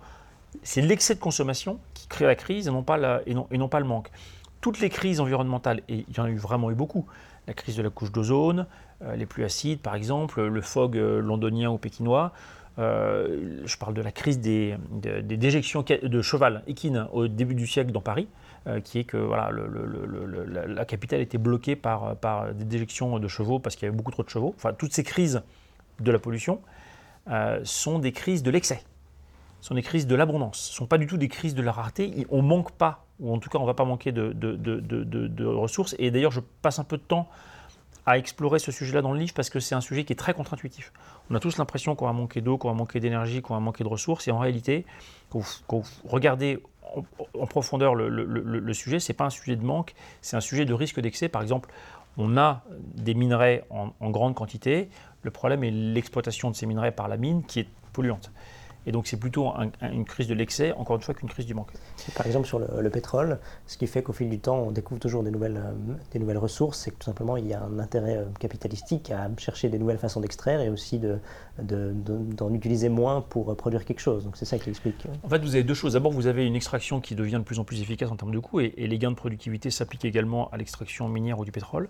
c'est 0.64 0.80
l'excès 0.80 1.14
de 1.14 1.20
consommation 1.20 1.78
crée 2.08 2.26
la 2.26 2.34
crise 2.34 2.66
et 2.66 2.70
non, 2.70 2.82
pas 2.82 2.96
le 2.96 3.84
manque. 3.84 4.10
Toutes 4.60 4.80
les 4.80 4.88
crises 4.88 5.20
environnementales, 5.20 5.82
et 5.88 6.06
il 6.08 6.16
y 6.16 6.20
en 6.20 6.24
a 6.24 6.30
eu 6.30 6.36
vraiment 6.36 6.70
eu 6.70 6.74
beaucoup, 6.74 7.06
la 7.46 7.52
crise 7.52 7.76
de 7.76 7.82
la 7.82 7.90
couche 7.90 8.10
d'ozone, 8.10 8.66
euh, 9.02 9.14
les 9.14 9.26
pluies 9.26 9.44
acides 9.44 9.80
par 9.80 9.94
exemple, 9.94 10.42
le 10.42 10.60
fog 10.62 10.96
euh, 10.96 11.20
londonien 11.20 11.70
ou 11.70 11.76
pékinois, 11.76 12.32
euh, 12.78 13.60
je 13.64 13.76
parle 13.76 13.94
de 13.94 14.00
la 14.00 14.10
crise 14.10 14.40
des, 14.40 14.76
déjections 15.22 15.84
de 16.02 16.22
cheval 16.22 16.62
équine 16.66 17.06
au 17.12 17.28
début 17.28 17.54
du 17.54 17.66
siècle 17.66 17.92
dans 17.92 18.00
Paris, 18.00 18.26
qui 18.82 18.98
est 18.98 19.04
que 19.04 19.18
voilà, 19.18 19.50
la, 19.52 20.84
capitale 20.86 21.20
était 21.20 21.36
bloquée 21.36 21.76
par, 21.76 22.16
par 22.16 22.54
des 22.54 22.64
déjections 22.64 23.18
de 23.18 23.28
chevaux 23.28 23.58
parce 23.58 23.76
qu'il 23.76 23.84
y 23.84 23.88
avait 23.88 23.96
beaucoup 23.96 24.10
trop 24.10 24.22
de 24.22 24.30
chevaux. 24.30 24.54
Enfin, 24.56 24.72
toutes 24.72 24.94
ces 24.94 25.04
crises 25.04 25.42
de 26.00 26.10
la 26.10 26.18
pollution 26.18 26.60
sont 27.62 27.98
des 27.98 28.12
crises 28.12 28.42
de 28.42 28.50
l'excès 28.50 28.82
sont 29.64 29.74
des 29.74 29.82
crises 29.82 30.06
de 30.06 30.14
l'abondance. 30.14 30.58
Ce 30.58 30.72
ne 30.72 30.76
sont 30.76 30.86
pas 30.86 30.98
du 30.98 31.06
tout 31.06 31.16
des 31.16 31.28
crises 31.28 31.54
de 31.54 31.62
la 31.62 31.72
rareté. 31.72 32.26
On 32.28 32.42
ne 32.42 32.48
manque 32.48 32.72
pas, 32.72 33.06
ou 33.18 33.32
en 33.32 33.38
tout 33.38 33.48
cas 33.48 33.56
on 33.56 33.62
ne 33.62 33.66
va 33.66 33.72
pas 33.72 33.86
manquer 33.86 34.12
de, 34.12 35.44
ressources. 35.46 35.96
Et 35.98 36.10
d'ailleurs, 36.10 36.32
je 36.32 36.40
passe 36.60 36.78
un 36.78 36.84
peu 36.84 36.98
de 36.98 37.02
temps 37.02 37.30
à 38.04 38.18
explorer 38.18 38.58
ce 38.58 38.70
sujet-là 38.70 39.00
dans 39.00 39.14
le 39.14 39.18
livre 39.18 39.32
parce 39.32 39.48
que 39.48 39.60
c'est 39.60 39.74
un 39.74 39.80
sujet 39.80 40.04
qui 40.04 40.12
est 40.12 40.16
très 40.16 40.34
contre-intuitif. 40.34 40.92
On 41.30 41.34
a 41.34 41.40
tous 41.40 41.56
l'impression 41.56 41.94
qu'on 41.94 42.04
va 42.04 42.12
manquer 42.12 42.42
d'eau, 42.42 42.58
qu'on 42.58 42.68
va 42.68 42.74
manquer 42.74 43.00
d'énergie, 43.00 43.40
qu'on 43.40 43.54
va 43.54 43.60
manquer 43.60 43.84
de 43.84 43.88
ressources. 43.88 44.28
Et 44.28 44.30
en 44.30 44.38
réalité, 44.38 44.84
quand 45.30 45.38
vous, 45.70 45.82
regardez 46.06 46.62
en, 47.32 47.46
profondeur 47.46 47.94
le, 47.94 48.72
sujet, 48.74 49.00
ce 49.00 49.10
n'est 49.10 49.16
pas 49.16 49.24
un 49.24 49.30
sujet 49.30 49.56
de 49.56 49.64
manque, 49.64 49.94
c'est 50.20 50.36
un 50.36 50.42
sujet 50.42 50.66
de 50.66 50.74
risque 50.74 51.00
d'excès. 51.00 51.30
Par 51.30 51.40
exemple, 51.40 51.70
on 52.18 52.36
a 52.36 52.64
des 52.96 53.14
minerais 53.14 53.64
en 53.70 54.10
grande 54.10 54.34
quantité. 54.34 54.90
Le 55.22 55.30
problème 55.30 55.64
est 55.64 55.70
l'exploitation 55.70 56.50
de 56.50 56.54
ces 56.54 56.66
minerais 56.66 56.92
par 56.92 57.08
la 57.08 57.16
mine 57.16 57.44
qui 57.44 57.60
est 57.60 57.68
polluante. 57.94 58.30
Et 58.86 58.92
donc 58.92 59.06
c'est 59.06 59.16
plutôt 59.16 59.52
une 59.82 60.04
crise 60.04 60.28
de 60.28 60.34
l'excès, 60.34 60.72
encore 60.72 60.96
une 60.96 61.02
fois, 61.02 61.14
qu'une 61.14 61.28
crise 61.28 61.46
du 61.46 61.54
manque. 61.54 61.72
Par 62.14 62.26
exemple 62.26 62.46
sur 62.46 62.58
le, 62.58 62.90
pétrole, 62.90 63.38
ce 63.66 63.78
qui 63.78 63.86
fait 63.86 64.02
qu'au 64.02 64.12
fil 64.12 64.28
du 64.28 64.38
temps, 64.38 64.58
on 64.58 64.70
découvre 64.70 65.00
toujours 65.00 65.22
des 65.22 65.30
nouvelles, 65.30 65.56
euh, 65.56 65.94
des 66.12 66.18
nouvelles 66.18 66.38
ressources, 66.38 66.78
c'est 66.78 66.90
que 66.90 66.96
tout 66.96 67.06
simplement, 67.06 67.36
il 67.36 67.46
y 67.46 67.54
a 67.54 67.62
un 67.62 67.78
intérêt 67.78 68.18
euh, 68.18 68.24
capitalistique 68.38 69.10
à 69.10 69.28
chercher 69.38 69.68
des 69.68 69.78
nouvelles 69.78 69.98
façons 69.98 70.20
d'extraire 70.20 70.60
et 70.60 70.68
aussi 70.68 70.98
d'en 70.98 71.18
de, 71.58 72.54
utiliser 72.54 72.88
moins 72.88 73.20
pour 73.20 73.50
euh, 73.50 73.54
produire 73.54 73.84
quelque 73.84 74.00
chose. 74.00 74.24
Donc 74.24 74.36
c'est 74.36 74.44
ça 74.44 74.58
qui 74.58 74.70
explique. 74.70 75.06
En 75.22 75.28
fait, 75.28 75.38
vous 75.38 75.54
avez 75.54 75.64
deux 75.64 75.74
choses. 75.74 75.94
D'abord, 75.94 76.12
vous 76.12 76.26
avez 76.26 76.46
une 76.46 76.56
extraction 76.56 77.00
qui 77.00 77.14
devient 77.14 77.38
de 77.38 77.44
plus 77.44 77.58
en 77.58 77.64
plus 77.64 77.80
efficace 77.80 78.10
en 78.10 78.16
termes 78.16 78.32
de 78.32 78.38
coûts 78.38 78.60
et, 78.60 78.74
et 78.76 78.86
les 78.86 78.98
gains 78.98 79.10
de 79.10 79.16
productivité 79.16 79.70
s'appliquent 79.70 80.04
également 80.04 80.50
à 80.50 80.56
l'extraction 80.56 81.08
minière 81.08 81.38
ou 81.38 81.44
du 81.44 81.52
pétrole. 81.52 81.88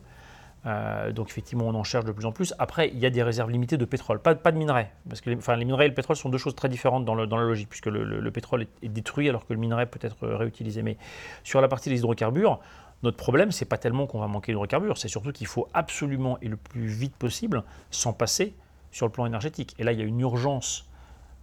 Euh, 0.67 1.13
donc 1.13 1.29
effectivement, 1.29 1.67
on 1.67 1.75
en 1.75 1.85
cherche 1.85 2.05
de 2.05 2.13
plus 2.13 2.25
en 2.25 2.33
plus. 2.33 2.55
Après, 2.59 2.89
il 2.89 2.99
y 2.99 3.07
a 3.07 3.11
des 3.11 3.23
réserves 3.23 3.51
limitées 3.51 3.77
de 3.77 3.85
pétrole, 3.85 4.19
pas, 4.21 4.35
de 4.35 4.57
minerais. 4.57 4.91
Parce 5.09 5.21
que 5.21 5.31
les, 5.31 5.37
enfin, 5.37 5.57
les 5.57 5.65
minerais 5.65 5.87
et 5.87 5.89
le 5.89 5.95
pétrole 5.95 6.17
sont 6.17 6.31
deux 6.31 6.39
choses 6.39 6.55
très 6.55 6.69
différentes 6.69 7.05
dans, 7.05 7.27
dans 7.27 7.37
la 7.37 7.45
logique, 7.45 7.69
puisque 7.69 7.87
le, 7.87 8.31
pétrole 8.31 8.67
est, 8.83 8.89
détruit 8.89 9.29
alors 9.29 9.47
que 9.47 9.53
le 9.53 9.59
minerai 9.59 9.87
peut 9.87 10.01
être 10.03 10.27
réutilisé. 10.27 10.83
Mais 10.83 10.97
sur 11.43 11.61
la 11.61 11.69
partie 11.69 11.91
des 11.91 11.99
hydrocarbures, 11.99 12.61
Notre 13.03 13.19
problème, 13.19 13.53
c'est 13.53 13.67
pas 13.67 13.77
tellement 13.77 14.07
qu'on 14.07 14.21
va 14.21 14.29
manquer 14.29 14.53
d'hydrocarbures, 14.53 14.97
c'est 14.97 15.09
surtout 15.09 15.33
qu'il 15.33 15.47
faut 15.47 15.69
absolument 15.75 16.39
et 16.41 16.49
le 16.49 16.57
plus 16.57 16.87
vite 16.87 17.15
possible 17.17 17.63
s'en 17.91 18.15
passer 18.15 18.55
sur 18.91 19.07
le 19.07 19.13
plan 19.13 19.27
énergétique. 19.27 19.75
Et 19.79 19.85
là, 19.85 19.93
il 19.93 19.99
y 19.99 20.03
a 20.03 20.07
une 20.07 20.21
urgence 20.21 20.89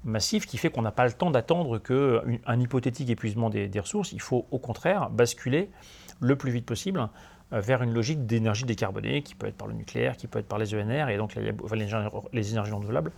massive 0.03 0.45
qui 0.45 0.57
fait 0.57 0.69
qu'on 0.69 0.81
n'a 0.81 0.91
pas 0.91 1.05
le 1.05 1.11
temps 1.11 1.31
d'attendre 1.31 1.77
qu'un 1.77 2.59
hypothétique 2.59 3.09
épuisement 3.09 3.49
des, 3.49 3.69
ressources. 3.79 4.11
Il 4.11 4.21
faut 4.21 4.47
au 4.51 4.57
contraire 4.57 5.09
basculer 5.09 5.69
le 6.19 6.35
plus 6.35 6.51
vite 6.51 6.65
possible 6.65 6.99
euh, 6.99 7.05
vers 7.51 7.83
une 7.83 7.93
logique 7.93 8.25
d'énergie 8.25 8.65
décarbonée 8.65 9.21
qui 9.21 9.35
peut 9.35 9.47
être 9.47 9.57
par 9.57 9.67
le 9.67 9.73
nucléaire, 9.73 10.15
qui 10.17 10.27
peut 10.27 10.39
être 10.39 10.47
par 10.47 10.59
les 10.59 10.73
ENR 10.73 11.09
et 11.09 11.17
donc 11.17 11.35
les, 11.35 12.51
énergies 12.51 12.71
renouvelables. 12.71 13.11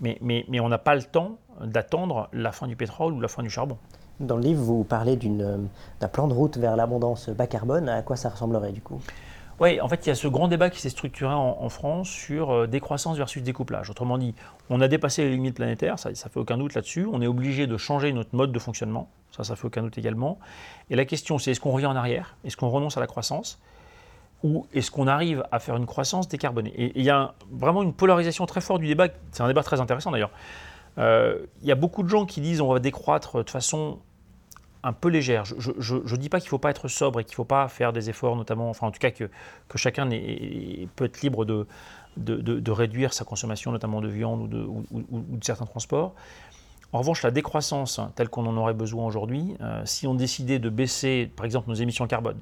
Mais, 0.00 0.18
mais, 0.20 0.44
mais 0.48 0.60
on 0.60 0.68
n'a 0.68 0.78
pas 0.78 0.94
le 0.94 1.02
temps 1.02 1.38
d'attendre 1.62 2.28
la 2.32 2.52
fin 2.52 2.66
du 2.66 2.76
pétrole 2.76 3.12
ou 3.12 3.20
la 3.20 3.28
fin 3.28 3.42
du 3.42 3.50
charbon. 3.50 3.78
Dans 4.20 4.36
le 4.36 4.42
livre, 4.42 4.62
vous 4.62 4.84
parlez 4.84 5.16
d'un 5.16 6.08
plan 6.08 6.28
de 6.28 6.34
route 6.34 6.56
vers 6.56 6.76
l'abondance 6.76 7.28
bas 7.30 7.46
carbone. 7.46 7.88
À 7.88 8.02
quoi 8.02 8.16
ça 8.16 8.28
ressemblerait 8.28 8.72
du 8.72 8.80
coup? 8.80 9.00
Oui, 9.60 9.80
en 9.80 9.88
fait, 9.88 10.06
il 10.06 10.08
y 10.08 10.12
a 10.12 10.14
ce 10.14 10.28
grand 10.28 10.48
débat 10.48 10.70
qui 10.70 10.80
s'est 10.80 10.90
structuré 10.90 11.32
en, 11.34 11.68
France 11.68 12.08
sur 12.08 12.50
euh, 12.50 12.66
décroissance 12.66 13.16
versus 13.16 13.42
découplage. 13.42 13.90
Autrement 13.90 14.18
dit, 14.18 14.34
on 14.70 14.80
a 14.80 14.88
dépassé 14.88 15.24
les 15.24 15.30
limites 15.30 15.56
planétaires, 15.56 15.98
ça, 15.98 16.14
ça 16.14 16.28
fait 16.28 16.40
aucun 16.40 16.58
doute 16.58 16.74
là-dessus. 16.74 17.06
On 17.12 17.20
est 17.22 17.26
obligé 17.26 17.66
de 17.66 17.76
changer 17.76 18.12
notre 18.12 18.34
mode 18.34 18.52
de 18.52 18.58
fonctionnement, 18.58 19.08
ça, 19.30 19.44
ça 19.44 19.56
fait 19.56 19.66
aucun 19.66 19.82
doute 19.82 19.98
également. 19.98 20.38
Et 20.90 20.96
la 20.96 21.04
question, 21.04 21.38
c'est 21.38 21.52
est-ce 21.52 21.60
qu'on 21.60 21.70
revient 21.70 21.86
en 21.86 21.96
arrière? 21.96 22.36
Est-ce 22.44 22.56
qu'on 22.56 22.70
renonce 22.70 22.96
à 22.96 23.00
la 23.00 23.06
croissance? 23.06 23.60
Ou 24.42 24.66
est-ce 24.74 24.90
qu'on 24.90 25.06
arrive 25.06 25.44
à 25.52 25.60
faire 25.60 25.76
une 25.76 25.86
croissance 25.86 26.26
décarbonée? 26.28 26.72
Et 26.76 26.92
il 26.98 27.04
y 27.04 27.10
a 27.10 27.34
vraiment 27.50 27.82
une 27.82 27.92
polarisation 27.92 28.44
très 28.46 28.60
forte 28.60 28.80
du 28.80 28.88
débat. 28.88 29.08
C'est 29.30 29.42
un 29.42 29.48
débat 29.48 29.62
très 29.62 29.80
intéressant 29.80 30.10
d'ailleurs. 30.10 30.32
Euh, 30.98 31.46
il 31.62 31.68
y 31.68 31.72
a 31.72 31.76
beaucoup 31.76 32.02
de 32.02 32.08
gens 32.08 32.26
qui 32.26 32.40
disent 32.40 32.60
on 32.60 32.72
va 32.72 32.78
décroître 32.78 33.44
de 33.44 33.48
façon 33.48 34.00
un 34.84 34.92
peu 34.92 35.08
légère. 35.08 35.44
Je 35.44 35.94
ne 35.94 36.16
dis 36.16 36.28
pas 36.28 36.40
qu'il 36.40 36.46
ne 36.46 36.50
faut 36.50 36.58
pas 36.58 36.70
être 36.70 36.88
sobre 36.88 37.20
et 37.20 37.24
qu'il 37.24 37.32
ne 37.32 37.36
faut 37.36 37.44
pas 37.44 37.68
faire 37.68 37.92
des 37.92 38.10
efforts, 38.10 38.36
notamment, 38.36 38.68
enfin 38.68 38.88
en 38.88 38.90
tout 38.90 38.98
cas 38.98 39.10
que, 39.10 39.28
chacun 39.76 40.08
peut 40.96 41.04
être 41.04 41.22
libre 41.22 41.44
de, 41.44 42.70
réduire 42.70 43.12
sa 43.12 43.24
consommation, 43.24 43.70
notamment 43.70 44.00
de 44.00 44.08
viande 44.08 44.42
ou 44.42 44.48
de, 44.48 45.44
certains 45.44 45.66
transports. 45.66 46.14
En 46.92 46.98
revanche, 46.98 47.22
la 47.22 47.30
décroissance 47.30 48.00
telle 48.16 48.28
qu'on 48.28 48.44
en 48.46 48.56
aurait 48.56 48.74
besoin 48.74 49.06
aujourd'hui, 49.06 49.56
euh, 49.62 49.80
si 49.86 50.06
on 50.06 50.14
décidait 50.14 50.58
de 50.58 50.68
baisser, 50.68 51.30
par 51.36 51.46
exemple, 51.46 51.70
nos 51.70 51.74
émissions 51.74 52.06
carbone, 52.06 52.38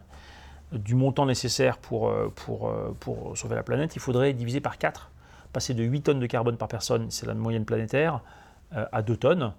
du 0.73 0.97
montant 0.97 1.25
nécessaire 1.25 1.79
euh, 1.93 2.29
euh, 2.49 2.91
pour 2.99 3.39
sauver 3.39 3.55
la 3.55 3.63
planète, 3.63 3.95
il 3.95 4.01
faudrait 4.01 4.33
diviser 4.33 4.61
par 4.61 4.79
4, 4.79 5.11
passer 5.53 5.73
de 5.73 5.85
8 5.85 6.03
tonnes 6.03 6.21
de 6.21 6.27
carbone 6.27 6.57
par 6.57 6.67
personne, 6.67 7.11
c'est 7.11 7.27
la 7.27 7.35
moyenne 7.35 7.65
planétaire, 7.65 8.23
à 8.73 9.03
2 9.03 9.17
tonnes. 9.17 9.53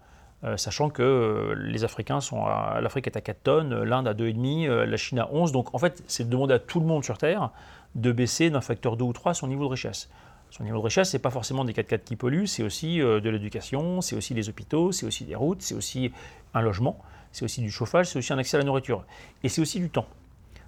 Euh, 0.43 0.57
sachant 0.57 0.89
que 0.89 1.03
euh, 1.03 1.55
les 1.55 1.83
Africains 1.83 2.19
sont 2.19 2.45
à, 2.45 2.79
l'Afrique 2.81 3.05
est 3.05 3.15
à 3.15 3.21
4 3.21 3.43
tonnes, 3.43 3.83
l'Inde 3.83 4.07
à 4.07 4.15
2,5, 4.15 4.67
euh, 4.67 4.86
la 4.88 4.98
Chine 4.98 5.19
à 5.19 5.31
11. 5.31 5.51
Donc 5.51 5.75
en 5.75 5.77
fait, 5.77 6.03
c'est 6.07 6.24
de 6.24 6.29
demander 6.29 6.55
à 6.55 6.60
tout 6.60 6.79
le 6.79 6.86
monde 6.86 7.03
sur 7.03 7.17
Terre 7.17 7.51
de 7.93 8.12
baisser 8.12 8.50
d'un 8.50 8.62
facteur 8.62 8.98
2 8.98 9.05
ou 9.05 9.13
3 9.13 9.36
son 9.36 9.48
niveau 9.48 9.65
de 9.65 9.69
richesse. 9.69 10.10
Son 10.50 10.63
niveau 10.63 10.79
de 10.79 10.83
richesse, 10.83 11.12
ce 11.12 11.17
n'est 11.17 11.21
pas 11.21 11.29
forcément 11.29 11.63
des 11.63 11.74
4x4 11.74 12.03
qui 12.03 12.15
polluent, 12.15 12.48
c'est 12.48 12.63
aussi 12.63 12.98
de 12.98 13.29
l'éducation, 13.29 14.01
c'est 14.01 14.17
aussi 14.17 14.33
des 14.33 14.50
hôpitaux, 14.50 14.91
c'est 14.91 15.05
aussi 15.05 15.24
des 15.24 15.36
routes, 15.36 15.62
c'est 15.62 15.75
aussi 15.75 16.12
un 16.53 16.62
logement, 16.62 16.98
c'est 17.31 17.45
aussi 17.45 17.62
du 17.62 17.71
chauffage, 17.71 18.07
c'est 18.07 18.19
aussi 18.19 18.33
un 18.33 18.38
accès 18.38 18.57
à 18.57 18.60
la 18.60 18.65
nourriture. 18.65 19.05
Et 19.43 19.50
c'est 19.50 19.62
aussi 19.62 19.79
du 19.79 19.89
temps. 19.89 20.07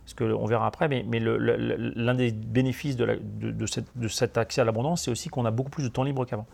Parce 0.06 0.13
qu'on 0.13 0.46
verra 0.46 0.68
après, 0.68 0.88
mais, 0.88 1.20
l'un 1.20 2.13
des 2.13 2.32
bénéfices 2.32 2.96
de, 2.96 3.20
de 3.22 4.08
cet 4.08 4.38
accès 4.38 4.62
à 4.62 4.63
l'abondance, 4.63 5.03
c'est 5.03 5.12
aussi 5.12 5.27
qu'on 5.27 5.46
a 5.46 5.51
beaucoup 5.51 5.72
plus 5.72 5.84
de 5.84 5.89
temps 5.89 6.03
libre 6.03 6.25
qu'avant. 6.25 6.48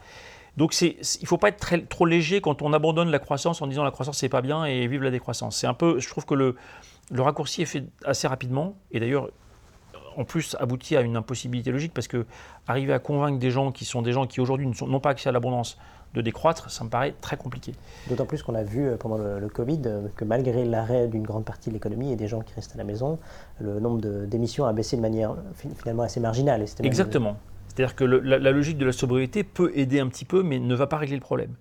Donc 0.58 0.80
il 0.82 0.96
ne 1.22 1.28
faut 1.28 1.38
pas 1.38 1.50
être 1.50 1.88
trop 1.90 2.06
léger 2.06 2.42
quand 2.42 2.62
on 2.62 2.74
abandonne 2.74 3.10
la 3.10 3.20
croissance 3.20 3.62
en 3.62 3.68
disant 3.68 3.84
la 3.84 3.92
croissance 3.92 4.18
c'est 4.18 4.30
pas 4.30 4.42
bien 4.42 4.66
et 4.66 4.88
vive 4.88 5.04
la 5.04 5.12
décroissance. 5.12 5.58
C'est 5.58 5.68
un 5.68 5.74
peu, 5.74 6.00
je 6.00 6.10
trouve 6.10 6.26
que 6.26 6.34
le, 6.34 6.56
le 7.12 7.22
raccourci 7.22 7.62
est 7.62 7.66
fait 7.66 7.86
assez 8.06 8.28
rapidement 8.28 8.76
et 8.92 9.00
d'ailleurs 9.00 9.30
en 10.18 10.26
plus 10.26 10.56
aboutit 10.60 10.98
à 10.98 11.02
une 11.02 11.16
impossibilité 11.16 11.72
logique 11.72 11.94
parce 11.94 12.08
que 12.08 12.26
arriver 12.68 12.94
à 12.94 13.00
convaincre 13.00 13.40
des 13.40 13.52
gens 13.52 13.72
qui 13.72 13.86
sont 13.86 14.02
des 14.02 14.12
gens 14.12 14.28
qui 14.28 14.42
aujourd'hui 14.42 14.68
n'ont 14.68 15.00
pas 15.00 15.12
accès 15.12 15.30
à 15.30 15.32
l'abondance 15.32 15.78
de 16.14 16.22
décroître, 16.22 16.72
ça 16.72 16.84
me 16.84 16.90
paraît 16.90 17.14
très 17.22 17.38
compliqué. 17.38 17.74
D'autant 18.10 18.26
plus 18.26 18.42
qu'on 18.42 18.56
a 18.56 18.64
vu 18.64 18.88
euh, 18.88 18.98
pendant 18.98 19.18
le, 19.18 19.48
Covid 19.48 19.82
euh, 19.86 20.08
que 20.16 20.26
malgré 20.26 20.66
l'arrêt 20.66 21.08
d'une 21.08 21.24
grande 21.24 21.46
partie 21.46 21.70
de 21.70 21.76
l'économie 21.76 22.12
et 22.12 22.16
des 22.16 22.28
gens 22.28 22.42
qui 22.42 22.54
restent 22.56 22.74
à 22.74 22.78
la 22.80 22.84
maison, 22.84 23.20
le 23.60 23.80
nombre 23.80 24.02
d'émissions 24.26 24.66
a 24.66 24.74
baissé 24.74 24.98
de 24.98 25.02
manière 25.02 25.36
finalement 25.56 26.04
assez 26.04 26.20
marginale. 26.20 26.66
Exactement. 26.82 27.38
C'est-à-dire 27.80 27.96
que 27.96 28.04
la, 28.04 28.52
logique 28.52 28.78
de 28.78 28.86
la 28.86 28.92
sobriété 28.92 29.46
peut 29.46 29.72
aider 29.74 30.02
un 30.02 30.10
petit 30.10 30.26
peu, 30.26 30.44
mais 30.44 30.60
ne 30.60 30.76
va 30.76 30.86
pas 30.86 30.98
régler 30.98 31.16
le 31.16 31.22
problème. 31.22 31.56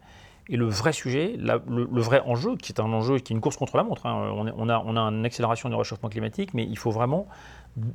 Et 0.48 0.56
le 0.56 0.64
vrai 0.64 0.92
sujet, 0.92 1.36
le, 1.38 2.00
vrai 2.00 2.22
enjeu, 2.26 2.56
qui 2.56 2.72
est 2.72 2.80
un 2.80 2.92
enjeu 2.92 3.20
qui 3.20 3.32
est 3.32 3.36
une 3.36 3.40
course 3.40 3.56
contre 3.56 3.76
la 3.76 3.84
montre, 3.84 4.04
hein, 4.04 4.28
on, 4.34 4.68
a, 4.68 5.00
une 5.00 5.24
accélération 5.24 5.68
du 5.68 5.76
réchauffement 5.76 6.08
climatique, 6.08 6.54
mais 6.54 6.64
il 6.64 6.76
faut 6.76 6.90
vraiment, 6.90 7.28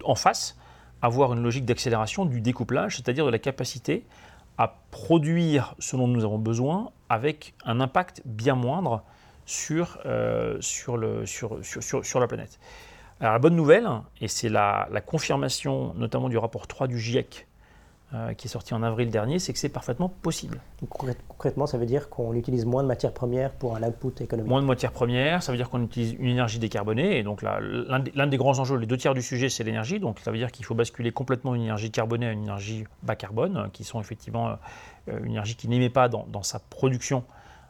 en 0.05 0.15
face, 0.15 0.57
avoir 1.01 1.33
une 1.33 1.43
logique 1.43 1.65
d'accélération 1.65 2.23
du 2.23 2.39
découplage, 2.39 2.95
c'est-à-dire 2.95 3.25
de 3.25 3.29
la 3.29 3.39
capacité 3.39 4.05
à 4.57 4.73
produire 4.91 5.75
ce 5.79 5.97
dont 5.97 6.07
nous 6.07 6.23
avons 6.23 6.39
besoin 6.39 6.91
avec 7.09 7.55
un 7.65 7.81
impact 7.81 8.21
bien 8.23 8.55
moindre 8.55 9.03
sur, 9.45 9.97
euh, 10.05 10.61
la 10.61 12.27
planète. 12.27 12.57
Alors 13.19 13.33
la 13.33 13.39
bonne 13.39 13.57
nouvelle, 13.57 13.89
et 14.21 14.29
c'est 14.29 14.47
la, 14.47 14.87
confirmation 15.05 15.93
notamment 15.95 16.29
du 16.29 16.37
rapport 16.37 16.67
3 16.67 16.87
du 16.87 16.97
GIEC 16.97 17.47
euh, 18.15 18.35
qui 18.35 18.45
est 18.45 18.49
sorti 18.49 18.75
en 18.75 18.83
avril 18.83 19.09
dernier, 19.09 19.39
c'est 19.39 19.53
que 19.53 19.59
c'est 19.59 19.69
parfaitement 19.69 20.07
possible. 20.07 20.59
concrètement, 20.87 21.65
ça 21.65 21.79
veut 21.79 21.87
dire 21.87 22.11
qu'on 22.11 22.35
utilise 22.35 22.63
moins 22.63 22.83
de 22.83 22.87
matières 22.87 23.11
premières 23.11 23.51
pour 23.51 23.75
un 23.75 23.81
output 23.81 24.13
économique 24.21 24.47
Moins 24.47 24.61
de 24.61 24.67
matières 24.67 24.91
premières, 24.91 25.41
ça 25.41 25.51
veut 25.51 25.57
dire 25.57 25.67
qu'on 25.67 25.81
utilise 25.81 26.13
une 26.19 26.27
énergie 26.27 26.59
décarbonée. 26.59 27.17
Et 27.17 27.23
donc 27.23 27.41
l'un 27.41 28.27
des 28.27 28.37
grands 28.37 28.59
enjeux, 28.59 28.77
les 28.77 28.85
deux 28.85 28.97
tiers 28.97 29.15
du 29.15 29.23
sujet, 29.23 29.49
c'est 29.49 29.63
l'énergie. 29.63 29.99
Donc 29.99 30.19
ça 30.19 30.29
veut 30.29 30.37
dire 30.37 30.51
qu'il 30.51 30.63
faut 30.63 30.75
basculer 30.75 31.11
complètement 31.11 31.55
une 31.55 31.63
énergie 31.63 31.89
carbonée 31.89 32.27
à 32.27 32.33
une 32.33 32.43
énergie 32.43 32.83
bas 33.01 33.15
carbone, 33.15 33.57
euh, 33.57 33.67
qui 33.73 33.83
sont 33.83 33.99
effectivement 33.99 34.59
euh, 35.09 35.17
une 35.23 35.31
énergie 35.31 35.55
qui 35.55 35.67
n'émet 35.67 35.89
pas 35.89 36.07
dans, 36.07 36.43
sa 36.43 36.59
production 36.59 37.23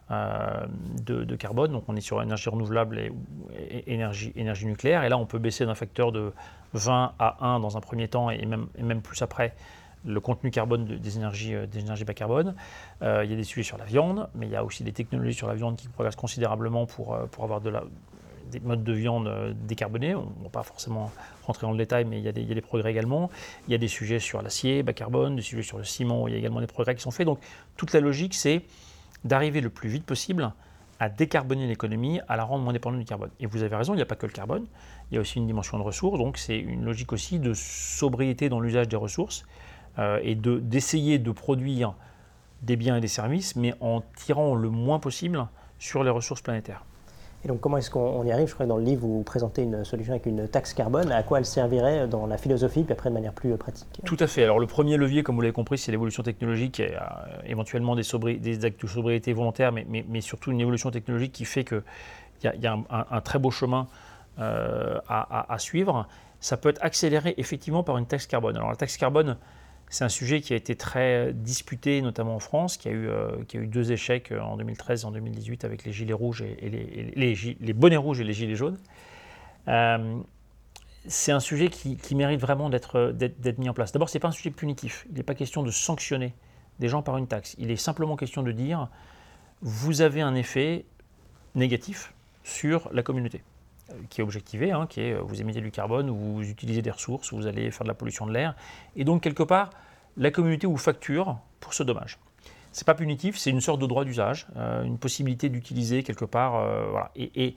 de, 0.10 1.36
carbone. 1.38 1.71
Donc 1.71 1.86
on 1.88 1.95
est 1.95 2.01
sur 2.01 2.21
énergie 2.21 2.49
renouvelable 2.49 2.99
et, 2.99 3.93
énergie, 3.93 4.34
énergie, 4.36 4.65
nucléaire. 4.65 5.06
Et 5.06 5.10
là, 5.10 5.17
on 5.17 5.25
peut 5.25 5.39
baisser 5.39 5.65
d'un 5.65 5.75
facteur 5.75 6.12
de 6.12 6.34
20 6.73 7.13
à 7.17 7.38
1 7.45 7.62
dans 7.62 7.77
un 7.77 7.79
premier 7.82 8.10
temps 8.10 8.29
et 8.29 8.45
même, 8.45 8.67
et 8.77 8.84
même 8.84 9.01
plus 9.01 9.21
après 9.21 9.56
le 10.05 10.19
contenu 10.19 10.51
carbone 10.51 10.85
des, 10.85 11.17
énergies, 11.17 11.55
euh, 11.55 11.65
des 11.65 11.79
énergies 11.79 12.03
bas 12.03 12.13
carbone. 12.13 12.55
Euh, 13.01 13.23
il 13.23 13.31
y 13.31 13.33
a 13.33 13.37
des 13.37 13.43
sujets 13.43 13.63
sur 13.63 13.77
la 13.77 13.85
viande, 13.85 14.29
mais 14.35 14.47
il 14.47 14.51
y 14.51 14.55
a 14.55 14.63
aussi 14.63 14.83
des 14.83 14.91
technologies 14.91 15.33
sur 15.33 15.47
la 15.47 15.55
viande 15.55 15.75
qui 15.75 15.87
progressent 15.87 16.15
considérablement 16.15 16.85
pour, 16.85 17.13
euh, 17.13 17.25
pour 17.25 17.43
avoir 17.43 17.61
des 17.61 18.59
modes 18.59 18.83
de 18.83 18.93
viande 18.93 19.55
décarbonés. 19.65 20.15
On 20.15 20.21
ne 20.37 20.43
va 20.43 20.49
pas 20.51 20.63
forcément 20.63 21.11
rentrer 21.43 21.65
dans 21.65 21.71
le 21.71 21.77
détail, 21.77 22.05
mais 22.05 22.19
il 22.19 22.23
y, 22.23 22.27
a 22.27 22.31
des, 22.31 22.41
il 22.41 22.47
y, 22.47 22.51
a 22.51 22.55
des, 22.55 22.61
progrès 22.61 22.91
également. 22.91 23.29
Il 23.67 23.71
y 23.71 23.75
a 23.75 23.79
des 23.79 23.87
sujets 23.87 24.19
sur 24.19 24.41
l'acier 24.41 24.83
bas 24.83 24.93
carbone, 24.93 25.35
des 25.35 25.41
sujets 25.41 25.63
sur 25.63 25.77
le 25.77 25.83
ciment, 25.83 26.27
il 26.27 26.33
y 26.33 26.35
a 26.35 26.39
également 26.39 26.61
des 26.61 26.67
progrès 26.67 26.95
qui 26.95 27.01
sont 27.01 27.11
faits. 27.11 27.25
Donc 27.25 27.39
toute 27.77 27.93
la 27.93 27.99
logique, 27.99 28.35
c'est 28.35 28.63
d'arriver 29.23 29.61
le 29.61 29.69
plus 29.69 29.89
vite 29.89 30.05
possible 30.05 30.51
à 30.99 31.09
décarboner 31.09 31.67
l'économie, 31.67 32.21
à 32.27 32.37
la 32.37 32.43
rendre 32.43 32.63
moins 32.63 32.73
dépendante 32.73 32.99
du 32.99 33.05
carbone. 33.05 33.31
Et 33.39 33.45
vous 33.45 33.63
avez 33.63 33.75
raison, 33.75 33.93
il 33.93 33.97
n'y 33.97 34.01
a 34.01 34.05
pas 34.05 34.15
que 34.15 34.25
le 34.25 34.31
carbone, 34.31 34.65
il 35.11 35.15
y 35.15 35.17
a 35.17 35.21
aussi 35.21 35.37
une 35.37 35.47
dimension 35.47 35.77
de 35.77 35.83
ressources, 35.83 36.17
donc 36.17 36.37
c'est 36.37 36.57
une 36.57 36.85
logique 36.85 37.11
aussi 37.11 37.39
de 37.39 37.53
sobriété 37.53 38.47
dans 38.49 38.59
l'usage 38.59 38.87
des 38.87 38.95
ressources. 38.95 39.43
Euh, 39.99 40.19
et 40.23 40.34
d'essayer 40.36 41.19
de, 41.19 41.32
produire 41.32 41.93
des 42.63 42.75
biens 42.75 42.97
et 42.97 43.01
des 43.01 43.08
services, 43.08 43.56
mais 43.56 43.75
en 43.79 44.01
tirant 44.15 44.56
le 44.56 44.69
moins 44.69 44.97
possible 44.97 45.45
sur 45.77 46.03
les 46.03 46.10
ressources 46.10 46.41
planétaires. 46.41 46.84
Et 47.45 47.47
donc 47.47 47.60
comment 47.60 47.77
est-ce 47.77 47.91
qu'on 47.91 48.23
y 48.23 48.32
arrive? 48.32 48.47
Je 48.47 48.53
crois 48.53 48.65
que 48.65 48.69
dans 48.69 48.77
le 48.77 48.86
livre, 48.86 49.06
vous 49.06 49.21
présentez 49.21 49.63
une 49.63 49.84
solution 49.84 50.13
avec 50.13 50.25
une 50.25 50.47
taxe 50.47 50.73
carbone. 50.73 51.12
À 51.12 51.23
quoi 51.23 51.39
elle 51.39 51.45
servirait 51.45 52.08
dans 52.08 52.25
la 52.25 52.38
philosophie, 52.38 52.84
puis 52.84 52.93
après 52.93 53.10
de 53.10 53.13
manière 53.13 53.34
plus 53.34 53.56
pratique? 53.58 54.01
Tout 54.06 54.17
à 54.19 54.27
fait. 54.27 54.43
Alors 54.43 54.60
le 54.60 54.65
premier 54.65 54.95
levier, 54.95 55.23
comme 55.23 55.36
vous 55.36 55.41
l'avez 55.41 55.53
compris, 55.53 55.77
c'est 55.77 55.91
l'évolution 55.91 56.23
technologique, 56.23 56.79
et, 56.79 56.95
euh, 56.95 56.99
éventuellement 57.45 57.95
des, 57.95 58.03
des, 58.39 58.65
actes 58.65 58.82
de 58.82 58.88
sobriété 58.88 59.34
volontaires, 59.34 59.73
mais, 59.73 59.86
mais, 60.08 60.21
surtout 60.21 60.51
une 60.51 60.62
évolution 60.62 60.89
technologique 60.89 61.34
qui 61.34 61.45
fait 61.45 61.65
qu'il 61.65 61.84
y 62.45 62.47
a, 62.47 62.56
y 62.56 62.65
a 62.65 62.77
un, 62.89 63.21
très 63.21 63.39
beau 63.39 63.51
chemin 63.51 63.88
euh, 64.39 64.99
à, 65.08 65.53
à, 65.53 65.60
suivre. 65.60 66.08
Ça 66.39 66.56
peut 66.56 66.69
être 66.69 66.84
accéléré 66.84 67.36
effectivement 67.38 67.84
par 67.84 67.97
une 67.97 68.06
taxe 68.06 68.25
carbone. 68.25 68.56
Alors 68.56 68.69
la 68.69 68.77
taxe 68.77 68.95
carbone, 68.95 69.36
c'est 69.93 70.03
un 70.03 70.10
sujet 70.10 70.41
qui 70.41 70.53
a 70.53 70.56
été 70.56 70.75
très 70.75 71.34
disputé, 71.34 72.01
notamment 72.01 72.36
en 72.36 72.39
France, 72.39 72.77
qui 72.77 72.88
a 72.88 72.91
eu, 72.91 73.08
euh, 73.08 73.43
qui 73.47 73.58
a 73.58 73.60
eu 73.60 73.67
deux 73.67 73.91
échecs 73.91 74.32
euh, 74.32 74.39
en 74.41 74.58
2013 74.58 75.03
et 75.03 75.06
en 75.06 75.12
2018 75.12 75.65
avec 75.65 75.84
les 75.84 75.93
gilets 75.93 76.13
rouges 76.13 76.41
et, 76.41 77.13
les, 77.15 77.73
bonnets 77.73 77.97
rouges 77.97 78.19
et 78.19 78.23
les 78.23 78.34
gilets 78.34 78.56
jaunes. 78.56 78.79
Euh, 79.67 80.17
c'est 81.06 81.32
un 81.32 81.39
sujet 81.39 81.69
qui, 81.69 82.15
mérite 82.15 82.41
vraiment 82.41 82.71
d'être 82.71 83.13
mis 83.60 83.69
en 83.69 83.75
place. 83.75 83.91
D'abord, 83.91 84.10
ce 84.10 84.17
n'est 84.17 84.19
pas 84.19 84.29
un 84.29 84.32
sujet 84.32 84.49
punitif. 84.49 85.06
Il 85.12 85.17
n'est 85.17 85.21
pas 85.21 85.36
question 85.36 85.62
de 85.62 85.69
sanctionner 85.69 86.34
des 86.79 86.89
gens 86.89 87.03
par 87.03 87.17
une 87.17 87.27
taxe. 87.27 87.56
Il 87.60 87.69
est 87.69 87.75
simplement 87.75 88.15
question 88.15 88.41
de 88.41 88.51
dire, 88.51 88.89
vous 89.62 90.01
avez 90.01 90.21
un 90.21 90.34
effet 90.34 90.86
négatif 91.53 92.15
sur 92.43 92.89
la 92.93 93.03
communauté 93.03 93.43
qui 94.10 94.21
est 94.21 94.23
objectivé, 94.23 94.71
hein, 94.71 94.88
qui 94.88 95.01
est 95.01 95.13
vous 95.15 95.41
émettez 95.41 95.62
du 95.62 95.71
carbone, 95.71 96.10
ou 96.10 96.15
vous 96.15 96.49
utilisez 96.49 96.82
des 96.82 96.91
ressources, 96.91 97.32
ou 97.32 97.38
vous 97.38 97.47
allez 97.47 97.71
faire 97.71 97.84
de 97.84 97.89
la 97.89 97.93
pollution 97.93 98.25
de 98.25 98.34
l'air. 98.34 98.56
Et 98.95 99.03
donc, 99.03 99.21
quelque 99.23 99.43
part, 99.43 99.69
la 100.17 100.32
communauté 100.32 100.67
vous 100.67 100.77
facture 100.77 101.38
pour 101.60 101.73
ce 101.73 101.84
dommage. 101.84 102.19
Ce 102.71 102.82
n'est 102.82 102.86
pas 102.86 102.95
punitif, 102.95 103.38
c'est 103.38 103.51
une 103.51 103.62
sorte 103.62 103.79
de 103.79 103.86
droit 103.86 104.03
d'usage, 104.03 104.47
euh, 104.58 104.84
une 104.84 104.97
possibilité 104.97 105.49
d'utiliser 105.49 106.03
quelque 106.03 106.25
part. 106.25 106.56
Euh, 106.56 106.99
et, 107.15 107.56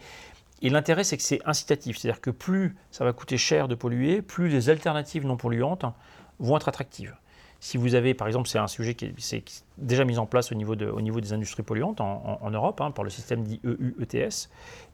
Et 0.63 0.71
l'intérêt, 0.71 1.05
c'est 1.05 1.17
que 1.17 1.23
c'est 1.23 1.41
incitatif. 1.45 1.99
C'est-à-dire 1.99 2.21
que 2.21 2.31
plus 2.31 2.77
ça 2.91 3.05
va 3.05 3.13
coûter 3.13 3.37
cher 3.37 3.69
de 3.69 3.75
polluer, 3.75 4.23
plus 4.23 4.49
les 4.49 4.71
alternatives 4.71 5.27
non 5.27 5.37
polluantes 5.37 5.85
vont 6.39 6.57
être 6.57 6.69
attractives. 6.69 7.15
Si 7.61 7.79
vous 7.79 7.95
avez, 7.95 8.15
par 8.15 8.27
exemple, 8.27 8.49
c'est 8.49 8.59
un 8.59 8.67
sujet 8.67 8.95
qui 8.95 9.07
est, 9.07 9.65
déjà 9.79 10.05
mis 10.05 10.19
en 10.19 10.27
place 10.27 10.53
au 10.53 10.55
niveau, 10.55 10.77
de, 10.77 10.87
au 10.87 11.01
niveau 11.01 11.21
des 11.21 11.33
industries 11.33 11.63
polluantes 11.63 12.01
en, 12.01 12.51
Europe, 12.51 12.81
hein, 12.81 12.91
par 12.91 13.05
le 13.05 13.11
système 13.11 13.43
dit 13.43 13.61
EU-ETS, 13.65 14.51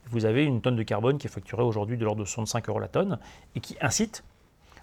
vous 0.09 0.25
avez 0.25 0.45
une 0.45 0.61
tonne 0.61 0.75
de 0.75 0.83
carbone 0.83 1.17
qui 1.17 1.27
est 1.27 1.29
facturée 1.29 1.63
aujourd'hui 1.63 1.97
de 1.97 2.05
l'ordre 2.05 2.21
de 2.21 2.25
65 2.25 2.69
euros 2.69 2.79
la 2.79 2.87
tonne 2.87 3.19
et 3.55 3.59
qui 3.59 3.75
incite 3.81 4.23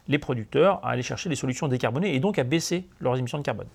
les 0.08 0.18
producteurs 0.18 0.84
à 0.84 0.90
aller 0.90 1.02
chercher 1.02 1.28
des 1.28 1.36
solutions 1.36 1.68
décarbonées 1.68 2.14
et 2.14 2.20
donc 2.20 2.38
à 2.38 2.44
baisser 2.44 2.86
leurs 3.00 3.16
émissions 3.16 3.38
de 3.38 3.42
carbone. 3.42 3.68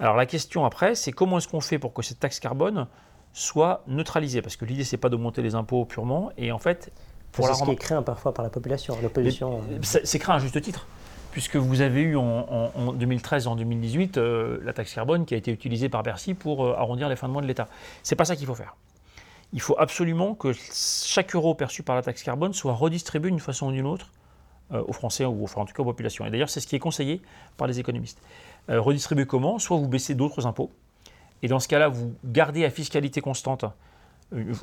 Alors 0.00 0.16
la 0.16 0.26
question 0.26 0.64
après, 0.64 0.94
c'est 0.94 1.12
comment 1.12 1.38
est-ce 1.38 1.48
qu'on 1.48 1.60
fait 1.60 1.78
pour 1.78 1.92
que 1.92 2.02
cette 2.02 2.18
taxe 2.18 2.40
carbone 2.40 2.86
soit 3.32 3.84
neutralisée? 3.86 4.42
Parce 4.42 4.56
que 4.56 4.64
l'idée, 4.64 4.84
c'est 4.84 4.96
pas 4.96 5.08
d'augmenter 5.08 5.42
les 5.42 5.54
impôts 5.54 5.84
purement, 5.84 6.32
et 6.36 6.50
en 6.52 6.58
fait, 6.58 6.90
pour 7.30 7.46
c'est 7.46 7.54
ce 7.54 7.62
qui 7.62 7.70
est 7.70 7.76
craint 7.76 8.02
parfois 8.02 8.34
par 8.34 8.42
la 8.42 8.50
population, 8.50 8.96
l'opposition. 9.00 9.60
C'est 9.82 10.18
craint 10.18 10.34
à 10.34 10.38
juste 10.38 10.60
titre 10.60 10.86
puisque 11.32 11.56
vous 11.56 11.80
avez 11.80 12.02
eu 12.02 12.16
en, 12.16 12.92
2013 12.92 13.46
et 13.46 13.48
en 13.48 13.56
2018 13.56 14.18
euh, 14.18 14.60
la 14.62 14.72
taxe 14.72 14.94
carbone 14.94 15.24
qui 15.24 15.34
a 15.34 15.36
été 15.36 15.50
utilisée 15.50 15.88
par 15.88 16.02
Bercy 16.02 16.34
pour 16.34 16.64
euh, 16.64 16.74
arrondir 16.76 17.08
les 17.08 17.16
fins 17.16 17.26
de 17.26 17.32
mois 17.32 17.42
de 17.42 17.46
l'État. 17.46 17.68
C'est 18.02 18.14
pas 18.14 18.26
ça 18.26 18.36
qu'il 18.36 18.46
faut 18.46 18.54
faire. 18.54 18.76
Il 19.52 19.60
faut 19.60 19.74
absolument 19.78 20.34
que 20.34 20.52
chaque 20.52 21.34
euro 21.34 21.54
perçu 21.54 21.82
par 21.82 21.96
la 21.96 22.02
taxe 22.02 22.22
carbone 22.22 22.52
soit 22.52 22.74
redistribué 22.74 23.30
d'une 23.30 23.40
façon 23.40 23.68
ou 23.68 23.72
d'une 23.72 23.86
autre 23.86 24.10
euh, 24.72 24.84
aux 24.86 24.92
Français 24.92 25.24
ou 25.24 25.44
en 25.44 25.64
tout 25.64 25.72
cas 25.74 25.82
aux 25.82 25.86
populations. 25.86 26.24
Et 26.26 26.30
d'ailleurs, 26.30 26.50
c'est 26.50 26.60
ce 26.60 26.66
qui 26.66 26.76
est 26.76 26.80
conseillé 26.80 27.22
par 27.56 27.66
les 27.66 27.80
économistes. 27.80 28.20
redistribuer 28.68 29.26
comment? 29.26 29.58
Soit 29.58 29.78
vous 29.78 29.88
baissez 29.88 30.14
d'autres 30.14 30.46
impôts, 30.46 30.70
et 31.42 31.48
dans 31.48 31.58
ce 31.58 31.66
cas-là, 31.66 31.88
vous 31.88 32.14
gardez 32.24 32.64
à 32.64 32.70
fiscalité 32.70 33.20
constante 33.20 33.64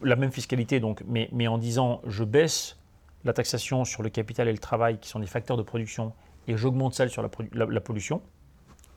la 0.01 0.15
même 0.15 0.31
fiscalité, 0.31 0.79
donc, 0.79 1.03
mais 1.07 1.47
en 1.47 1.57
disant 1.57 2.01
je 2.07 2.23
baisse 2.23 2.77
la 3.25 3.33
taxation 3.33 3.85
sur 3.85 4.01
le 4.01 4.09
capital 4.09 4.47
et 4.47 4.51
le 4.51 4.59
travail, 4.59 4.97
qui 4.97 5.09
sont 5.09 5.19
des 5.19 5.27
facteurs 5.27 5.57
de 5.57 5.61
production 5.61 6.13
et 6.49 6.57
j'augmente 6.57 6.93
celle 6.95 7.09
sur 7.09 7.21
la, 7.21 7.79
pollution. 7.79 8.21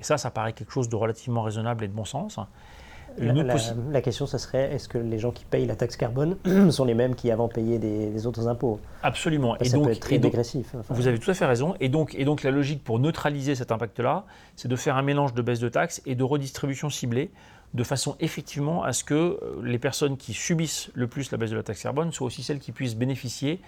Et 0.01 0.05
ça, 0.05 0.19
ça 0.19 0.31
paraît 0.31 0.55
quelque 0.55 0.73
chose 0.73 0.89
de 0.89 0.97
relativement 0.97 1.43
raisonnable 1.43 1.85
et 1.85 1.89
de 1.89 1.93
bon 1.93 2.05
sens. 2.05 2.41
La, 3.19 4.01
question, 4.01 4.27
ce 4.27 4.39
serait 4.39 4.73
est-ce 4.73 4.89
que 4.89 4.97
les 4.97 5.19
gens 5.19 5.33
qui 5.33 5.45
payent 5.45 5.67
la 5.67 5.77
taxe 5.77 5.97
carbone 5.97 6.39
sont 6.71 6.87
les 6.87 6.95
mêmes 6.95 7.15
qui 7.15 7.31
avant 7.31 7.47
payaient 7.49 7.79
des, 7.79 8.27
autres 8.27 8.49
impôts? 8.49 8.81
Absolument. 9.03 9.59
et 9.59 9.65
ça 9.65 9.77
donc, 9.77 9.85
peut 9.85 9.93
être 9.93 10.01
très 10.01 10.19
dégressif. 10.19 10.75
Vous 10.89 11.07
avez 11.07 11.19
tout 11.19 11.31
à 11.31 11.35
fait 11.35 11.45
raison. 11.45 11.75
Et 11.79 11.91
donc, 11.91 12.15
et 12.15 12.25
donc 12.25 12.43
la 12.43 12.51
logique 12.51 12.83
pour 12.83 12.99
neutraliser 12.99 13.55
cet 13.55 13.71
impact-là, 13.71 14.25
c'est 14.57 14.69
de 14.69 14.77
faire 14.77 14.97
un 14.97 15.03
mélange 15.03 15.35
de 15.35 15.43
baisse 15.43 15.61
de 15.61 15.69
taxes 15.69 16.01
et 16.07 16.15
de 16.15 16.25
redistribution 16.25 16.89
ciblée, 16.89 17.31
de 17.75 17.85
façon 17.85 18.17
effectivement 18.19 18.83
à 18.83 18.95
ce 18.95 19.05
que 19.05 19.15
euh, 19.15 19.61
les 19.63 19.79
personnes 19.79 20.17
qui 20.17 20.33
subissent 20.33 20.91
le 20.95 21.07
plus 21.07 21.31
la 21.33 21.39
baisse 21.39 21.51
de 21.51 21.57
la 21.57 21.63
taxe 21.63 21.83
carbone 21.83 22.13
soient 22.13 22.27
aussi 22.27 22.43
celles 22.43 22.61
qui 22.61 22.73
puissent 22.73 22.97
bénéficier, 22.97 23.61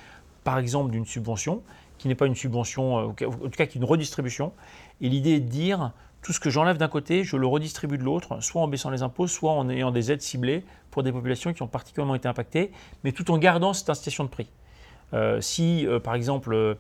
par 0.42 0.58
exemple, 0.58 0.90
d'une 0.90 1.06
subvention 1.06 1.62
qui 2.04 2.08
n'est 2.08 2.14
pas 2.14 2.26
une 2.26 2.34
subvention, 2.34 2.98
euh, 2.98 3.26
en 3.26 3.30
tout 3.30 3.48
cas 3.48 3.64
qui 3.64 3.78
est 3.78 3.80
une 3.80 3.86
redistribution. 3.86 4.52
Et 5.00 5.08
l'idée 5.08 5.36
est 5.36 5.40
de 5.40 5.48
dire, 5.48 5.92
tout 6.20 6.34
ce 6.34 6.40
que 6.40 6.50
j'enlève 6.50 6.76
d'un 6.76 6.88
côté, 6.88 7.24
je 7.24 7.38
le 7.38 7.46
redistribue 7.46 7.96
de 7.96 8.02
l'autre, 8.02 8.42
soit 8.42 8.60
en 8.60 8.68
baissant 8.68 8.90
les 8.90 9.02
impôts, 9.02 9.26
soit 9.26 9.52
en 9.52 9.70
ayant 9.70 9.90
des 9.90 10.12
aides 10.12 10.20
ciblées 10.20 10.66
pour 10.90 11.02
des 11.02 11.12
populations 11.12 11.54
qui 11.54 11.62
ont 11.62 11.66
particulièrement 11.66 12.14
été 12.14 12.28
impactées, 12.28 12.72
mais 13.04 13.12
tout 13.12 13.30
en 13.30 13.38
gardant 13.38 13.72
cette 13.72 13.88
incitation 13.88 14.22
de 14.22 14.28
prix. 14.28 14.50
Euh, 15.14 15.40
si, 15.40 15.86
euh, 15.86 15.98
par 15.98 16.14
exemple, 16.14 16.76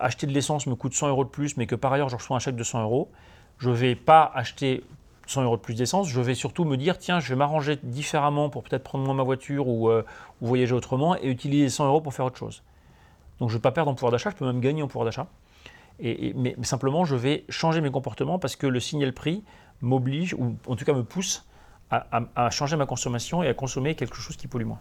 acheter 0.00 0.26
de 0.26 0.32
l'essence 0.32 0.66
me 0.66 0.74
coûte 0.74 0.92
100 0.92 1.08
euros 1.08 1.24
de 1.24 1.30
plus, 1.30 1.56
mais 1.56 1.66
que 1.66 1.74
par 1.74 1.92
ailleurs 1.94 2.10
je 2.10 2.16
reçois 2.16 2.36
un 2.36 2.40
chèque 2.40 2.56
de 2.56 2.62
100 2.62 2.82
euros, 2.82 3.10
je 3.56 3.70
ne 3.70 3.74
vais 3.74 3.94
pas 3.94 4.30
acheter 4.34 4.84
100 5.26 5.44
euros 5.44 5.56
de 5.56 5.62
plus 5.62 5.74
d'essence, 5.74 6.08
je 6.08 6.20
vais 6.20 6.34
surtout 6.34 6.64
me 6.64 6.76
dire, 6.76 6.98
tiens, 6.98 7.20
je 7.20 7.30
vais 7.30 7.36
m'arranger 7.36 7.78
différemment 7.82 8.50
pour 8.50 8.62
peut-être 8.64 8.84
prendre 8.84 9.04
moins 9.04 9.14
ma 9.14 9.22
voiture 9.22 9.68
ou, 9.68 9.90
ou, 9.90 10.02
voyager 10.40 10.74
autrement 10.74 11.16
et 11.16 11.28
utiliser 11.28 11.70
100 11.70 11.86
euros 11.86 12.00
pour 12.02 12.12
faire 12.12 12.26
autre 12.26 12.38
chose. 12.38 12.62
Donc 13.40 13.50
je 13.50 13.54
ne 13.54 13.58
vais 13.58 13.62
pas 13.62 13.72
perdre 13.72 13.90
en 13.90 13.94
pouvoir 13.94 14.12
d'achat, 14.12 14.30
je 14.30 14.36
peux 14.36 14.46
même 14.46 14.60
gagner 14.60 14.82
en 14.82 14.88
pouvoir 14.88 15.04
d'achat. 15.04 15.26
Et, 15.98 16.34
mais, 16.34 16.54
simplement, 16.62 17.04
je 17.04 17.16
vais 17.16 17.44
changer 17.48 17.80
mes 17.80 17.90
comportements 17.90 18.38
parce 18.38 18.56
que 18.56 18.66
le 18.66 18.80
signal 18.80 19.12
prix 19.12 19.42
m'oblige, 19.80 20.34
ou 20.34 20.56
en 20.66 20.76
tout 20.76 20.84
cas 20.84 20.92
me 20.92 21.04
pousse, 21.04 21.44
à, 21.90 22.50
changer 22.50 22.76
ma 22.76 22.86
consommation 22.86 23.42
et 23.42 23.48
à 23.48 23.54
consommer 23.54 23.94
quelque 23.94 24.16
chose 24.16 24.36
qui 24.36 24.48
pollue 24.48 24.64
moins. 24.64 24.80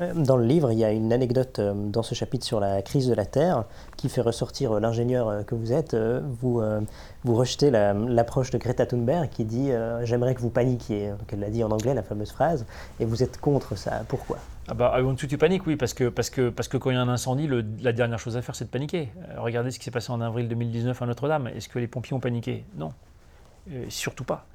Euh, 0.00 0.14
dans 0.14 0.36
le 0.36 0.46
livre, 0.46 0.72
il 0.72 0.78
y 0.78 0.84
a 0.84 0.92
une 0.92 1.12
anecdote 1.12 1.58
euh, 1.58 1.74
dans 1.74 2.02
ce 2.02 2.14
chapitre 2.14 2.46
sur 2.46 2.58
la 2.58 2.80
crise 2.80 3.06
de 3.06 3.14
la 3.14 3.26
Terre 3.26 3.64
qui 3.98 4.08
fait 4.08 4.22
ressortir 4.22 4.72
euh, 4.72 4.80
l'ingénieur 4.80 5.44
que 5.44 5.54
vous 5.54 5.72
êtes. 5.72 5.94
Vous, 6.40 6.62
vous 7.24 7.34
rejetez 7.34 7.70
l'approche 7.70 8.50
de 8.50 8.58
Greta 8.58 8.86
Thunberg 8.86 9.28
qui 9.28 9.44
dit 9.44 9.70
J'aimerais 10.04 10.34
que 10.34 10.40
vous 10.40 10.50
paniquiez, 10.50 11.12
qu'elle 11.26 11.40
l'a 11.40 11.50
dit 11.50 11.64
en 11.64 11.70
anglais, 11.70 11.94
la 11.94 12.02
fameuse 12.02 12.30
phrase, 12.30 12.64
et 13.00 13.04
vous 13.04 13.22
êtes 13.22 13.40
contre 13.40 13.76
ça. 13.76 14.02
Pourquoi? 14.08 14.38
Ah 14.68 14.74
bah, 14.74 14.94
I 14.96 15.02
want 15.02 15.16
to, 15.16 15.36
panique, 15.36 15.66
oui, 15.66 15.76
parce 15.76 15.92
que, 15.92 16.08
parce, 16.08 16.30
que, 16.30 16.48
parce 16.48 16.68
que 16.68 16.76
quand 16.76 16.90
il 16.90 16.94
y 16.94 16.96
a 16.96 17.02
un 17.02 17.08
incendie, 17.08 17.48
la 17.80 17.92
dernière 17.92 18.18
chose 18.18 18.36
à 18.36 18.42
faire, 18.42 18.54
c'est 18.54 18.64
de 18.64 18.70
paniquer. 18.70 19.10
regardez 19.36 19.70
ce 19.70 19.78
qui 19.78 19.84
s'est 19.84 19.90
passé 19.90 20.10
en 20.10 20.20
avril 20.20 20.48
2019 20.48 21.00
à 21.02 21.06
Notre-Dame. 21.06 21.48
Est-ce 21.48 21.68
que 21.68 21.78
les 21.78 21.86
pompiers 21.86 22.14
ont 22.14 22.20
paniqué? 22.20 22.64
Non, 22.76 22.92
surtout 23.88 24.24
pas. 24.24 24.46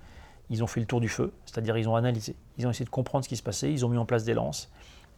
Ils 0.50 0.64
ont 0.64 0.68
fait 0.68 0.80
le 0.80 0.88
tour 0.88 1.00
du 1.00 1.10
feu, 1.10 1.32
c'est-à-dire 1.46 1.78
ils 1.78 1.88
ont 1.88 1.96
analysé, 1.96 2.36
ils 2.58 2.66
ont 2.66 2.72
essayé 2.72 2.86
de 2.86 2.90
comprendre 2.90 3.24
ce 3.24 3.30
qui 3.30 3.38
se 3.38 3.44
passait, 3.44 3.72
ils 3.72 3.86
ont 3.86 3.90
mis 3.90 4.00
en 4.00 4.06
place 4.06 4.24
des 4.24 4.34
lances, 4.34 4.72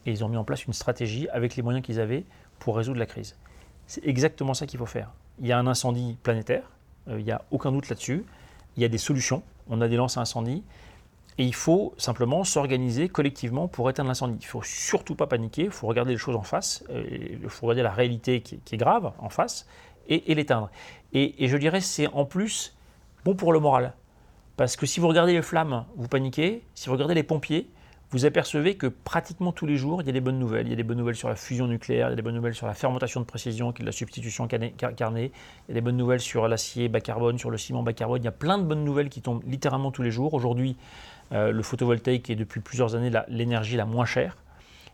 et 0.06 0.12
ils 0.12 0.26
ont 0.26 0.30
mis 0.30 0.36
en 0.36 0.44
place 0.44 0.66
une 0.66 0.74
stratégie 0.74 1.30
avec 1.30 1.56
les 1.56 1.64
moyens 1.64 1.86
qu'ils 1.86 2.02
avaient 2.02 2.26
pour 2.60 2.76
résoudre 2.76 3.00
la 3.00 3.06
crise. 3.06 3.38
C'est 3.88 4.06
exactement 4.06 4.54
ça 4.54 4.68
qu'il 4.68 4.78
faut 4.78 4.86
faire. 4.86 5.12
Il 5.40 5.48
y 5.48 5.54
a 5.54 5.58
un 5.58 5.68
incendie 5.68 6.18
planétaire, 6.22 6.64
euh, 7.08 7.20
il 7.20 7.26
n'y 7.26 7.32
a 7.32 7.42
aucun 7.52 7.72
doute 7.72 7.88
là-dessus. 7.88 8.26
Il 8.76 8.82
y 8.82 8.86
a 8.86 8.90
des 8.90 8.98
solutions, 8.98 9.42
on 9.70 9.82
a 9.82 9.88
des 9.88 9.96
lances 9.96 10.18
à 10.18 10.22
incendie, 10.22 10.64
et 11.38 11.44
il 11.44 11.56
faut 11.56 11.94
simplement 11.98 12.44
s'organiser 12.44 13.10
collectivement 13.10 13.68
pour 13.68 13.90
éteindre 13.90 14.10
l'incendie. 14.10 14.38
Il 14.40 14.46
ne 14.46 14.50
faut 14.50 14.64
surtout 14.64 15.16
pas 15.16 15.28
paniquer, 15.28 15.64
il 15.64 15.72
faut 15.72 15.88
regarder 15.88 16.12
les 16.12 16.18
choses 16.18 16.36
en 16.36 16.44
face, 16.44 16.84
euh, 16.90 17.04
il 17.10 17.50
faut 17.50 17.68
regarder 17.68 17.84
la 17.84 17.92
réalité 17.92 18.42
qui, 18.42 18.60
est 18.72 18.78
grave 18.78 19.12
en 19.20 19.30
face, 19.30 19.66
et, 20.08 20.36
l'éteindre. 20.36 20.70
Et, 21.14 21.48
je 21.48 21.58
dirais 21.58 21.82
c'est 21.82 22.08
en 22.08 22.26
plus 22.26 22.76
bon 23.24 23.36
pour 23.36 23.54
le 23.54 23.60
moral. 23.60 23.94
Parce 24.58 24.76
que 24.76 24.86
si 24.86 25.00
vous 25.00 25.08
regardez 25.08 25.34
les 25.34 25.42
flammes, 25.42 25.86
vous 25.96 26.08
paniquez. 26.08 26.64
Si 26.76 26.88
vous 26.88 26.94
regardez 26.94 27.16
les 27.16 27.24
pompiers, 27.24 27.70
vous 28.12 28.26
apercevez 28.26 28.76
que 28.76 28.88
pratiquement 28.88 29.54
tous 29.54 29.66
les 29.66 29.78
jours, 29.78 30.02
il 30.02 30.06
y 30.06 30.10
a 30.10 30.14
des 30.14 30.20
bonnes 30.20 30.38
nouvelles. 30.38 30.68
Il 30.68 30.72
y 30.72 30.74
a 30.74 30.76
des 30.76 30.84
bonnes 30.84 30.98
nouvelles 30.98 31.16
sur 31.16 31.30
la 31.30 31.36
fusion 31.36 31.66
nucléaire, 31.66 32.08
il 32.08 32.12
y 32.12 32.14
a 32.14 32.16
des 32.18 32.22
bonnes 32.22 32.36
nouvelles 32.36 32.54
sur 32.54 32.68
la 32.68 32.74
fermentation 32.74 33.22
de 33.22 33.26
précision, 33.26 33.72
qui 33.72 33.84
est 33.84 33.86
la 33.86 33.94
substitution 33.94 34.50
carnée. 34.50 34.74
Il 34.78 35.70
y 35.70 35.72
a 35.72 35.74
des 35.74 35.82
bonnes 35.82 35.96
nouvelles 35.96 36.20
sur 36.20 36.48
l'acier 36.50 36.90
bas 36.90 37.00
carbone, 37.00 37.40
sur 37.40 37.50
le 37.50 37.58
ciment 37.58 37.84
bas 37.84 37.94
carbone. 37.94 38.22
Il 38.22 38.26
y 38.26 38.28
a 38.28 38.34
plein 38.34 38.58
de 38.58 38.64
bonnes 38.64 38.84
nouvelles 38.84 39.08
qui 39.08 39.22
tombent 39.22 39.44
littéralement 39.48 39.92
tous 39.92 40.02
les 40.02 40.12
jours. 40.12 40.34
Aujourd'hui, 40.34 40.76
euh, 41.34 41.52
le 41.52 41.64
photovoltaïque 41.64 42.30
est 42.30 42.36
depuis 42.36 42.60
plusieurs 42.60 42.96
années 42.96 43.12
l'énergie 43.28 43.78
la, 43.78 43.86
moins 43.86 44.06
chère. 44.06 44.38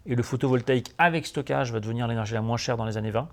Et 0.05 0.15
le 0.15 0.23
photovoltaïque 0.23 0.93
avec 0.97 1.25
stockage 1.25 1.71
va 1.71 1.79
devenir 1.79 2.07
l'énergie 2.07 2.33
la 2.33 2.41
moins 2.41 2.57
chère 2.57 2.77
dans 2.77 2.85
les 2.85 2.97
années 2.97 3.11
20. 3.11 3.27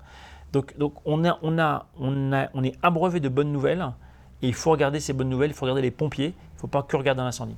Donc, 0.51 0.73
on 1.05 1.23
est 1.23 2.75
abreuvé 2.83 3.19
de 3.19 3.29
bonnes 3.29 3.51
nouvelles. 3.51 3.85
Et 4.41 4.47
il 4.47 4.53
faut 4.53 4.71
regarder 4.71 4.99
ces 4.99 5.13
bonnes 5.13 5.29
nouvelles, 5.29 5.51
il 5.51 5.53
faut 5.53 5.65
regarder 5.65 5.81
les 5.81 5.91
pompiers, 5.91 6.33
il 6.35 6.55
ne 6.55 6.59
faut 6.59 6.67
pas 6.67 6.83
que 6.83 6.97
regarder 6.97 7.21
un 7.21 7.27
incendie 7.27 7.55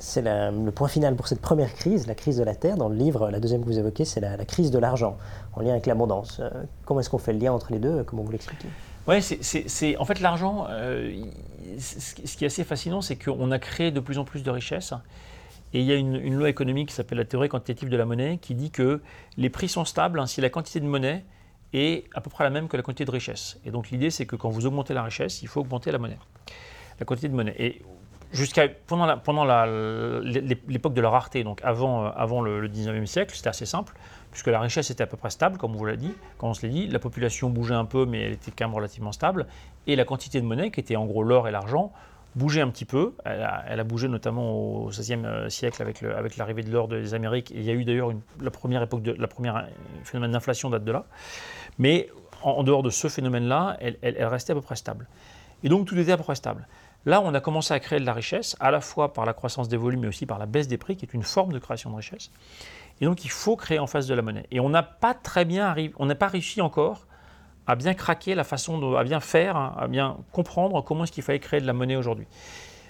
c'est 0.00 0.22
le 0.22 0.70
point 0.70 0.88
final 0.88 1.14
pour 1.14 1.28
cette 1.28 1.40
première 1.40 1.72
crise, 1.74 2.06
la 2.06 2.14
crise 2.14 2.38
de 2.38 2.44
la 2.44 2.54
Terre. 2.54 2.76
Dans 2.76 2.88
le 2.88 2.96
livre, 2.96 3.30
la 3.30 3.38
deuxième 3.38 3.60
que 3.60 3.66
vous 3.66 3.78
évoquez, 3.78 4.04
c'est 4.04 4.20
la, 4.20 4.36
crise 4.44 4.70
de 4.70 4.78
l'argent, 4.78 5.16
en 5.52 5.60
lien 5.60 5.72
avec 5.72 5.86
l'abondance. 5.86 6.40
Euh, 6.40 6.50
comment 6.84 7.00
est-ce 7.00 7.10
qu'on 7.10 7.18
fait 7.18 7.32
le 7.32 7.38
lien 7.38 7.52
entre 7.52 7.72
les 7.72 7.78
deux? 7.78 8.02
Comment 8.04 8.22
vous 8.22 8.32
l'expliquez? 8.32 8.68
Oui, 9.10 9.20
c'est 9.22 9.96
en 9.96 10.04
fait 10.04 10.20
l'argent. 10.20 10.66
Euh, 10.70 11.12
ce 11.78 12.36
qui 12.36 12.44
est 12.44 12.46
assez 12.46 12.62
fascinant, 12.62 13.00
c'est 13.00 13.16
qu'on 13.16 13.50
a 13.50 13.58
créé 13.58 13.90
de 13.90 13.98
plus 13.98 14.18
en 14.18 14.24
plus 14.24 14.44
de 14.44 14.50
richesses. 14.50 14.94
Et 15.72 15.80
il 15.80 15.86
y 15.86 15.92
a 15.92 15.96
une, 15.96 16.34
loi 16.34 16.48
économique 16.48 16.90
qui 16.90 16.94
s'appelle 16.94 17.18
la 17.18 17.24
théorie 17.24 17.48
quantitative 17.48 17.88
de 17.88 17.96
la 17.96 18.04
monnaie 18.04 18.38
qui 18.38 18.54
dit 18.54 18.70
que 18.70 19.00
les 19.36 19.50
prix 19.50 19.68
sont 19.68 19.84
stables 19.84 20.18
hein, 20.18 20.26
si 20.26 20.40
la 20.40 20.48
quantité 20.48 20.78
de 20.78 20.86
monnaie 20.86 21.24
est 21.72 22.04
à 22.14 22.20
peu 22.20 22.30
près 22.30 22.44
la 22.44 22.50
même 22.50 22.68
que 22.68 22.76
la 22.76 22.84
quantité 22.84 23.04
de 23.04 23.10
richesse. 23.10 23.58
Et 23.64 23.72
donc 23.72 23.90
l'idée, 23.90 24.10
c'est 24.10 24.26
que 24.26 24.36
quand 24.36 24.48
vous 24.48 24.66
augmentez 24.66 24.94
la 24.94 25.02
richesse, 25.02 25.42
il 25.42 25.48
faut 25.48 25.60
augmenter 25.60 25.90
la 25.90 25.98
monnaie, 25.98 26.18
la 27.00 27.06
quantité 27.06 27.28
de 27.28 27.34
monnaie. 27.34 27.54
Et 27.58 27.82
jusqu'à 28.32 28.68
pendant 28.68 29.06
la, 29.06 29.16
pendant 29.16 29.44
l'époque 29.44 30.94
de 30.94 31.00
la 31.00 31.10
rareté, 31.10 31.44
donc 31.44 31.60
avant, 31.64 32.04
euh, 32.04 32.10
avant 32.14 32.42
le, 32.42 32.68
19e 32.68 33.06
siècle, 33.06 33.34
c'était 33.34 33.48
assez 33.48 33.66
simple, 33.66 33.94
puisque 34.30 34.46
la 34.46 34.60
richesse 34.60 34.90
était 34.90 35.02
à 35.02 35.06
peu 35.06 35.16
près 35.16 35.30
stable, 35.30 35.58
comme 35.58 35.74
on 35.74 35.78
vous 35.78 35.86
l'a 35.86 35.96
dit, 35.96 36.12
quand 36.38 36.48
on 36.48 36.54
se 36.54 36.64
l'a 36.64 36.72
dit, 36.72 36.86
la 36.86 36.98
population 36.98 37.50
bougeait 37.50 37.74
un 37.74 37.84
peu, 37.84 38.06
mais 38.06 38.22
elle 38.22 38.32
était 38.32 38.50
quand 38.50 38.66
même 38.66 38.74
relativement 38.74 39.12
stable, 39.12 39.46
et 39.86 39.96
la 39.96 40.04
quantité 40.04 40.40
de 40.40 40.46
monnaie, 40.46 40.70
qui 40.70 40.80
était 40.80 40.96
en 40.96 41.06
gros 41.06 41.22
l'or 41.22 41.48
et 41.48 41.50
l'argent, 41.50 41.92
bougeait 42.36 42.60
un 42.60 42.68
petit 42.68 42.84
peu. 42.84 43.14
Elle 43.24 43.42
a, 43.42 43.84
bougé 43.84 44.06
notamment 44.08 44.52
au 44.52 44.88
XVIe 44.88 45.24
euh, 45.24 45.48
siècle 45.48 45.82
avec, 45.82 46.00
l'arrivée 46.36 46.62
de 46.62 46.70
l'or 46.70 46.86
des 46.86 47.14
Amériques, 47.14 47.50
et 47.50 47.56
il 47.56 47.64
y 47.64 47.70
a 47.70 47.74
eu 47.74 47.84
d'ailleurs 47.84 48.12
la 48.40 48.50
première 48.50 48.82
époque, 48.82 49.02
de, 49.02 49.12
la 49.12 49.26
première 49.26 49.56
euh, 49.56 49.62
phénomène 50.04 50.32
d'inflation 50.32 50.70
date 50.70 50.84
de 50.84 50.92
là, 50.92 51.04
mais 51.78 52.08
en, 52.42 52.62
dehors 52.62 52.82
de 52.82 52.90
ce 52.90 53.08
phénomène-là, 53.08 53.76
elle, 53.80 53.98
elle 54.02 54.24
restait 54.26 54.52
à 54.52 54.54
peu 54.54 54.62
près 54.62 54.76
stable. 54.76 55.08
Et 55.62 55.68
donc 55.68 55.86
tout 55.86 55.98
était 55.98 56.12
à 56.12 56.16
peu 56.16 56.22
près 56.22 56.36
stable. 56.36 56.66
Là, 57.06 57.22
on 57.22 57.32
a 57.32 57.40
commencé 57.40 57.72
à 57.72 57.80
créer 57.80 57.98
de 57.98 58.04
la 58.04 58.12
richesse, 58.12 58.56
à 58.60 58.70
la 58.70 58.82
fois 58.82 59.14
par 59.14 59.24
la 59.24 59.32
croissance 59.32 59.68
des 59.68 59.78
volumes, 59.78 60.00
mais 60.00 60.08
aussi 60.08 60.26
par 60.26 60.38
la 60.38 60.44
baisse 60.44 60.68
des 60.68 60.76
prix, 60.76 60.96
qui 60.96 61.06
est 61.06 61.14
une 61.14 61.22
forme 61.22 61.52
de 61.52 61.58
création 61.58 61.90
de 61.90 61.96
richesse. 61.96 62.30
Et 63.00 63.06
donc, 63.06 63.24
il 63.24 63.30
faut 63.30 63.56
créer 63.56 63.78
en 63.78 63.86
face 63.86 64.06
de 64.06 64.14
la 64.14 64.22
monnaie. 64.22 64.46
Et 64.50 64.60
on 64.60 64.68
n'a 64.68 64.82
pas 64.82 65.14
très 65.14 65.44
bien 65.44 65.74
on 65.98 66.06
n'a 66.06 66.14
pas 66.14 66.28
réussi 66.28 66.60
encore 66.60 67.06
à 67.66 67.76
bien 67.76 67.94
craquer 67.94 68.34
la 68.34 68.44
façon, 68.44 68.78
de, 68.78 68.96
à 68.96 69.04
bien 69.04 69.20
faire, 69.20 69.56
hein, 69.56 69.74
à 69.78 69.86
bien 69.86 70.18
comprendre 70.32 70.82
comment 70.82 71.04
est-ce 71.04 71.12
qu'il 71.12 71.22
fallait 71.22 71.38
créer 71.38 71.60
de 71.60 71.66
la 71.66 71.72
monnaie 71.72 71.96
aujourd'hui. 71.96 72.26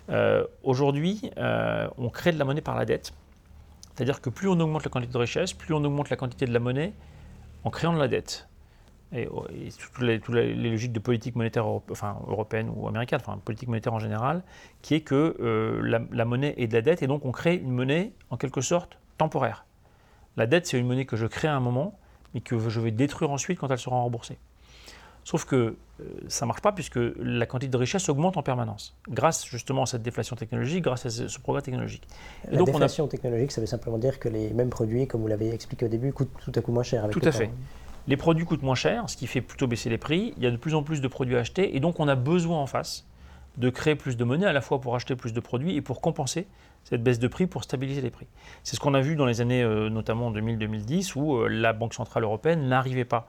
Euh, 0.08 0.44
aujourd'hui, 0.62 1.30
euh, 1.36 1.88
on 1.98 2.08
crée 2.08 2.32
de 2.32 2.38
la 2.38 2.44
monnaie 2.44 2.62
par 2.62 2.76
la 2.76 2.84
dette. 2.84 3.12
C'est-à-dire 3.94 4.20
que 4.20 4.30
plus 4.30 4.48
on 4.48 4.58
augmente 4.58 4.84
la 4.84 4.90
quantité 4.90 5.12
de 5.12 5.18
richesse, 5.18 5.52
plus 5.52 5.74
on 5.74 5.84
augmente 5.84 6.08
la 6.10 6.16
quantité 6.16 6.46
de 6.46 6.52
la 6.52 6.60
monnaie 6.60 6.94
en 7.64 7.70
créant 7.70 7.92
de 7.92 7.98
la 7.98 8.08
dette. 8.08 8.48
Et, 9.12 9.28
toutes, 9.92 9.98
les, 10.02 10.54
logiques 10.54 10.92
de 10.92 11.00
politique 11.00 11.34
monétaire 11.34 11.66
enfin, 11.66 12.16
européenne 12.28 12.70
ou 12.74 12.86
américaine, 12.86 13.18
enfin 13.20 13.38
politique 13.44 13.68
monétaire 13.68 13.92
en 13.92 13.98
général, 13.98 14.42
qui 14.82 14.94
est 14.94 15.00
que 15.00 15.36
euh, 15.40 16.00
la, 16.12 16.24
monnaie 16.24 16.54
est 16.56 16.68
de 16.68 16.74
la 16.74 16.80
dette 16.80 17.02
et 17.02 17.08
donc 17.08 17.24
on 17.24 17.32
crée 17.32 17.56
une 17.56 17.72
monnaie 17.72 18.12
en 18.30 18.36
quelque 18.36 18.60
sorte 18.60 18.98
temporaire. 19.18 19.66
La 20.36 20.46
dette, 20.46 20.66
c'est 20.66 20.78
une 20.78 20.86
monnaie 20.86 21.04
que 21.04 21.16
je 21.16 21.26
crée 21.26 21.48
à 21.48 21.54
un 21.54 21.60
moment, 21.60 21.98
mais 22.34 22.40
que 22.40 22.58
je 22.58 22.80
vais 22.80 22.90
détruire 22.90 23.30
ensuite 23.30 23.58
quand 23.58 23.68
elle 23.68 23.78
sera 23.78 23.96
remboursée. 23.96 24.38
Sauf 25.24 25.44
que 25.44 25.56
euh, 25.56 26.04
ça 26.28 26.44
ne 26.44 26.48
marche 26.48 26.62
pas 26.62 26.72
puisque 26.72 26.98
la 27.18 27.44
quantité 27.46 27.70
de 27.70 27.76
richesse 27.76 28.08
augmente 28.08 28.36
en 28.36 28.42
permanence, 28.42 28.96
grâce 29.08 29.46
justement 29.46 29.82
à 29.82 29.86
cette 29.86 30.02
déflation 30.02 30.34
technologique, 30.34 30.82
grâce 30.82 31.04
à 31.06 31.10
ce 31.10 31.38
progrès 31.38 31.62
technologique. 31.62 32.06
la 32.50 32.62
déflation 32.62 33.06
technologique, 33.06 33.52
ça 33.52 33.60
veut 33.60 33.66
simplement 33.66 33.98
dire 33.98 34.18
que 34.18 34.28
les 34.28 34.50
mêmes 34.52 34.70
produits, 34.70 35.06
comme 35.06 35.20
vous 35.20 35.28
l'avez 35.28 35.52
expliqué 35.52 35.84
au 35.84 35.88
début, 35.88 36.12
coûtent 36.12 36.32
tout 36.42 36.52
à 36.54 36.62
coup 36.62 36.72
moins 36.72 36.82
cher. 36.82 37.04
Avec 37.04 37.12
tout 37.12 37.28
à 37.28 37.32
fait. 37.32 37.50
Les 38.08 38.16
produits 38.16 38.46
coûtent 38.46 38.62
moins 38.62 38.74
cher, 38.74 39.08
ce 39.10 39.16
qui 39.16 39.26
fait 39.26 39.42
plutôt 39.42 39.66
baisser 39.66 39.90
les 39.90 39.98
prix. 39.98 40.32
Il 40.38 40.42
y 40.42 40.46
a 40.46 40.50
de 40.50 40.56
plus 40.56 40.74
en 40.74 40.82
plus 40.82 41.00
de 41.00 41.08
produits 41.08 41.36
à 41.36 41.40
acheter 41.40 41.76
et 41.76 41.80
donc 41.80 42.00
on 42.00 42.08
a 42.08 42.14
besoin 42.14 42.58
en 42.58 42.66
face 42.66 43.06
de 43.58 43.68
créer 43.68 43.94
plus 43.94 44.16
de 44.16 44.24
monnaie 44.24 44.46
à 44.46 44.52
la 44.52 44.62
fois 44.62 44.80
pour 44.80 44.94
acheter 44.96 45.16
plus 45.16 45.32
de 45.32 45.40
produits 45.40 45.76
et 45.76 45.82
pour 45.82 46.00
compenser 46.00 46.46
cette 46.84 47.02
baisse 47.02 47.18
de 47.18 47.28
prix 47.28 47.46
pour 47.46 47.62
stabiliser 47.62 48.00
les 48.00 48.10
prix. 48.10 48.26
C'est 48.62 48.76
ce 48.76 48.80
qu'on 48.80 48.94
a 48.94 49.00
vu 49.00 49.16
dans 49.16 49.26
les 49.26 49.40
années 49.40 49.62
euh, 49.62 49.88
notamment 49.88 50.32
2000-2010 50.32 51.12
où 51.16 51.36
euh, 51.36 51.48
la 51.48 51.72
Banque 51.72 51.94
Centrale 51.94 52.24
Européenne 52.24 52.68
n'arrivait 52.68 53.04
pas 53.04 53.28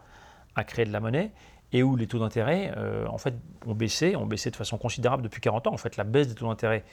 à 0.56 0.64
créer 0.64 0.86
de 0.86 0.92
la 0.92 1.00
monnaie 1.00 1.32
et 1.72 1.84
où 1.84 1.96
les 1.96 2.08
taux 2.08 2.20
d'intérêt 2.20 2.74
euh, 2.76 3.06
en 3.08 3.18
fait, 3.18 3.36
ont 3.66 3.76
baissé, 3.76 4.16
ont 4.16 4.26
baissé 4.26 4.52
de 4.52 4.56
façon 4.56 4.78
considérable 4.78 5.24
depuis 5.24 5.42
40 5.42 5.68
ans. 5.68 5.74
En 5.74 5.78
fait, 5.78 5.96
la 5.96 6.04
baisse 6.04 6.28
des 6.28 6.36
taux 6.36 6.48
d'intérêt, 6.48 6.84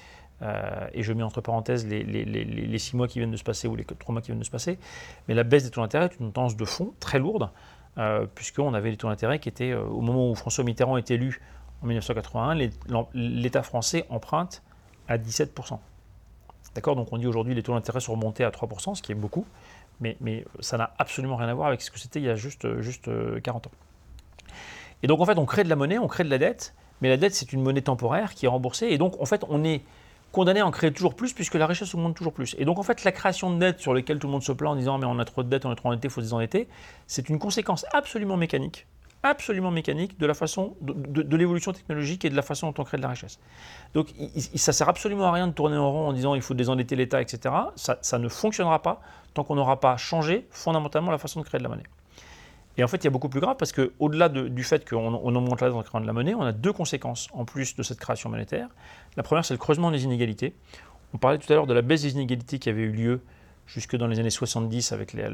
et 0.93 1.03
je 1.03 1.13
mets 1.13 1.25
entre 1.25 1.41
parenthèses 1.41 1.85
les, 1.85 2.05
les, 2.05 2.79
6 2.79 2.95
mois 2.95 3.09
qui 3.09 3.19
viennent 3.19 3.33
de 3.33 3.37
se 3.37 3.43
passer 3.43 3.67
ou 3.67 3.75
les 3.75 3.85
3 3.85 4.13
mois 4.13 4.23
qui 4.23 4.29
viennent 4.29 4.39
de 4.39 4.45
se 4.45 4.53
passer, 4.53 4.79
mais 5.27 5.35
la 5.35 5.43
baisse 5.43 5.65
des 5.65 5.71
taux 5.71 5.81
d'intérêt 5.81 6.05
est 6.05 6.21
une 6.21 6.31
tendance 6.31 6.57
de 6.57 6.65
fond 6.65 6.95
très 7.01 7.19
lourde, 7.19 7.51
puisqu'on 8.37 8.73
avait 8.73 8.91
les 8.93 8.97
taux 8.97 9.09
d'intérêt 9.09 9.41
qui 9.41 9.49
étaient, 9.49 9.75
au 9.75 10.01
moment 10.01 10.31
où 10.31 10.37
François 10.37 10.63
Mitterrand 10.63 10.97
est 10.97 11.11
élu 11.11 11.41
en 11.83 11.87
1981, 11.89 12.55
l'État 13.15 13.65
français 13.65 14.07
emprunte 14.11 14.63
à 15.09 15.19
17%. 15.19 15.81
D'accord 16.79 16.95
Donc 16.95 17.13
on 17.13 17.19
dit 17.19 17.27
aujourd'hui 17.27 17.57
les 17.57 17.65
taux 17.65 17.75
d'intérêt 17.75 17.99
sont 17.99 18.13
remontés 18.13 18.45
à 18.45 18.51
3%, 18.51 18.95
ce 18.95 19.03
qui 19.03 19.11
est 19.11 19.17
beaucoup, 19.17 19.45
mais, 20.01 20.17
ça 20.61 20.77
n'a 20.77 20.95
absolument 20.97 21.35
rien 21.35 21.49
à 21.49 21.55
voir 21.55 21.67
avec 21.67 21.83
ce 21.83 21.91
que 21.91 21.99
c'était 21.99 22.21
il 22.21 22.25
y 22.27 22.29
a 22.29 22.37
juste, 22.37 22.81
juste 22.81 23.11
40 23.43 23.67
euh, 23.67 23.69
ans. 23.69 23.73
Et 25.03 25.09
donc 25.09 25.21
en 25.21 25.27
fait 25.27 25.37
on 25.39 25.45
crée 25.45 25.65
de 25.65 25.69
la 25.69 25.75
monnaie, 25.75 25.99
on 25.99 26.07
crée 26.07 26.23
de 26.23 26.31
la 26.31 26.39
dette, 26.39 26.77
mais 27.01 27.09
la 27.09 27.17
dette 27.17 27.35
c'est 27.35 27.53
une 27.53 27.63
monnaie 27.63 27.83
temporaire 27.83 28.33
qui 28.33 28.47
est 28.47 28.49
remboursée, 28.49 28.87
et 28.91 28.97
donc 28.97 29.21
en 29.21 29.25
fait 29.25 29.45
on 29.49 29.65
est 29.65 29.83
condamné 30.31 30.61
à 30.61 30.67
en 30.69 30.71
créer 30.71 30.93
toujours 30.93 31.17
plus 31.17 31.33
puisque 31.33 31.55
la 31.55 31.67
richesse 31.67 31.93
augmente 31.97 32.15
toujours 32.15 32.33
plus. 32.33 32.55
Et 32.61 32.65
donc 32.65 32.79
en 32.79 32.85
fait 32.85 33.03
la 33.03 33.11
création 33.11 33.53
de 33.53 33.59
dette 33.59 33.81
sur 33.81 33.93
laquelle 33.93 34.21
tout 34.21 34.29
le 34.29 34.33
monde 34.35 34.45
se 34.45 34.53
plaint 34.53 34.75
en 34.75 34.77
disant 34.77 34.99
mais 34.99 35.07
on 35.07 35.19
a 35.19 35.25
trop 35.25 35.43
de 35.43 35.49
dette, 35.49 35.67
on 35.67 35.73
est 35.73 35.75
trop 35.75 35.89
endetté, 35.89 36.07
il 36.07 36.13
faut 36.13 36.21
se 36.21 36.27
désendetter, 36.27 36.69
c'est 37.09 37.29
une 37.29 37.41
conséquence 37.41 37.87
absolument 37.93 38.37
mécanique 38.37 38.87
absolument 39.23 39.71
mécanique 39.71 40.19
de 40.19 40.27
la 40.27 40.35
façon 40.35 40.77
de, 40.81 41.37
l'évolution 41.37 41.73
technologique 41.73 42.25
et 42.25 42.31
de 42.31 42.37
la 42.37 42.43
façon 42.43 42.69
dont 42.69 42.83
on 42.83 42.85
crée 42.85 42.97
de 42.97 43.03
la 43.03 43.09
richesse. 43.09 43.39
Donc 43.95 44.09
ça 44.55 44.73
sert 44.73 44.89
absolument 44.89 45.27
à 45.27 45.33
rien 45.33 45.49
de 45.49 45.53
tourner 45.53 45.77
en 45.77 45.91
rond 45.91 46.09
en 46.09 46.13
disant 46.13 46.35
il 46.35 46.43
faut 46.43 46.55
désendetter 46.55 46.97
l'État, 46.97 47.21
etc. 47.21 47.55
Ça, 47.77 48.19
ne 48.19 48.29
fonctionnera 48.29 48.81
pas 48.83 49.01
tant 49.35 49.45
qu'on 49.45 49.57
n'aura 49.57 49.81
pas 49.81 49.97
changé 49.97 50.47
fondamentalement 50.51 51.11
la 51.11 51.19
façon 51.19 51.41
de 51.41 51.45
créer 51.45 51.59
de 51.59 51.65
la 51.65 51.69
monnaie. 51.69 51.85
Et 52.77 52.85
en 52.85 52.89
fait, 52.89 52.99
il 52.99 53.05
y 53.05 53.09
a 53.09 53.11
beaucoup 53.11 53.29
plus 53.29 53.41
grave 53.41 53.57
parce 53.59 53.73
qu'au-delà 53.73 54.29
du 54.29 54.63
fait 54.63 54.89
qu'on 54.89 55.15
on 55.15 55.35
augmente 55.35 55.61
la 55.61 55.71
créant 55.83 56.01
de 56.01 56.07
la 56.07 56.13
monnaie, 56.13 56.35
on 56.35 56.43
a 56.43 56.53
deux 56.53 56.73
conséquences 56.73 57.29
en 57.33 57.45
plus 57.45 57.75
de 57.75 57.83
cette 57.83 57.99
création 57.99 58.31
monétaire. 58.31 58.69
La 59.17 59.25
première, 59.25 59.45
c'est 59.45 59.55
le 59.55 59.59
creusement 59.59 59.91
des 59.91 60.05
inégalités. 60.05 60.55
On 61.13 61.19
parlait 61.19 61.39
tout 61.39 61.53
à 61.53 61.57
l'heure 61.57 61.67
de 61.67 61.75
la 61.75 61.83
baisse 61.83 62.03
des 62.03 62.13
inégalités 62.13 62.61
qui 62.61 62.69
avait 62.69 62.83
eu 62.83 62.93
lieu 62.93 63.21
jusque 63.69 63.97
dans 63.97 64.07
les 64.07 64.19
années 64.19 64.31
70 64.31 64.93
avec 64.93 65.13
les, 65.13 65.25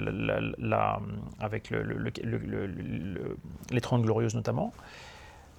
avec 1.41 1.71
les 3.71 3.81
30 3.81 4.03
glorieuses 4.03 4.35
notamment. 4.35 4.75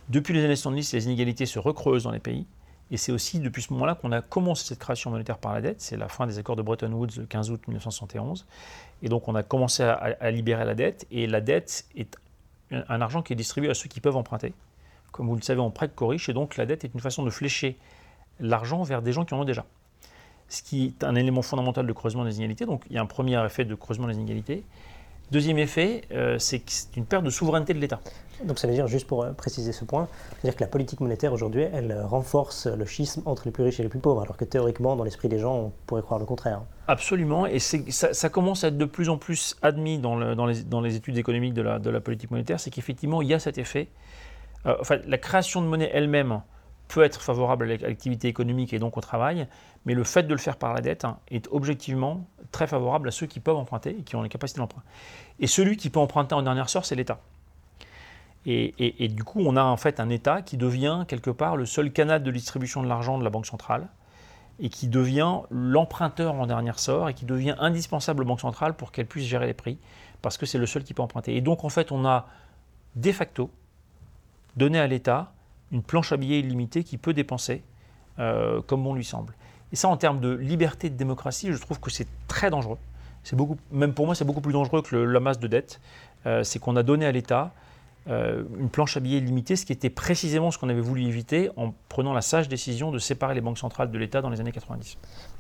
Depuis 0.10 0.34
les 0.36 0.44
années 0.46 0.56
70, 0.56 0.94
les 0.94 1.06
inégalités 1.06 1.48
se 1.48 1.58
recreusent 1.58 2.04
dans 2.04 2.12
les 2.12 2.20
pays. 2.20 2.46
Et 2.92 2.98
c'est 2.98 3.12
aussi 3.12 3.40
depuis 3.40 3.64
ce 3.64 3.74
moment-là 3.74 3.96
qu'on 3.96 4.12
a 4.12 4.22
commencé 4.22 4.66
cette 4.68 4.78
création 4.78 5.10
monétaire 5.10 5.40
par 5.40 5.54
la 5.54 5.62
dette. 5.62 5.82
C'est 5.82 5.98
la 5.98 6.08
fin 6.08 6.28
des 6.28 6.38
accords 6.38 6.56
de 6.56 6.62
Bretton 6.62 6.92
Woods 6.92 7.18
le 7.18 7.26
15 7.26 7.50
août 7.50 7.62
1971. 7.68 8.46
Et 9.02 9.10
donc 9.10 9.28
on 9.28 9.34
a 9.34 9.42
commencé 9.42 9.82
à, 9.82 10.30
libérer 10.30 10.66
la 10.66 10.76
dette. 10.76 11.08
Et 11.10 11.26
la 11.26 11.42
dette 11.42 11.86
est 11.96 12.16
un 12.72 13.02
argent 13.02 13.24
qui 13.24 13.34
est 13.34 13.36
distribué 13.36 13.72
à 13.72 13.74
ceux 13.74 13.90
qui 13.90 14.02
peuvent 14.02 14.18
emprunter. 14.18 14.54
Comme 15.12 15.28
vous 15.28 15.36
le 15.36 15.42
savez, 15.42 15.62
on 15.62 15.72
prête 15.72 15.96
qu'aux 15.96 16.08
riches. 16.08 16.30
Et 16.30 16.34
donc 16.34 16.58
la 16.58 16.68
dette 16.68 16.84
est 16.84 16.94
une 16.94 17.00
façon 17.00 17.24
de 17.24 17.32
flécher 17.32 17.78
l'argent 18.40 18.84
vers 18.84 19.02
des 19.02 19.14
gens 19.14 19.26
qui 19.26 19.34
en 19.34 19.40
ont 19.40 19.46
déjà 19.46 19.66
ce 20.48 20.64
qui 20.64 20.86
est 20.86 21.04
un 21.04 21.16
élément 21.16 21.42
fondamental 21.42 21.88
de 21.88 21.94
creusement 21.94 22.26
des 22.26 22.38
inégalités. 22.38 22.66
Donc 22.66 22.84
il 22.90 22.96
y 22.96 23.00
a 23.00 23.02
un 23.02 23.06
premier 23.06 23.44
effet 23.46 23.66
de 23.66 23.76
creusement 23.76 24.08
des 24.08 24.16
inégalités. 24.16 24.64
Deuxième 25.32 25.58
effet, 25.58 26.04
euh, 26.12 26.38
c'est 26.38 26.62
une 26.96 27.06
perte 27.06 27.24
de 27.24 27.32
souveraineté 27.32 27.74
de 27.74 27.80
l'État. 27.80 28.00
Donc 28.44 28.60
ça 28.60 28.68
veut 28.68 28.74
dire, 28.74 28.88
juste 28.88 29.08
pour 29.08 29.24
euh, 29.24 29.32
préciser 29.32 29.72
ce 29.72 29.84
point, 29.84 30.08
c'est-à-dire 30.30 30.56
que 30.56 30.64
la 30.64 30.68
politique 30.68 31.00
monétaire 31.00 31.34
aujourd'hui, 31.34 31.64
elle 31.74 31.92
euh, 31.92 32.06
renforce 32.06 32.68
le 32.68 32.86
schisme 32.86 33.24
entre 33.26 33.44
les 33.46 33.52
plus 33.52 33.64
riches 33.64 33.80
et 33.80 33.84
les 33.84 33.90
plus 33.90 34.00
pauvres, 34.00 34.22
alors 34.22 34.38
que 34.38 34.46
théoriquement, 34.46 34.96
dans 34.96 35.04
l'esprit 35.04 35.28
des 35.28 35.40
gens, 35.40 35.56
on 35.56 35.72
pourrait 35.88 36.04
croire 36.04 36.20
le 36.20 36.28
contraire. 36.28 36.62
Absolument, 36.88 37.48
et 37.48 37.58
ça, 37.58 38.14
ça, 38.14 38.30
commence 38.30 38.64
à 38.64 38.68
être 38.68 38.78
de 38.78 38.86
plus 38.86 39.10
en 39.10 39.18
plus 39.18 39.56
admis 39.64 39.98
dans, 39.98 40.16
le, 40.16 40.36
dans, 40.36 40.46
les, 40.46 40.62
dans 40.62 40.82
les, 40.82 40.96
études 40.96 41.18
économiques 41.18 41.56
de 41.56 41.64
la, 41.64 41.80
de 41.80 41.90
la 41.90 42.02
politique 42.02 42.30
monétaire, 42.30 42.60
c'est 42.60 42.70
qu'effectivement, 42.70 43.24
il 43.24 43.30
y 43.30 43.34
a 43.34 43.40
cet 43.40 43.58
effet. 43.58 43.88
enfin, 44.66 44.98
la 45.08 45.18
création 45.18 45.62
de 45.62 45.68
monnaie 45.68 45.90
elle-même 45.92 46.42
peut 46.88 47.04
être 47.04 47.22
favorable 47.22 47.72
à 47.72 47.78
l'activité 47.78 48.28
économique 48.28 48.74
et 48.74 48.80
donc 48.80 48.98
au 48.98 49.02
travail, 49.02 49.48
mais 49.86 49.94
le 49.94 50.04
fait 50.04 50.24
de 50.24 50.34
le 50.34 50.40
faire 50.40 50.58
par 50.58 50.74
la 50.74 50.82
dette 50.82 51.06
hein, 51.06 51.18
est 51.30 51.48
objectivement 51.52 52.28
très 52.52 52.68
favorable 52.68 53.08
à 53.08 53.12
ceux 53.12 53.26
qui 53.26 53.40
peuvent 53.40 53.58
emprunter 53.58 53.98
et 54.00 54.04
qui 54.04 54.16
ont 54.16 54.22
les 54.22 54.30
capacités 54.30 54.60
d'emprunt. 54.60 54.84
Et 55.40 55.48
celui 55.48 55.78
qui 55.78 55.90
peut 55.90 56.00
emprunter 56.00 56.36
en 56.36 56.42
dernière 56.42 56.70
sort, 56.70 56.86
c'est 56.86 56.96
l'État. 56.96 57.20
Et, 58.48 59.08
du 59.08 59.24
coup, 59.24 59.42
on 59.44 59.56
a 59.56 59.64
en 59.64 59.78
fait 59.78 60.00
un 60.00 60.10
État 60.10 60.44
qui 60.44 60.56
devient 60.56 61.06
quelque 61.08 61.32
part 61.32 61.58
le 61.58 61.66
seul 61.66 61.92
canal 61.92 62.22
de 62.22 62.30
distribution 62.30 62.84
de 62.84 62.88
l'argent 62.88 63.18
de 63.18 63.24
la 63.24 63.32
Banque 63.32 63.48
centrale 63.48 63.88
et 64.60 64.70
qui 64.70 64.88
devient 64.88 65.40
l'emprunteur 65.50 66.36
en 66.36 66.46
dernière 66.46 66.78
sort 66.78 67.10
et 67.10 67.16
qui 67.16 67.26
devient 67.26 67.56
indispensable 67.58 68.22
aux 68.22 68.26
banques 68.26 68.42
centrales 68.42 68.76
pour 68.76 68.92
qu'elles 68.92 69.08
puissent 69.08 69.26
gérer 69.26 69.48
les 69.48 69.56
prix 69.56 69.80
parce 70.22 70.38
que 70.38 70.46
c'est 70.46 70.60
le 70.60 70.68
seul 70.68 70.84
qui 70.84 70.94
peut 70.94 71.02
emprunter. 71.02 71.36
Et 71.36 71.42
donc 71.42 71.64
en 71.64 71.70
fait, 71.70 71.92
on 71.92 72.06
a 72.06 72.28
de 72.96 73.12
facto 73.12 73.50
donné 74.56 74.80
à 74.80 74.88
l'État 74.88 75.34
une 75.72 75.82
planche 75.82 76.12
à 76.12 76.18
billets 76.18 76.40
illimitée 76.40 76.84
qui 76.84 76.98
peut 76.98 77.14
dépenser 77.14 77.64
euh, 78.20 78.62
comme 78.62 78.84
bon 78.84 78.94
lui 78.94 79.04
semble. 79.04 79.34
Et 79.74 79.76
ça, 79.76 79.90
en 79.90 79.98
termes 79.98 80.20
de 80.20 80.30
liberté 80.30 80.90
de 80.90 80.96
démocratie, 80.96 81.52
je 81.52 81.58
trouve 81.58 81.80
que 81.80 81.92
c'est 81.92 82.08
très 82.28 82.50
dangereux. 82.50 82.78
C'est 83.24 83.36
beaucoup, 83.36 83.58
même 83.72 83.94
pour 83.94 84.06
moi, 84.06 84.16
c'est 84.16 84.26
beaucoup 84.26 84.42
plus 84.42 84.54
dangereux 84.54 84.82
que 84.82 84.96
la 84.96 85.20
masse 85.20 85.40
de 85.40 85.48
dette. 85.48 85.82
Euh, 86.26 86.44
c'est 86.44 86.60
qu'on 86.60 86.76
a 86.76 86.84
donné 86.84 87.06
à 87.06 87.12
l'État 87.12 87.52
euh, 88.08 88.44
une 88.60 88.70
planche 88.70 88.96
à 88.98 89.00
billets 89.00 89.18
illimitée, 89.18 89.56
ce 89.56 89.66
qui 89.66 89.74
était 89.74 89.90
précisément 89.90 90.52
ce 90.52 90.60
qu'on 90.60 90.70
avait 90.70 90.80
voulu 90.80 91.04
éviter 91.04 91.50
en 91.58 91.74
prenant 91.90 92.14
la 92.14 92.22
sage 92.22 92.48
décision 92.48 92.92
de 92.92 93.00
séparer 93.00 93.34
les 93.34 93.42
banques 93.42 93.58
centrales 93.58 93.92
de 93.92 93.98
l'État 93.98 94.22
dans 94.22 94.30
les 94.30 94.40
années 94.40 94.52
90. 94.52 94.98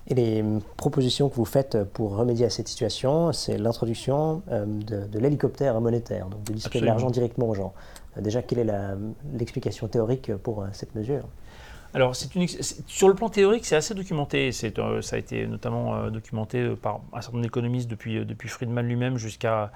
Et 0.07 0.15
les 0.15 0.43
propositions 0.75 1.29
que 1.29 1.35
vous 1.35 1.45
faites 1.45 1.83
pour 1.93 2.15
remédier 2.15 2.47
à 2.47 2.49
cette 2.49 2.67
situation, 2.67 3.31
c'est 3.33 3.57
l'introduction 3.57 4.41
de, 4.47 5.19
l'hélicoptère 5.19 5.79
monétaire, 5.79 6.27
donc 6.27 6.43
de 6.43 6.53
distribuer 6.53 6.81
de 6.81 6.85
l'argent 6.85 7.09
directement 7.09 7.49
aux 7.49 7.55
gens. 7.55 7.73
Déjà, 8.21 8.41
quelle 8.41 8.69
est 8.69 8.73
l'explication 9.33 9.87
théorique 9.87 10.35
pour 10.35 10.61
euh, 10.61 10.67
cette 10.71 10.95
mesure? 10.95 11.23
Alors, 11.93 12.13
une, 12.35 12.47
sur 12.87 13.07
le 13.07 13.13
plan 13.13 13.29
théorique, 13.29 13.65
c'est 13.65 13.75
assez 13.75 13.93
documenté. 13.93 14.51
Euh, 14.77 15.01
ça 15.01 15.15
a 15.15 15.19
été 15.19 15.47
notamment 15.47 15.95
euh, 15.95 16.09
documenté 16.09 16.75
par 16.75 17.01
un 17.13 17.21
certain 17.21 17.37
nombre 17.37 17.43
d'économistes 17.43 17.89
depuis, 17.89 18.47
Friedman 18.47 18.85
lui-même 18.85 19.17
jusqu'à 19.17 19.71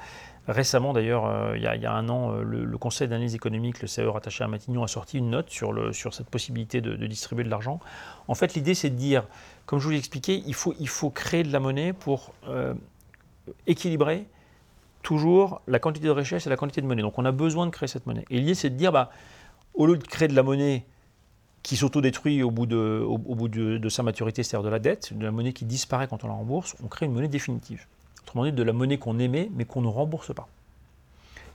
récemment, 0.48 0.94
d'ailleurs, 0.94 1.56
il, 1.56 1.62
y 1.62 1.86
a 1.86 1.94
un 1.94 2.10
an, 2.10 2.32
le, 2.32 2.78
Conseil 2.80 3.08
d'analyse 3.08 3.36
économique, 3.36 3.84
le 3.84 3.88
CE 3.88 4.02
rattaché 4.02 4.44
à 4.44 4.48
Matignon, 4.48 4.84
a 4.84 4.88
sorti 4.88 5.20
une 5.20 5.30
note 5.30 5.52
sur, 5.52 5.72
cette 5.94 6.28
possibilité 6.28 6.82
de, 6.82 7.06
distribuer 7.06 7.44
de 7.44 7.50
l'argent. 7.50 7.80
En 8.28 8.34
fait, 8.34 8.56
l'idée, 8.56 8.74
c'est 8.74 8.90
de 8.90 8.96
dire, 8.96 9.28
comme 9.68 9.78
je 9.78 9.84
vous 9.84 9.92
l'ai 9.92 10.00
expliqué, 10.00 10.42
il 10.48 10.88
faut 10.88 11.10
créer 11.12 11.44
de 11.44 11.54
la 11.54 11.60
monnaie 11.60 11.94
pour 11.94 12.34
équilibrer 13.68 14.26
toujours 15.10 15.62
la 15.66 15.80
quantité 15.80 16.06
de 16.06 16.12
richesse 16.12 16.46
et 16.46 16.52
la 16.52 16.56
quantité 16.56 16.82
de 16.82 16.86
monnaie. 16.86 17.02
Donc 17.02 17.18
on 17.18 17.26
a 17.26 17.32
besoin 17.32 17.66
de 17.66 17.72
créer 17.72 17.88
cette 17.88 18.06
monnaie. 18.06 18.26
Et 18.30 18.38
l'idée, 18.38 18.54
c'est 18.54 18.70
de 18.70 18.76
dire, 18.76 18.92
bah, 18.92 19.10
au 19.74 19.88
lieu 19.88 19.98
de 19.98 20.04
créer 20.04 20.28
de 20.28 20.36
la 20.36 20.44
monnaie 20.44 20.86
qui 21.64 21.78
s'autodétruit 21.78 22.44
au 22.44 22.52
bout, 22.52 22.68
de, 22.68 23.04
au, 23.04 23.18
bout 23.18 23.48
de, 23.48 23.90
sa 23.90 24.04
maturité, 24.04 24.44
c'est-à-dire 24.44 24.66
de 24.66 24.70
la 24.70 24.78
dette, 24.78 25.18
de 25.18 25.26
la 25.26 25.32
monnaie 25.32 25.52
qui 25.52 25.66
disparaît 25.66 26.08
quand 26.08 26.24
on 26.24 26.28
la 26.28 26.36
rembourse, 26.36 26.76
on 26.84 26.88
crée 26.88 27.08
une 27.08 27.14
monnaie 27.14 27.28
définitive. 27.28 27.88
Autrement 28.22 28.46
dit, 28.46 28.52
de 28.52 28.62
la 28.62 28.72
monnaie 28.72 29.00
qu'on 29.00 29.18
émet, 29.18 29.50
mais 29.56 29.66
qu'on 29.66 29.82
ne 29.82 29.88
rembourse 29.88 30.32
pas. 30.32 30.48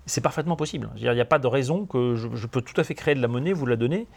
C'est 0.05 0.21
parfaitement 0.21 0.57
possible. 0.57 0.91
Il 0.97 1.09
n'y 1.09 1.21
a 1.21 1.25
pas 1.25 1.39
de 1.39 1.47
raison 1.47 1.87
que 1.87 2.17
je, 2.17 2.47
peux 2.49 2.61
tout 2.61 2.79
à 2.81 2.83
fait 2.83 2.97
créer 2.97 3.15
de 3.15 3.23
la 3.23 3.29
monnaie, 3.29 3.53
vous 3.53 3.67
la 3.67 3.77
donner, 3.77 4.09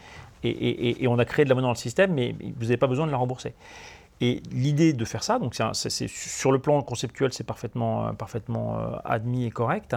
et, 0.42 1.02
et, 1.02 1.06
on 1.06 1.18
a 1.20 1.24
créé 1.24 1.44
de 1.44 1.48
la 1.48 1.54
monnaie 1.54 1.66
dans 1.66 1.72
le 1.72 1.76
système, 1.76 2.12
mais 2.12 2.34
vous 2.56 2.64
n'avez 2.64 2.76
pas 2.76 2.88
besoin 2.88 3.06
de 3.06 3.12
la 3.12 3.18
rembourser. 3.18 3.54
Et 4.20 4.42
l'idée 4.50 4.92
de 4.92 5.04
faire 5.04 5.22
ça, 5.22 5.38
donc 5.38 5.54
sur 5.54 6.52
le 6.52 6.58
plan 6.58 6.82
conceptuel, 6.82 7.32
c'est 7.32 7.44
parfaitement, 7.44 8.08
euh, 8.08 8.12
parfaitement 8.12 8.78
euh, 8.78 8.96
admis 9.04 9.46
et 9.46 9.50
correct. 9.50 9.94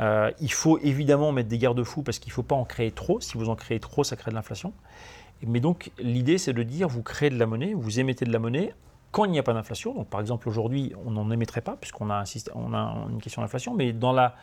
Euh, 0.00 0.32
il 0.40 0.52
faut 0.52 0.78
évidemment 0.80 1.30
mettre 1.30 1.48
des 1.48 1.58
garde-fous 1.58 2.02
parce 2.02 2.18
qu'il 2.18 2.30
ne 2.30 2.34
faut 2.34 2.42
pas 2.42 2.56
en 2.56 2.64
créer 2.64 2.90
trop. 2.90 3.20
Si 3.20 3.38
vous 3.38 3.48
en 3.48 3.54
créez 3.54 3.78
trop, 3.78 4.02
ça 4.02 4.16
crée 4.16 4.32
de 4.32 4.36
l'inflation. 4.36 4.72
Mais 5.46 5.60
donc 5.60 5.92
l'idée, 5.98 6.38
c'est 6.38 6.52
de 6.52 6.62
dire, 6.62 6.88
vous 6.88 7.02
créez 7.02 7.30
de 7.30 7.38
la 7.38 7.46
monnaie, 7.46 7.74
vous 7.74 8.00
émettez 8.00 8.24
de 8.24 8.32
la 8.32 8.38
monnaie 8.38 8.74
quand 9.12 9.26
il 9.26 9.30
n'y 9.30 9.38
a 9.38 9.44
pas 9.44 9.52
d'inflation, 9.52 9.94
donc 9.94 10.08
par 10.08 10.20
exemple 10.20 10.48
aujourd'hui, 10.48 10.92
on 11.06 11.12
n'en 11.12 11.30
émettrait 11.30 11.60
pas, 11.60 11.76
puisqu'on 11.80 12.10
a, 12.10 12.24
a 12.24 13.06
une 13.08 13.20
question 13.22 13.42
d'inflation, 13.42 13.72
mais 13.72 13.92
dans 13.92 14.10
la 14.10 14.34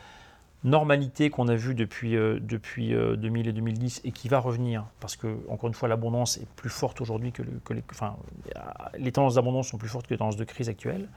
normalité 0.63 1.29
qu'on 1.29 1.47
a 1.47 1.55
vue 1.55 1.73
depuis, 1.73 2.15
euh, 2.15 2.39
depuis 2.39 2.89
2000 2.89 3.47
et 3.47 3.53
2010 3.53 4.01
et 4.03 4.11
qui 4.11 4.27
va 4.27 4.39
revenir, 4.39 4.85
parce 4.99 5.15
que, 5.15 5.39
encore 5.49 5.67
une 5.67 5.73
fois, 5.73 5.89
l'abondance 5.89 6.37
est 6.37 6.47
plus 6.55 6.69
forte 6.69 7.01
aujourd'hui 7.01 7.31
que, 7.31 7.43
les, 7.73 7.83
enfin, 7.91 8.15
les 8.97 9.11
tendances 9.11 9.35
d'abondance 9.35 9.69
sont 9.69 9.77
plus 9.77 9.89
fortes 9.89 10.07
que 10.07 10.13
les 10.13 10.17
tendances 10.17 10.37
de 10.37 10.43
crise 10.43 10.69
actuelles 10.69 11.07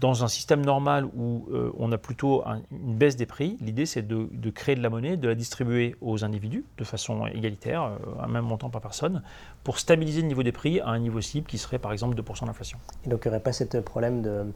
dans 0.00 0.24
un 0.24 0.28
système 0.28 0.64
normal 0.64 1.04
où 1.14 1.46
euh, 1.52 1.70
on 1.78 1.92
a 1.92 1.98
plutôt 1.98 2.42
une 2.70 2.96
baisse 2.96 3.16
des 3.16 3.26
prix, 3.26 3.58
l'idée 3.60 3.84
c'est 3.86 4.02
de, 4.02 4.50
créer 4.50 4.74
de 4.74 4.82
la 4.82 4.88
monnaie, 4.88 5.16
de 5.16 5.28
la 5.28 5.34
distribuer 5.34 5.94
aux 6.00 6.24
individus 6.24 6.64
de 6.78 6.84
façon 6.84 7.26
égalitaire, 7.26 7.82
euh, 7.82 8.22
un 8.22 8.28
même 8.28 8.44
montant 8.44 8.70
par 8.70 8.80
personne, 8.80 9.22
pour 9.62 9.78
stabiliser 9.78 10.22
le 10.22 10.28
niveau 10.28 10.42
des 10.42 10.52
prix 10.52 10.80
à 10.80 10.88
un 10.88 10.98
niveau 10.98 11.20
cible 11.20 11.46
qui 11.46 11.58
serait 11.58 11.78
par 11.78 11.92
exemple 11.92 12.20
2% 12.20 12.46
d'inflation. 12.46 12.78
Et 13.04 13.10
donc 13.10 13.20
il 13.24 13.28
n'y 13.28 13.34
aurait 13.34 13.42
pas 13.42 13.52
ce 13.52 13.64
problème 13.64 14.22
de, 14.22 14.46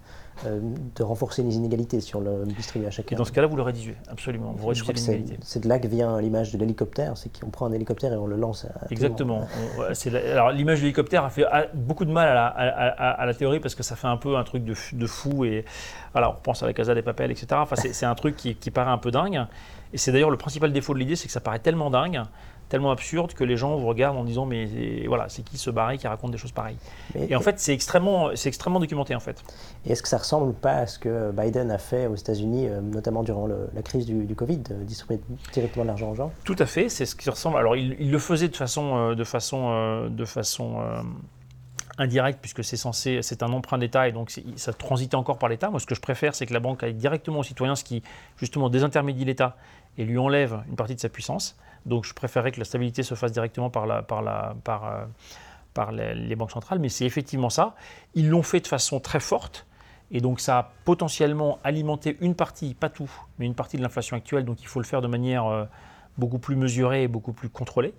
euh, 0.47 0.61
de, 0.97 1.03
renforcer 1.03 1.43
les 1.43 1.57
inégalités 1.57 1.99
on 2.15 2.21
le 2.21 2.45
distribue 2.47 2.87
à 2.87 2.91
chacun 2.91 3.15
Et 3.15 3.19
dans 3.19 3.25
ce 3.25 3.33
cas-là, 3.33 3.47
vous 3.47 3.57
le 3.57 3.63
réduisez, 3.63 3.97
absolument. 4.09 4.55
Vous 4.57 4.69
réduisez 4.69 4.93
l'inégalité. 4.93 5.37
C'est 5.43 5.61
de 5.61 5.69
là 5.69 5.79
que 5.79 5.89
vient 5.89 6.21
l'image 6.21 6.53
de 6.53 6.59
l'hélicoptère, 6.59 7.17
c'est 7.19 7.39
qu'on 7.39 7.51
prend 7.51 7.67
un 7.67 7.73
hélicoptère 7.73 8.13
et 8.13 8.17
on 8.17 8.27
le 8.27 8.37
lance 8.37 8.65
à 8.65 8.87
Exactement. 8.91 9.47
alors 10.33 10.53
l'image 10.53 10.79
de 10.79 10.85
l'hélicoptère 10.85 11.25
a 11.25 11.31
fait 11.31 11.45
beaucoup 11.75 12.07
de 12.07 12.13
mal 12.13 12.29
à 12.29 12.35
la, 12.35 12.47
à 12.47 13.27
la, 13.27 13.35
théorie 13.35 13.61
parce 13.61 13.75
que 13.75 13.83
ça 13.83 13.97
fait 13.97 14.07
un 14.07 14.17
peu 14.17 14.37
un 14.37 14.45
truc 14.45 14.65
de, 14.65 14.75
de 14.93 15.07
fou 15.07 15.34
et 15.43 15.65
voilà, 16.13 16.31
on 16.31 16.41
pense 16.41 16.63
à 16.63 16.67
la 16.67 16.73
Casa 16.73 16.95
des 16.95 17.03
Papels, 17.03 17.33
etc. 17.33 17.49
Enfin, 17.55 17.75
c'est 17.77 18.07
un 18.07 18.15
truc 18.15 18.37
qui, 18.37 18.71
paraît 18.71 18.93
un 18.93 18.99
peu 18.99 19.11
dingue. 19.11 19.47
Et 19.93 19.99
c'est 19.99 20.13
d'ailleurs 20.13 20.31
le 20.31 20.37
principal 20.37 20.73
défaut 20.73 20.95
de 20.95 20.99
l'idée, 21.01 21.17
c'est 21.17 21.27
que 21.27 21.33
ça 21.33 21.41
paraît 21.41 21.59
tellement 21.59 21.91
dingue, 21.91 22.23
tellement 22.69 22.91
absurde 22.91 23.33
que 23.35 23.45
les 23.45 23.57
gens 23.57 23.77
vous 23.77 23.87
regardent 23.87 24.17
en 24.17 24.25
disant 24.25 24.47
mais 24.47 24.69
voilà, 25.07 25.29
c'est 25.29 25.43
qui 25.43 25.59
ce 25.59 25.71
barré 25.71 25.99
qui 25.99 26.07
raconte 26.07 26.33
des 26.33 26.39
choses 26.39 26.53
pareilles? 26.53 26.77
Et 27.17 27.37
en 27.37 27.41
fait, 27.41 27.59
c'est 27.59 27.73
extrêmement, 27.73 28.31
c'est 28.35 28.49
extrêmement 28.49 28.81
documenté 28.81 29.15
en 29.15 29.21
fait. 29.21 29.43
Et 29.87 29.93
est-ce 29.93 30.03
que 30.03 30.09
ça 30.09 30.19
ressemble 30.19 30.53
pas 30.55 30.73
à 30.73 30.87
ce 30.87 30.99
que 30.99 31.31
Biden 31.31 31.71
a 31.71 31.79
fait 31.79 32.07
aux 32.07 32.17
États-Unis, 32.17 32.69
euh, 32.69 32.81
notamment 32.81 33.23
durant 33.23 33.47
la 33.47 33.83
crise 33.83 34.07
du, 34.07 34.35
Covid, 34.35 34.59
de 34.59 34.75
distribuer 34.83 35.21
directement 35.53 35.85
de 35.85 35.89
l'argent 35.89 36.11
aux 36.11 36.15
gens? 36.15 36.33
Tout 36.45 36.57
à 36.59 36.67
fait, 36.67 36.89
c'est 36.89 37.07
ce 37.07 37.15
qui 37.15 37.31
ressemble. 37.31 37.57
Alors, 37.59 37.77
il, 37.77 38.11
le 38.11 38.19
faisait 38.19 38.49
de 38.49 38.57
façon, 38.57 38.97
euh, 38.97 39.15
de 39.15 39.25
façon, 39.25 39.71
euh, 39.71 40.09
de 40.09 40.25
façon 40.25 40.83
indirect 41.99 42.39
puisque 42.41 42.65
c'est 42.65 42.77
censé, 42.77 43.21
c'est 43.23 43.43
un 43.43 43.53
emprunt 43.53 43.79
d'État 43.79 44.09
et 44.09 44.13
donc 44.13 44.33
ça 44.57 44.73
transite 44.73 45.15
encore 45.15 45.39
par 45.39 45.49
l'État. 45.49 45.71
Moi, 45.71 45.81
ce 45.81 45.87
que 45.87 45.95
je 45.95 46.01
préfère, 46.01 46.35
c'est 46.35 46.47
que 46.47 46.53
la 46.53 46.61
banque 46.61 46.83
aille 46.83 46.95
directement 46.95 47.41
aux 47.41 47.45
citoyens, 47.45 47.77
ce 47.77 47.85
qui 47.85 48.03
justement 48.37 48.69
désintermédie 48.69 49.25
l'État 49.25 49.57
et 49.99 50.05
lui 50.05 50.19
enlève 50.19 50.63
une 50.69 50.77
partie 50.77 50.95
de 50.95 51.01
sa 51.01 51.09
puissance. 51.09 51.57
Donc, 51.87 52.05
je 52.05 52.15
préférerais 52.15 52.53
que 52.53 52.59
la 52.59 52.65
stabilité 52.65 53.03
se 53.03 53.15
fasse 53.15 53.33
directement 53.33 53.71
par, 53.71 53.87
la, 53.87 54.03
par, 54.03 54.23
la, 54.23 54.57
par, 54.65 54.87
euh, 54.87 55.05
par 55.75 55.93
les, 55.93 56.37
banques 56.37 56.51
centrales, 56.51 56.79
mais 56.79 56.89
c'est 56.89 57.05
effectivement 57.05 57.51
ça. 57.51 57.75
Ils 58.15 58.29
l'ont 58.29 58.43
fait 58.43 58.61
de 58.61 58.67
façon 58.67 59.01
très 59.01 59.21
forte. 59.21 59.67
Et 60.11 60.21
donc 60.21 60.41
ça 60.41 60.59
a 60.59 60.73
potentiellement 60.85 61.59
alimenté 61.65 62.17
une 62.21 62.35
partie, 62.35 62.75
pas 62.75 62.89
tout, 62.89 63.11
mais 63.39 63.47
une 63.47 63.55
partie 63.55 63.77
de 63.77 63.83
l'inflation 63.83 64.17
actuelle. 64.17 64.45
Donc 64.45 64.63
il 64.63 64.67
faut 64.67 64.79
le 64.79 64.85
faire 64.85 65.01
de 65.01 65.09
manière 65.09 65.47
euh, 65.47 65.65
beaucoup 66.19 66.39
plus 66.39 66.57
mesurée 66.57 67.05
et 67.05 67.09
beaucoup 67.09 67.33
plus 67.33 67.49
contrôlée, 67.49 67.95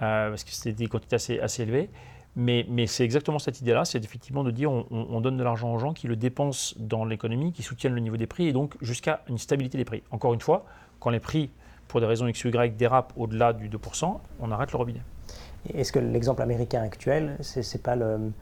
euh, 0.00 0.30
parce 0.30 0.44
que 0.44 0.50
c'était 0.50 0.72
des 0.72 0.86
quantités 0.86 1.16
assez, 1.16 1.38
assez 1.40 1.62
élevées. 1.62 1.90
Mais, 2.34 2.64
c'est 2.86 3.04
exactement 3.04 3.38
cette 3.38 3.60
idée-là, 3.60 3.84
c'est 3.84 4.02
effectivement 4.02 4.42
de 4.42 4.50
dire 4.50 4.70
on, 4.72 5.20
donne 5.20 5.36
de 5.36 5.42
l'argent 5.42 5.74
aux 5.74 5.78
gens 5.78 5.92
qui 5.92 6.06
le 6.06 6.16
dépensent 6.16 6.74
dans 6.78 7.04
l'économie, 7.04 7.52
qui 7.52 7.62
soutiennent 7.62 7.94
le 7.94 8.00
niveau 8.00 8.16
des 8.16 8.26
prix 8.26 8.48
et 8.48 8.52
donc 8.52 8.74
jusqu'à 8.80 9.22
une 9.28 9.36
stabilité 9.36 9.76
des 9.76 9.84
prix. 9.84 10.02
Encore 10.10 10.32
une 10.32 10.40
fois, 10.40 10.64
quand 10.98 11.10
les 11.10 11.20
prix, 11.20 11.50
pour 11.88 12.00
des 12.00 12.06
raisons 12.06 12.26
X 12.26 12.44
ou 12.44 12.48
Y, 12.48 12.76
dérapent 12.76 13.12
au-delà 13.16 13.52
du 13.52 13.68
2%, 13.68 14.18
on 14.40 14.50
arrête 14.50 14.72
le 14.72 14.78
robinet. 14.78 15.02
Est-ce 15.74 15.92
que 15.92 15.98
l'exemple 15.98 16.40
américain 16.42 16.82
actuel, 16.82 17.36
c'est 17.40 17.82
pas 17.82 17.96
le, 17.96 18.32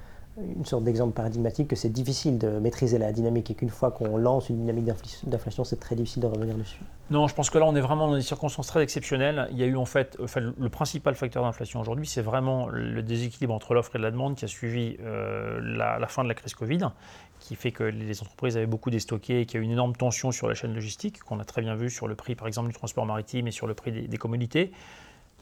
une 0.57 0.65
sorte 0.65 0.85
d'exemple 0.85 1.13
paradigmatique 1.13 1.69
que 1.69 1.77
c'est 1.77 1.89
difficile 1.91 2.39
de 2.39 2.59
maîtriser 2.59 2.99
la 2.99 3.13
dynamique 3.13 3.51
et 3.51 3.55
qu'une 3.55 3.71
fois 3.71 3.91
qu'on 3.91 4.17
lance 4.17 4.49
une 4.49 4.59
dynamique 4.59 4.87
d'inflation, 5.25 5.65
c'est 5.65 5.79
très 5.79 5.95
difficile 5.97 6.23
de 6.23 6.27
revenir 6.27 6.55
dessus 6.55 6.81
Non, 7.11 7.29
je 7.29 7.35
pense 7.35 7.51
que 7.51 7.59
là, 7.59 7.67
on 7.67 7.75
est 7.77 7.81
vraiment 7.81 8.09
dans 8.09 8.17
des 8.17 8.23
circonstances 8.23 8.67
très 8.67 8.83
exceptionnelles. 8.83 9.49
Il 9.53 9.59
y 9.59 9.63
a 9.63 9.67
eu 9.67 9.77
en 9.77 9.85
fait, 9.85 10.17
enfin, 10.23 10.41
le 10.41 10.69
principal 10.69 11.15
facteur 11.15 11.43
d'inflation 11.43 11.81
aujourd'hui, 11.81 12.07
c'est 12.07 12.23
vraiment 12.23 12.69
le 12.69 13.03
déséquilibre 13.03 13.55
entre 13.55 13.75
l'offre 13.75 13.97
et 13.97 13.99
la 13.99 14.11
demande 14.11 14.37
qui 14.37 14.45
a 14.45 14.49
suivi 14.49 14.97
euh, 15.01 15.61
la, 15.63 16.07
fin 16.07 16.23
de 16.23 16.29
la 16.29 16.35
crise 16.35 16.55
Covid, 16.55 16.89
qui 17.39 17.57
fait 17.57 17.73
que 17.73 17.85
les 17.85 18.21
entreprises 18.23 18.57
avaient 18.57 18.67
beaucoup 18.67 18.91
déstocké 18.91 19.41
et 19.41 19.47
qu'il 19.47 19.59
y 19.59 19.61
a 19.61 19.63
eu 19.63 19.65
une 19.65 19.73
énorme 19.73 19.95
tension 19.95 20.33
sur 20.33 20.49
la 20.49 20.55
chaîne 20.55 20.75
logistique, 20.75 21.21
qu'on 21.21 21.41
a 21.41 21.45
très 21.45 21.63
bien 21.63 21.75
vu 21.75 21.91
sur 21.91 22.09
le 22.09 22.15
prix, 22.15 22.35
par 22.35 22.47
exemple, 22.47 22.69
du 22.69 22.75
transport 22.75 23.07
maritime 23.07 23.47
et 23.47 23.53
sur 23.53 23.67
le 23.67 23.75
prix 23.75 23.93
des, 23.93 24.09
des 24.09 24.19
commodités 24.19 24.73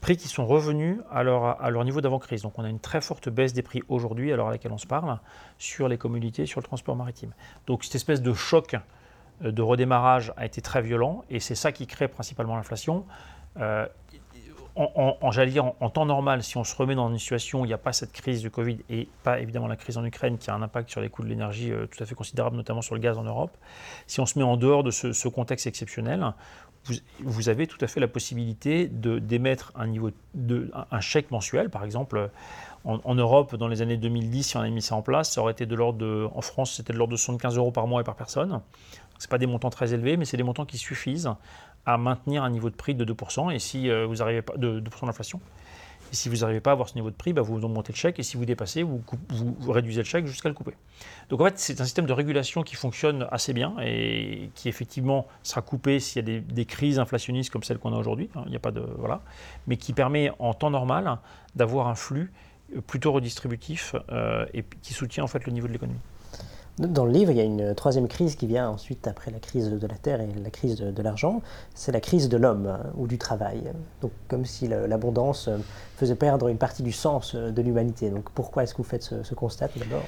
prix 0.01 0.17
qui 0.17 0.29
sont 0.29 0.47
revenus 0.47 0.99
à 1.11 1.23
leur, 1.23 1.61
à 1.63 1.71
leur 1.71 1.85
niveau 1.85 2.01
d'avant-crise. 2.01 2.43
Donc 2.43 2.59
on 2.59 2.65
a 2.65 2.69
une 2.69 2.81
très 2.81 3.01
forte 3.01 3.29
baisse 3.29 3.53
des 3.53 3.63
prix 3.63 3.83
aujourd'hui, 3.89 4.33
à 4.33 4.37
l'heure 4.37 4.49
à 4.49 4.51
laquelle 4.51 4.73
on 4.73 4.79
se 4.79 4.87
parle, 4.87 5.19
sur 5.59 5.89
les 5.89 5.99
commodités, 5.99 6.47
sur 6.47 6.61
le 6.61 6.65
transport 6.65 6.97
maritime. 6.97 7.33
Donc 7.67 7.85
cette 7.85 7.95
espèce 7.95 8.23
de 8.23 8.33
choc 8.33 8.77
euh, 9.45 9.53
de 9.53 9.63
redémarrage 9.63 10.33
a 10.37 10.47
été 10.47 10.61
très 10.61 10.83
violent 10.83 11.25
et 11.31 11.41
c'est 11.41 11.55
ça 11.55 11.73
qui 11.73 11.87
crée 11.87 12.09
principalement 12.09 12.57
l'inflation. 12.57 13.05
Euh, 13.59 13.87
en, 14.77 15.17
en, 15.21 15.75
en, 15.81 15.91
temps 15.91 16.07
normal, 16.07 16.45
si 16.45 16.57
on 16.57 16.63
se 16.63 16.77
remet 16.77 16.95
dans 16.95 17.11
une 17.11 17.19
situation 17.19 17.63
où 17.63 17.65
il 17.65 17.69
n'y 17.69 17.75
a 17.75 17.79
pas 17.79 17.93
cette 17.93 18.13
crise 18.13 18.43
du 18.43 18.51
Covid 18.51 18.79
et 18.89 19.09
pas 19.25 19.41
évidemment 19.41 19.67
la 19.67 19.75
crise 19.75 19.99
en 19.99 20.05
Ukraine 20.05 20.39
qui 20.39 20.51
a 20.51 20.55
un 20.55 20.63
impact 20.63 20.89
sur 20.89 21.01
les 21.01 21.09
coûts 21.09 21.25
de 21.25 21.29
l'énergie 21.29 21.73
euh, 21.73 21.87
tout 21.87 22.01
à 22.01 22.07
fait 22.07 22.15
considérable, 22.15 22.57
notamment 22.57 22.81
sur 22.81 22.95
le 22.95 23.01
gaz 23.01 23.19
en 23.19 23.25
Europe, 23.25 23.57
si 24.07 24.21
on 24.21 24.27
se 24.27 24.39
met 24.39 24.45
en 24.45 24.57
dehors 24.57 24.85
de 24.85 24.93
ce 24.93 25.29
contexte 25.29 25.67
exceptionnel, 25.67 26.33
vous, 27.21 27.49
avez 27.49 27.67
tout 27.67 27.79
à 27.81 27.87
fait 27.87 28.01
la 28.01 28.09
possibilité 28.09 28.89
d'émettre 28.89 29.73
un, 29.75 29.87
niveau 29.87 30.11
un 30.91 31.01
chèque 31.01 31.31
mensuel, 31.31 31.71
par 31.71 31.85
exemple. 31.85 32.31
En, 32.85 33.15
Europe, 33.15 33.55
dans 33.57 33.69
les 33.69 33.83
années 33.83 33.99
2010, 33.99 34.43
si 34.45 34.57
on 34.57 34.61
avait 34.61 34.71
mis 34.71 34.81
ça 34.81 34.95
en 34.95 35.03
place, 35.03 35.33
ça 35.33 35.43
aurait 35.43 35.53
été 35.53 35.67
de 35.67 35.75
l'ordre 35.75 35.99
de, 35.99 36.27
en 36.35 36.41
France, 36.41 36.75
c'était 36.75 36.95
de 36.95 36.99
l'ordre 36.99 37.11
de 37.11 37.19
75 37.19 37.59
euros 37.59 37.71
par 37.71 37.87
mois 37.87 38.01
et 38.01 38.05
par 38.05 38.15
personne. 38.15 38.63
Ce 39.19 39.29
pas 39.29 39.37
des 39.37 39.47
montants 39.47 39.69
très 39.69 39.93
élevés, 39.93 40.17
mais 40.17 40.25
c'est 40.25 40.37
des 40.39 40.43
montants 40.43 40.65
qui 40.65 40.79
suffisent 40.79 41.31
à 41.85 41.99
maintenir 41.99 42.45
un 42.45 42.51
niveau 42.51 42.71
de 42.71 42.77
prix 42.77 42.95
de 42.95 43.05
2%, 43.05 43.53
et 43.53 43.59
si 43.59 43.91
euh, 43.91 44.07
vous 44.07 44.23
arrivez 44.23 44.43
pas, 44.43 44.57
de 44.57 44.81
2% 44.81 45.07
d'inflation. 45.07 45.41
Et 46.11 46.15
si 46.15 46.29
vous 46.29 46.37
n'arrivez 46.39 46.61
pas 46.61 46.71
à 46.71 46.73
avoir 46.73 46.89
ce 46.89 46.95
niveau 46.95 47.11
de 47.11 47.15
prix, 47.15 47.33
bah, 47.33 47.43
vous 47.43 47.57
augmentez 47.57 47.93
le 47.93 47.97
chèque. 47.97 48.19
Et 48.19 48.23
si 48.23 48.37
vous 48.37 48.45
dépassez, 48.45 48.83
vous, 48.83 49.03
vous, 49.31 49.73
réduisez 49.73 50.01
le 50.01 50.07
chèque 50.07 50.27
jusqu'à 50.27 50.49
le 50.49 50.55
couper. 50.55 50.73
Donc 51.29 51.41
en 51.41 51.45
fait, 51.45 51.59
c'est 51.59 51.81
un 51.81 51.85
système 51.85 52.07
de 52.07 52.13
régulation 52.13 52.63
qui 52.63 52.77
fonctionne 52.77 53.27
assez 53.31 53.53
bien 53.53 53.75
et 53.83 54.51
qui 54.55 54.69
effectivement 54.69 55.27
sera 55.43 55.63
coupé 55.63 56.01
s'il 56.01 56.29
y 56.29 56.37
a 56.37 56.41
des, 56.41 56.65
crises 56.65 56.99
inflationnistes 56.99 57.51
comme 57.51 57.63
celle 57.63 57.79
qu'on 57.79 57.93
a 57.93 57.99
aujourd'hui. 57.99 58.31
Hein, 58.35 58.43
il 58.47 58.51
n'y 58.51 58.57
a 58.57 58.61
pas 58.61 58.73
de 58.73 58.85
voilà, 58.99 59.21
mais 59.67 59.77
qui 59.77 59.93
permet 59.93 60.31
en 60.39 60.55
temps 60.55 60.71
normal 60.71 61.19
d'avoir 61.55 61.89
un 61.89 61.95
flux 61.95 62.33
plutôt 62.87 63.13
redistributif 63.13 63.95
euh, 64.11 64.45
et 64.53 64.65
qui 64.83 64.93
soutient 64.93 65.25
en 65.25 65.29
fait 65.29 65.47
le 65.47 65.53
niveau 65.53 65.67
de 65.67 65.73
l'économie. 65.73 66.01
Dans 66.79 67.05
le 67.05 67.11
livre, 67.11 67.33
il 67.33 67.37
y 67.37 67.41
a 67.41 67.45
une 67.45 67.75
troisième 67.75 68.07
crise 68.07 68.37
qui 68.37 68.47
vient 68.47 68.71
ensuite 68.71 69.09
après 69.09 69.33
la 69.33 69.41
crise 69.41 69.69
de 69.71 69.87
la 69.87 69.97
terre 69.97 70.21
et 70.21 70.29
la 70.43 70.51
crise 70.51 70.77
de, 70.77 71.03
l'argent, 71.03 71.43
c'est 71.75 71.91
la 71.91 72.01
crise 72.01 72.29
de 72.29 72.37
l'homme 72.37 72.67
hein, 72.69 72.91
ou 72.97 73.09
du 73.09 73.19
travail. 73.19 73.65
Donc 74.01 74.13
comme 74.29 74.45
si 74.45 74.69
l'abondance 74.69 75.49
euh, 75.49 75.57
faisait 75.97 76.15
perdre 76.15 76.47
une 76.47 76.59
partie 76.59 76.85
du 76.85 76.93
sens 76.93 77.35
euh, 77.35 77.51
de 77.51 77.63
l'humanité. 77.63 78.11
Donc 78.11 78.31
pourquoi 78.31 78.63
est-ce 78.63 78.75
que 78.75 78.79
vous 78.79 78.89
faites 78.89 79.03
ce, 79.03 79.25
ce 79.25 79.35
constat 79.35 79.71
d'abord? 79.77 80.05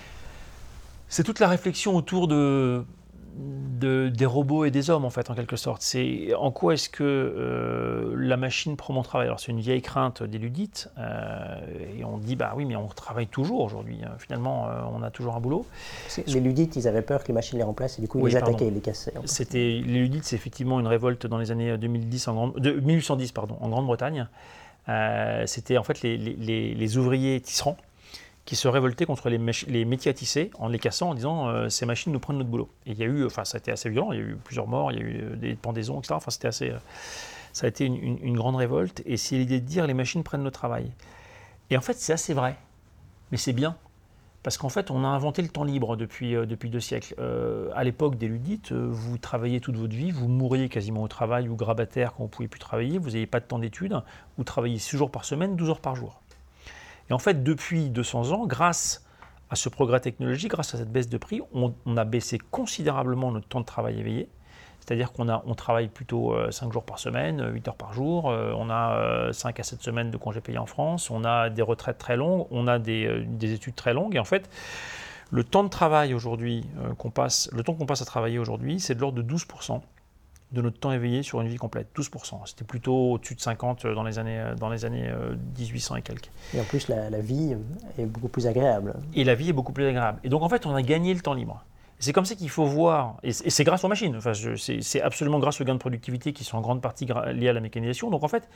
C'est 1.09 1.25
toute 1.25 1.41
la 1.41 1.49
réflexion 1.49 1.97
autour 1.97 2.29
de, 2.29 2.85
des 3.37 4.27
robots 4.27 4.65
et 4.65 4.71
des 4.71 4.91
hommes, 4.91 5.05
en 5.05 5.11
fait, 5.11 5.31
en 5.31 5.35
quelque 5.35 5.57
sorte. 5.57 5.83
C'est 5.83 6.35
en 6.35 6.51
quoi 6.51 6.75
est-ce 6.75 6.89
que 6.89 7.03
euh, 7.03 8.15
la 8.17 8.37
machine 8.37 8.77
prend 8.77 8.93
mon 8.93 9.03
travail? 9.03 9.27
Alors, 9.27 9.41
c'est 9.41 9.53
une 9.53 9.61
vieille 9.61 9.83
crainte 9.83 10.23
des 10.23 10.39
ludites, 10.39 10.91
euh, 10.99 11.57
et 11.99 12.05
on 12.05 12.19
dit, 12.19 12.37
bah 12.37 12.53
oui, 12.57 12.65
mais 12.65 12.77
on 12.77 12.89
travaille 12.89 13.27
toujours 13.27 13.61
aujourd'hui. 13.61 13.99
Hein. 14.05 14.13
Finalement, 14.19 14.69
euh, 14.69 14.81
on 14.93 15.03
a 15.03 15.11
toujours 15.11 15.35
un 15.35 15.41
boulot. 15.41 15.67
Les 16.27 16.41
ludites, 16.41 16.77
ils 16.77 16.87
avaient 16.89 17.03
peur 17.03 17.23
que 17.23 17.29
les 17.29 17.35
machines 17.35 17.59
les 17.59 17.65
remplacent, 17.65 17.99
et 17.99 18.03
du 18.03 18.09
coup, 18.09 18.27
ils 18.27 18.31
les 18.31 18.37
attaquaient, 18.37 18.69
ils 18.69 18.75
les 18.75 18.81
cassaient. 18.81 19.15
C'était, 19.25 19.59
les 19.59 20.01
ludites, 20.01 20.25
c'est 20.25 20.37
effectivement 20.37 20.81
une 20.81 20.87
révolte 20.87 21.27
dans 21.27 21.39
les 21.39 21.51
années 21.51 21.77
2010 21.77 22.29
en 22.29 22.35
Grande, 22.35 22.61
de, 22.61 22.73
1810 22.73 23.33
pardon, 23.33 23.57
en 23.61 23.69
Grande-Bretagne. 23.69 24.27
C'était 25.47 25.79
en 25.79 25.85
fait 25.85 26.03
les, 26.03 26.17
les, 26.17 26.75
les 26.75 26.99
ouvriers 26.99 27.41
tisserands 27.41 27.77
qui 28.51 28.57
se 28.57 28.67
révoltaient 28.67 29.07
contre 29.07 29.29
les, 29.29 29.39
les, 29.69 29.85
métiers 29.85 30.11
à 30.11 30.13
tisser 30.13 30.51
en 30.59 30.67
les 30.67 30.81
cassant 30.81 31.11
en 31.11 31.15
disant 31.15 31.47
euh, 31.47 31.69
ces 31.69 31.87
machines 31.87 32.13
nous 32.13 32.19
prennent 32.19 32.39
notre 32.39 32.51
boulot. 32.51 32.69
Et 32.85 32.91
il 32.91 32.99
y 32.99 33.05
a 33.05 33.07
eu, 33.07 33.25
enfin 33.25 33.45
ça 33.45 33.59
a 33.59 33.61
été 33.61 33.71
assez 33.71 33.89
violent, 33.89 34.11
il 34.11 34.19
y 34.19 34.21
a 34.21 34.25
eu 34.25 34.37
plusieurs 34.43 34.67
morts, 34.67 34.91
il 34.91 34.99
y 34.99 35.01
a 35.01 35.05
eu 35.05 35.21
euh, 35.23 35.37
des 35.37 35.55
pendaisons, 35.55 36.01
etc. 36.01 36.15
Enfin 36.17 36.33
c'était 36.33 36.49
assez, 36.49 36.71
euh, 36.71 36.79
ça 37.53 37.67
a 37.67 37.69
été 37.69 37.85
une, 37.85 38.35
grande 38.35 38.57
révolte. 38.57 39.05
Et 39.07 39.17
c'est 39.17 39.37
l'idée 39.37 39.61
de 39.61 39.67
dire 39.67 39.87
les 39.87 39.95
machines 39.95 40.25
prennent 40.25 40.43
notre 40.43 40.59
travail. 40.59 40.91
Et 41.71 41.77
en 41.77 41.81
fait 41.81 41.93
c'est 41.93 42.13
assez 42.13 42.35
vrai, 42.35 42.57
mais 43.31 43.37
c'est 43.37 43.53
bien. 43.53 43.77
Parce 44.43 44.59
qu'en 44.59 44.71
fait, 44.71 44.91
on 44.91 45.05
a 45.05 45.07
inventé 45.07 45.43
le 45.43 45.49
temps 45.49 45.65
libre 45.65 45.97
depuis, 45.97 46.33
depuis 46.33 46.71
deux 46.71 46.81
siècles. 46.81 47.15
à 47.75 47.85
l'époque 47.85 48.17
des 48.17 48.27
ludites, 48.27 48.73
vous 48.73 49.19
travailliez 49.19 49.61
toute 49.61 49.77
votre 49.77 49.95
vie, 49.95 50.11
vous 50.11 50.29
mourriez 50.29 50.71
quasiment 50.71 51.03
au 51.03 51.09
travail 51.09 51.47
ou 51.49 51.57
grabataire 51.57 52.15
quand 52.15 52.21
vous 52.21 52.25
ne 52.25 52.31
pouviez 52.31 52.49
plus 52.49 52.59
travailler, 52.59 52.99
vous 52.99 53.11
n'aviez 53.11 53.27
pas 53.27 53.39
de 53.39 53.45
temps 53.45 53.59
d'études, 53.59 54.03
vous 54.39 54.45
travailliez 54.45 54.79
6 54.79 54.97
jours 54.97 55.11
par 55.11 55.27
semaine, 55.27 55.57
12 55.57 55.69
heures 55.69 55.81
par 55.81 55.95
jour. 55.95 56.23
Et 57.11 57.13
en 57.13 57.19
fait, 57.19 57.43
depuis 57.43 57.91
200 57.91 58.33
ans, 58.33 58.47
grâce 58.47 59.05
à 59.51 59.57
ce 59.57 59.69
progrès 59.69 60.01
technologique, 60.01 60.53
grâce 60.53 60.75
à 60.75 60.79
cette 60.79 60.93
baisse 60.93 61.09
de 61.09 61.19
prix, 61.19 61.43
on, 61.53 61.97
a 61.97 62.05
baissé 62.05 62.39
considérablement 62.39 63.33
notre 63.33 63.49
temps 63.49 63.61
de 63.61 63.67
travail 63.67 63.99
éveillé. 63.99 64.29
C'est-à-dire 64.79 65.13
qu'on 65.13 65.29
on 65.29 65.55
travaille 65.55 65.89
plutôt 65.89 66.35
5 66.51 66.67
euh, 66.67 66.73
jours 66.73 66.85
par 66.85 66.99
semaine, 66.99 67.53
8 67.53 67.69
heures 67.69 67.77
par 67.77 67.93
jour, 67.93 68.31
euh, 68.31 68.53
on 68.57 68.71
a 68.71 69.33
5 69.33 69.59
euh, 69.59 69.61
à 69.61 69.65
7 69.65 69.83
semaines 69.83 70.11
de 70.11 70.17
congés 70.17 70.41
payés 70.41 70.59
en 70.59 70.67
France, 70.67 71.11
on 71.11 71.25
a 71.25 71.51
des 71.51 71.63
retraites 71.63 71.99
très 71.99 72.17
longues, 72.17 72.47
on 72.51 72.67
a 72.67 72.79
des, 72.79 73.25
des 73.27 73.53
études 73.53 73.75
très 73.75 73.93
longues. 73.93 74.17
Et 74.17 74.19
en 74.19 74.25
fait, 74.25 74.49
Le 75.33 75.45
temps 75.45 75.63
de 75.63 75.69
travail 75.69 76.13
aujourd'hui 76.13 76.65
euh, 76.79 76.89
le 77.53 77.63
temps 77.63 77.75
qu'on 77.75 77.87
passe 77.87 78.03
à 78.03 78.05
travailler 78.05 78.39
aujourd'hui, 78.39 78.81
c'est 78.81 78.97
de 78.97 79.01
l'ordre 79.01 79.23
de 79.23 79.35
12% 79.35 79.81
de 80.53 80.63
notre 80.63 80.79
temps 80.79 80.93
éveillé 80.93 81.23
sur 81.23 81.41
une 81.41 81.49
vie 81.49 81.57
complète. 81.57 81.89
12%. 81.97 82.47
C'était 82.47 82.65
plutôt 82.65 83.13
au-dessus 83.13 83.35
de 83.35 83.41
50 83.41 83.87
dans 83.87 84.03
les 84.03 84.19
années, 84.19 84.45
dans 84.59 84.69
les 84.69 84.85
années 84.85 85.11
1800 85.59 85.97
et 85.97 86.03
quelques. 86.03 86.31
Et 86.55 86.61
en 86.61 86.65
plus, 86.65 86.89
la, 86.89 87.09
la, 87.09 87.21
vie 87.21 87.57
est 87.99 88.07
beaucoup 88.07 88.29
plus 88.29 88.47
agréable. 88.47 88.95
Et 89.15 89.25
la 89.25 89.35
vie 89.35 89.51
est 89.51 89.53
beaucoup 89.53 89.73
plus 89.73 89.87
agréable. 89.87 90.19
Et 90.25 90.29
donc, 90.29 90.43
en 90.43 90.49
fait, 90.49 90.67
on 90.67 90.75
a 90.75 90.83
gagné 90.83 91.15
le 91.15 91.21
temps 91.21 91.35
libre. 91.35 91.65
C'est 92.01 92.15
comme 92.15 92.25
ça 92.25 92.35
qu'il 92.35 92.49
faut 92.49 92.65
voir, 92.65 93.19
et 93.23 93.33
c'est 93.33 93.63
grâce 93.63 93.85
aux 93.85 93.89
machines, 93.89 94.17
enfin, 94.17 94.33
c'est 94.35 95.03
absolument 95.03 95.39
grâce 95.39 95.61
aux 95.61 95.65
gains 95.65 95.75
de 95.75 95.79
productivité 95.79 96.33
qui 96.33 96.45
sont 96.45 96.57
en 96.57 96.63
grande 96.63 96.81
partie 96.81 97.07
liés 97.35 97.51
à 97.51 97.53
la 97.53 97.61
mécanisation. 97.61 98.09
Donc 98.09 98.25
en 98.25 98.29
fait, 98.29 98.49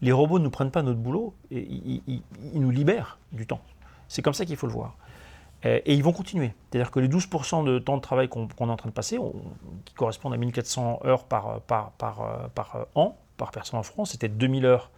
les 0.00 0.12
robots 0.12 0.38
ne 0.38 0.44
nous 0.44 0.50
prennent 0.50 0.70
pas 0.70 0.82
notre 0.82 1.00
boulot, 1.00 1.34
et 1.50 1.66
ils, 1.68 2.22
nous 2.54 2.70
libèrent 2.70 3.18
du 3.32 3.48
temps. 3.48 3.60
C'est 4.06 4.22
comme 4.22 4.32
ça 4.32 4.44
qu'il 4.44 4.56
faut 4.56 4.68
le 4.68 4.72
voir. 4.72 4.96
Et, 5.64 5.94
ils 5.94 6.02
vont 6.02 6.12
continuer. 6.12 6.52
C'est-à-dire 6.70 6.90
que 6.90 7.00
les 7.00 7.08
12% 7.08 7.64
de 7.64 7.78
temps 7.78 7.96
de 7.96 8.02
travail 8.02 8.28
qu'on 8.28 8.46
est 8.46 8.60
en 8.60 8.76
train 8.76 8.88
de 8.88 8.94
passer, 8.94 9.18
qui 9.84 9.94
correspondent 9.94 10.34
à 10.34 10.36
1400 10.36 11.00
heures 11.04 11.24
par, 11.24 11.60
par, 11.62 11.90
par, 11.92 12.50
par, 12.54 12.86
an, 12.94 13.16
par 13.36 13.50
personne 13.50 13.78
en 13.78 13.82
France, 13.82 14.12
c'était 14.12 14.28
2000 14.28 14.66
heures 14.66 14.90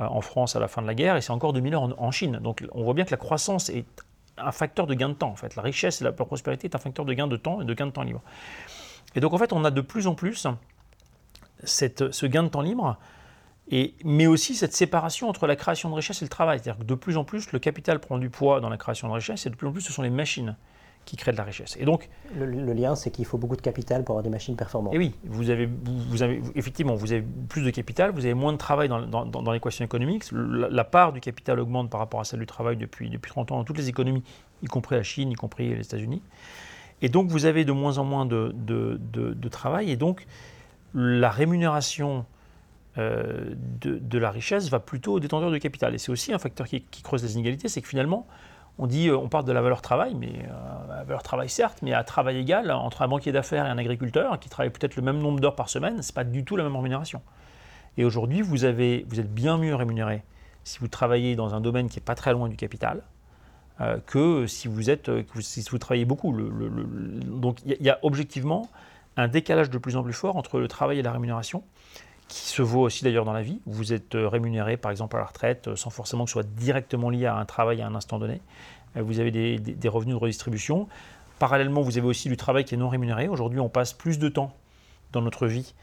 euh, 0.00 0.04
en 0.04 0.20
France 0.20 0.56
à 0.56 0.60
la 0.60 0.68
fin 0.68 0.82
de 0.82 0.86
la 0.86 0.94
guerre, 0.94 1.16
et 1.16 1.22
c'est 1.22 1.32
encore 1.32 1.52
2000 1.54 1.74
heures 1.74 1.82
en, 1.82 1.92
en 1.96 2.10
Chine. 2.10 2.38
Donc 2.42 2.62
on 2.72 2.84
voit 2.84 2.94
bien 2.94 3.04
que 3.04 3.10
la 3.10 3.16
croissance 3.16 3.70
est 3.70 3.86
un 4.38 4.52
facteur 4.52 4.86
de 4.86 4.94
gain 4.94 5.08
de 5.08 5.14
temps. 5.14 5.30
En 5.30 5.36
fait. 5.36 5.56
La 5.56 5.62
richesse 5.62 6.00
et 6.00 6.04
la 6.04 6.12
prospérité 6.12 6.66
est 6.66 6.74
un 6.74 6.78
facteur 6.78 7.04
de 7.04 7.12
gain 7.12 7.26
de 7.26 7.36
temps 7.36 7.60
et 7.60 7.64
de 7.64 7.74
gain 7.74 7.86
de 7.86 7.92
temps 7.92 8.02
libre. 8.02 8.22
Et 9.14 9.20
donc 9.20 9.32
en 9.32 9.38
fait, 9.38 9.52
on 9.52 9.64
a 9.64 9.70
de 9.70 9.80
plus 9.80 10.06
en 10.06 10.14
plus 10.14 10.46
cette, 11.64 12.12
ce 12.12 12.26
gain 12.26 12.42
de 12.42 12.48
temps 12.48 12.60
libre, 12.60 12.98
et, 13.70 13.94
mais 14.04 14.26
aussi 14.26 14.54
cette 14.54 14.74
séparation 14.74 15.28
entre 15.28 15.46
la 15.46 15.56
création 15.56 15.90
de 15.90 15.94
richesse 15.94 16.22
et 16.22 16.24
le 16.24 16.28
travail. 16.28 16.60
C'est-à-dire 16.60 16.80
que 16.80 16.86
de 16.86 16.94
plus 16.94 17.16
en 17.16 17.24
plus, 17.24 17.50
le 17.52 17.58
capital 17.58 17.98
prend 17.98 18.18
du 18.18 18.30
poids 18.30 18.60
dans 18.60 18.68
la 18.68 18.76
création 18.76 19.08
de 19.08 19.12
richesse, 19.12 19.46
et 19.46 19.50
de 19.50 19.56
plus 19.56 19.66
en 19.66 19.72
plus, 19.72 19.82
ce 19.82 19.92
sont 19.92 20.02
les 20.02 20.10
machines 20.10 20.56
qui 21.06 21.16
crée 21.16 21.32
de 21.32 21.36
la 21.36 21.44
richesse. 21.44 21.76
Et 21.78 21.84
donc, 21.84 22.08
le, 22.36 22.72
lien, 22.72 22.96
c'est 22.96 23.10
qu'il 23.10 23.24
faut 23.24 23.38
beaucoup 23.38 23.56
de 23.56 23.62
capital 23.62 24.02
pour 24.02 24.14
avoir 24.14 24.24
des 24.24 24.30
machines 24.30 24.56
performantes. 24.56 24.92
Et 24.92 24.98
oui, 24.98 25.14
vous 25.24 25.50
avez, 25.50 25.68
vous 25.84 26.22
avez, 26.22 26.42
effectivement, 26.56 26.96
vous 26.96 27.12
avez 27.12 27.24
plus 27.48 27.62
de 27.62 27.70
capital, 27.70 28.10
vous 28.10 28.24
avez 28.24 28.34
moins 28.34 28.52
de 28.52 28.58
travail 28.58 28.88
dans, 28.88 29.06
dans, 29.06 29.24
dans 29.24 29.52
l'équation 29.52 29.84
économique. 29.84 30.24
La, 30.32 30.84
part 30.84 31.12
du 31.12 31.20
capital 31.20 31.60
augmente 31.60 31.90
par 31.90 32.00
rapport 32.00 32.20
à 32.20 32.24
celle 32.24 32.40
du 32.40 32.46
travail 32.46 32.76
depuis, 32.76 33.08
depuis 33.08 33.30
30 33.30 33.52
ans 33.52 33.56
dans 33.58 33.64
toutes 33.64 33.78
les 33.78 33.88
économies, 33.88 34.24
y 34.62 34.66
compris 34.66 34.96
la 34.96 35.04
Chine, 35.04 35.30
y 35.30 35.36
compris 35.36 35.74
les 35.74 35.86
États-Unis. 35.86 36.22
Et 37.02 37.08
donc, 37.08 37.28
vous 37.28 37.44
avez 37.44 37.64
de 37.64 37.72
moins 37.72 37.98
en 37.98 38.04
moins 38.04 38.26
de, 38.26 38.52
de, 38.54 38.98
de, 38.98 39.48
travail. 39.48 39.90
Et 39.90 39.96
donc, 39.96 40.26
la 40.92 41.30
rémunération 41.30 42.26
euh, 42.98 43.54
de, 43.54 44.18
la 44.18 44.30
richesse 44.30 44.70
va 44.70 44.80
plutôt 44.80 45.14
au 45.14 45.20
détenteur 45.20 45.50
du 45.50 45.60
capital. 45.60 45.94
Et 45.94 45.98
c'est 45.98 46.10
aussi 46.10 46.32
un 46.32 46.38
facteur 46.38 46.66
qui, 46.66 46.82
creuse 47.02 47.22
les 47.22 47.34
inégalités, 47.34 47.68
c'est 47.68 47.82
que 47.82 47.88
finalement, 47.88 48.26
on 48.78 48.86
dit, 48.86 49.08
euh, 49.08 49.16
on 49.16 49.28
parle 49.28 49.44
de 49.44 49.52
la 49.52 49.60
valeur 49.60 49.82
travail, 49.82 50.14
mais 50.14 50.32
euh, 50.48 50.88
la 50.88 51.04
valeur 51.04 51.22
travail 51.22 51.50
certes, 51.50 51.80
mais 51.82 51.92
à 51.92 52.04
travail 52.04 52.38
égal 52.38 52.70
entre 52.70 53.02
un 53.02 53.08
banquier 53.08 53.32
d'affaires 53.32 53.66
et 53.66 53.68
un 53.68 53.78
agriculteur 53.78 54.38
qui 54.38 54.48
travaille 54.48 54.70
peut-être 54.70 54.96
le 54.96 55.02
même 55.02 55.18
nombre 55.18 55.40
d'heures 55.40 55.56
par 55.56 55.68
semaine, 55.68 56.00
c'est 56.02 56.14
pas 56.14 56.24
du 56.24 56.44
tout 56.44 56.56
la 56.56 56.64
même 56.64 56.76
rémunération. 56.76 57.20
Et 57.98 58.04
aujourd'hui, 58.04 58.40
vous 58.40 58.64
avez, 58.64 59.04
vous 59.08 59.20
êtes 59.20 59.32
bien 59.32 59.58
mieux 59.58 59.74
rémunéré 59.74 60.22
si 60.64 60.78
vous 60.78 60.88
travaillez 60.88 61.36
dans 61.36 61.54
un 61.54 61.60
domaine 61.60 61.88
qui 61.88 61.98
est 61.98 62.04
pas 62.04 62.14
très 62.14 62.32
loin 62.32 62.48
du 62.48 62.56
capital 62.56 63.02
que 64.06 64.46
si 64.46 64.68
vous 64.68 64.88
êtes, 64.88 65.10
si 65.40 65.62
vous 65.70 65.76
travaillez 65.76 66.06
beaucoup. 66.06 66.34
donc 66.34 67.58
il 67.66 67.76
y, 67.82 67.90
a 67.90 67.98
objectivement 68.00 68.70
un 69.18 69.28
décalage 69.28 69.68
de 69.68 69.76
plus 69.76 69.96
en 69.96 70.02
plus 70.02 70.14
fort 70.14 70.36
entre 70.36 70.58
le 70.58 70.66
travail 70.66 70.98
et 70.98 71.02
la 71.02 71.12
rémunération 71.12 71.62
qui 72.28 72.40
se 72.40 72.62
vaut 72.62 72.82
aussi 72.82 73.04
d'ailleurs 73.04 73.24
dans 73.24 73.32
la 73.32 73.42
vie. 73.42 73.60
Vous 73.66 73.92
êtes 73.92 74.14
euh, 74.14 74.28
rémunéré 74.28 74.76
par 74.76 74.90
exemple 74.90 75.16
à 75.16 75.20
la 75.20 75.26
retraite 75.26 75.68
euh, 75.68 75.76
sans 75.76 75.90
forcément 75.90 76.24
que 76.24 76.30
ce 76.30 76.34
soit 76.34 76.48
directement 76.54 77.10
lié 77.10 77.26
à 77.26 77.36
un 77.36 77.44
travail 77.44 77.82
à 77.82 77.86
un 77.86 77.94
instant 77.94 78.18
donné. 78.18 78.40
Euh, 78.96 79.02
vous 79.02 79.20
avez 79.20 79.30
des, 79.30 79.88
revenus 79.88 80.14
de 80.14 80.20
redistribution. 80.20 80.88
Parallèlement, 81.38 81.82
vous 81.82 81.98
avez 81.98 82.06
aussi 82.06 82.28
du 82.28 82.36
travail 82.36 82.64
qui 82.64 82.74
est 82.74 82.78
non 82.78 82.88
rémunéré. 82.88 83.28
Aujourd'hui, 83.28 83.60
on 83.60 83.68
passe 83.68 83.92
plus 83.92 84.18
de 84.18 84.28
temps 84.28 84.52
dans 85.12 85.22
notre 85.22 85.46
vie 85.46 85.74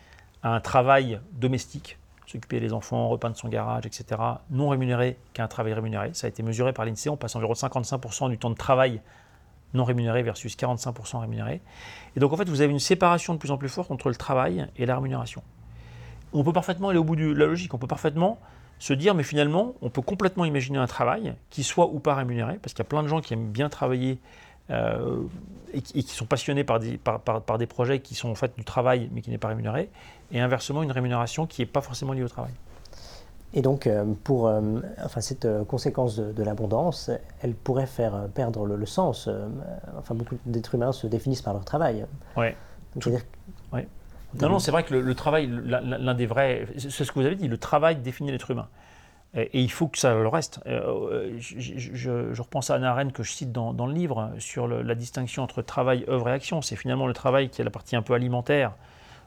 à 0.42 0.54
un 0.54 0.60
travail 0.60 1.20
domestique, 1.34 1.98
s'occuper 2.26 2.60
des 2.60 2.74
enfants, 2.74 3.08
repeindre 3.08 3.38
son 3.38 3.48
garage, 3.48 3.86
etc., 3.86 4.22
non 4.50 4.68
rémunéré 4.70 5.18
qu'à 5.34 5.44
un 5.44 5.48
travail 5.48 5.74
rémunéré. 5.74 6.10
Ça 6.14 6.28
a 6.28 6.30
été 6.30 6.44
mesuré 6.44 6.74
par 6.74 6.86
l'INSEE. 6.86 7.10
On 7.10 7.18
passe 7.18 7.36
environ 7.36 7.54
55% 7.54 8.30
du 8.30 8.38
temps 8.38 8.50
de 8.50 8.56
travail 8.56 9.00
non 9.74 9.86
rémunéré 9.86 10.24
versus 10.24 10.58
45% 10.58 11.22
rémunéré. 11.22 11.62
Et 12.16 12.20
donc 12.20 12.34
en 12.34 12.38
fait, 12.38 12.50
vous 12.50 12.62
avez 12.62 12.72
une 12.72 12.80
séparation 12.80 13.34
de 13.34 13.40
plus 13.40 13.52
en 13.52 13.58
plus 13.58 13.70
forte 13.70 13.92
entre 13.92 14.10
le 14.10 14.16
travail 14.16 14.68
et 14.76 14.86
la 14.86 14.96
rémunération 14.96 15.42
on 16.34 16.44
peut 16.44 16.54
parfaitement 16.54 16.90
aller 16.90 17.00
au 17.00 17.04
bout 17.04 17.16
de 17.16 17.32
la 17.32 17.46
logique, 17.46 17.74
on 17.74 17.78
peut 17.78 17.88
parfaitement 17.88 18.40
se 18.80 18.94
dire, 18.94 19.16
mais 19.16 19.24
finalement, 19.24 19.76
on 19.82 19.90
peut 19.90 20.02
complètement 20.02 20.46
imaginer 20.46 20.78
un 20.78 20.88
travail 20.88 21.36
qui 21.50 21.64
soit 21.64 21.88
ou 21.88 22.00
pas 22.00 22.16
rémunéré, 22.16 22.60
parce 22.62 22.74
qu'il 22.74 22.84
y 22.84 22.88
a 22.88 22.90
plein 22.90 23.04
de 23.04 23.08
gens 23.08 23.22
qui 23.22 23.34
aiment 23.34 23.52
bien 23.52 23.70
travailler 23.70 24.20
euh, 24.72 25.22
et, 25.74 25.82
qui, 25.82 26.02
sont 26.04 26.26
passionnés 26.26 26.64
par 26.64 26.80
des, 26.80 26.98
par, 26.98 27.58
des 27.58 27.66
projets 27.66 28.00
qui 28.00 28.16
sont 28.16 28.30
en 28.30 28.36
fait 28.36 28.56
du 28.58 28.64
travail, 28.64 29.10
mais 29.14 29.22
qui 29.22 29.30
n'est 29.30 29.38
pas 29.38 29.50
rémunéré, 29.50 29.90
et 30.32 30.40
inversement, 30.40 30.84
une 30.84 30.92
rémunération 30.92 31.46
qui 31.46 31.62
n'est 31.62 31.66
pas 31.66 31.82
forcément 31.82 32.14
liée 32.14 32.24
au 32.24 32.30
travail. 32.30 32.52
Et 33.54 33.62
donc, 33.62 33.86
euh, 33.86 34.04
pour 34.24 34.48
euh, 34.48 34.62
enfin, 35.04 35.22
cette 35.22 35.48
conséquence 35.68 36.18
de, 36.18 36.44
l'abondance, 36.44 37.12
elle 37.42 37.54
pourrait 37.54 37.86
faire 37.86 38.28
perdre 38.34 38.66
le, 38.66 38.86
sens. 38.86 39.30
enfin, 39.98 40.16
beaucoup 40.16 40.36
d'êtres 40.46 40.76
humains 40.76 40.92
se 40.92 41.08
définissent 41.08 41.44
par 41.44 41.54
leur 41.54 41.64
travail. 41.64 42.06
Oui. 42.36 42.48
Non, 44.42 44.50
non, 44.50 44.60
c'est 44.60 44.72
vrai 44.72 44.84
que 44.84 44.96
le, 44.96 45.16
travail, 45.16 45.48
l'un 45.48 46.14
des 46.16 46.26
vrais, 46.26 46.68
c'est 46.78 46.90
ce 46.90 47.12
que 47.12 47.20
vous 47.20 47.26
avez 47.26 47.36
dit, 47.36 47.48
le 47.48 47.58
travail 47.58 47.98
définit 47.98 48.32
l'être 48.32 48.50
humain. 48.52 48.68
Et, 49.36 49.62
il 49.62 49.72
faut 49.72 49.88
que 49.88 49.98
ça 49.98 50.14
le 50.14 50.28
reste. 50.28 50.60
Euh, 50.68 51.38
je, 51.40 52.42
repense 52.42 52.70
à 52.70 52.76
Anna 52.76 52.92
Arendt 52.92 53.14
que 53.14 53.24
je 53.24 53.32
cite 53.32 53.52
dans, 53.52 53.72
le 53.86 53.94
livre 53.94 54.32
sur 54.40 54.68
la 54.68 54.96
distinction 54.96 55.44
entre 55.44 55.62
travail, 55.62 56.06
œuvre 56.08 56.30
et 56.30 56.32
action. 56.32 56.62
C'est 56.62 56.76
finalement 56.76 57.08
le 57.08 57.14
travail 57.14 57.50
qui 57.50 57.62
est 57.62 57.64
la 57.64 57.72
partie 57.72 57.96
un 57.96 58.02
peu 58.02 58.14
alimentaire. 58.14 58.74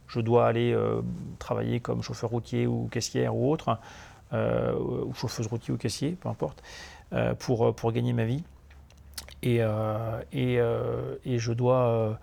Je 0.08 0.20
dois 0.20 0.46
aller 0.46 0.72
euh, 0.72 1.02
travailler 1.38 1.80
comme 1.80 2.02
chauffeur 2.02 2.30
routier 2.30 2.66
ou 2.66 2.88
caissière 2.90 3.34
ou 3.34 3.50
autre, 3.50 3.78
euh, 4.32 4.72
ou 4.74 5.12
chauffeuse 5.14 5.48
routier 5.48 5.74
ou 5.74 5.76
caissier, 5.76 6.16
peu 6.20 6.28
importe, 6.28 6.62
pour, 7.38 7.74
pour 7.74 7.92
gagner 7.92 8.12
ma 8.12 8.24
vie. 8.24 8.44
Et, 9.42 9.60
et, 10.32 10.60
et 11.24 11.38
je 11.38 11.52
dois 11.52 12.18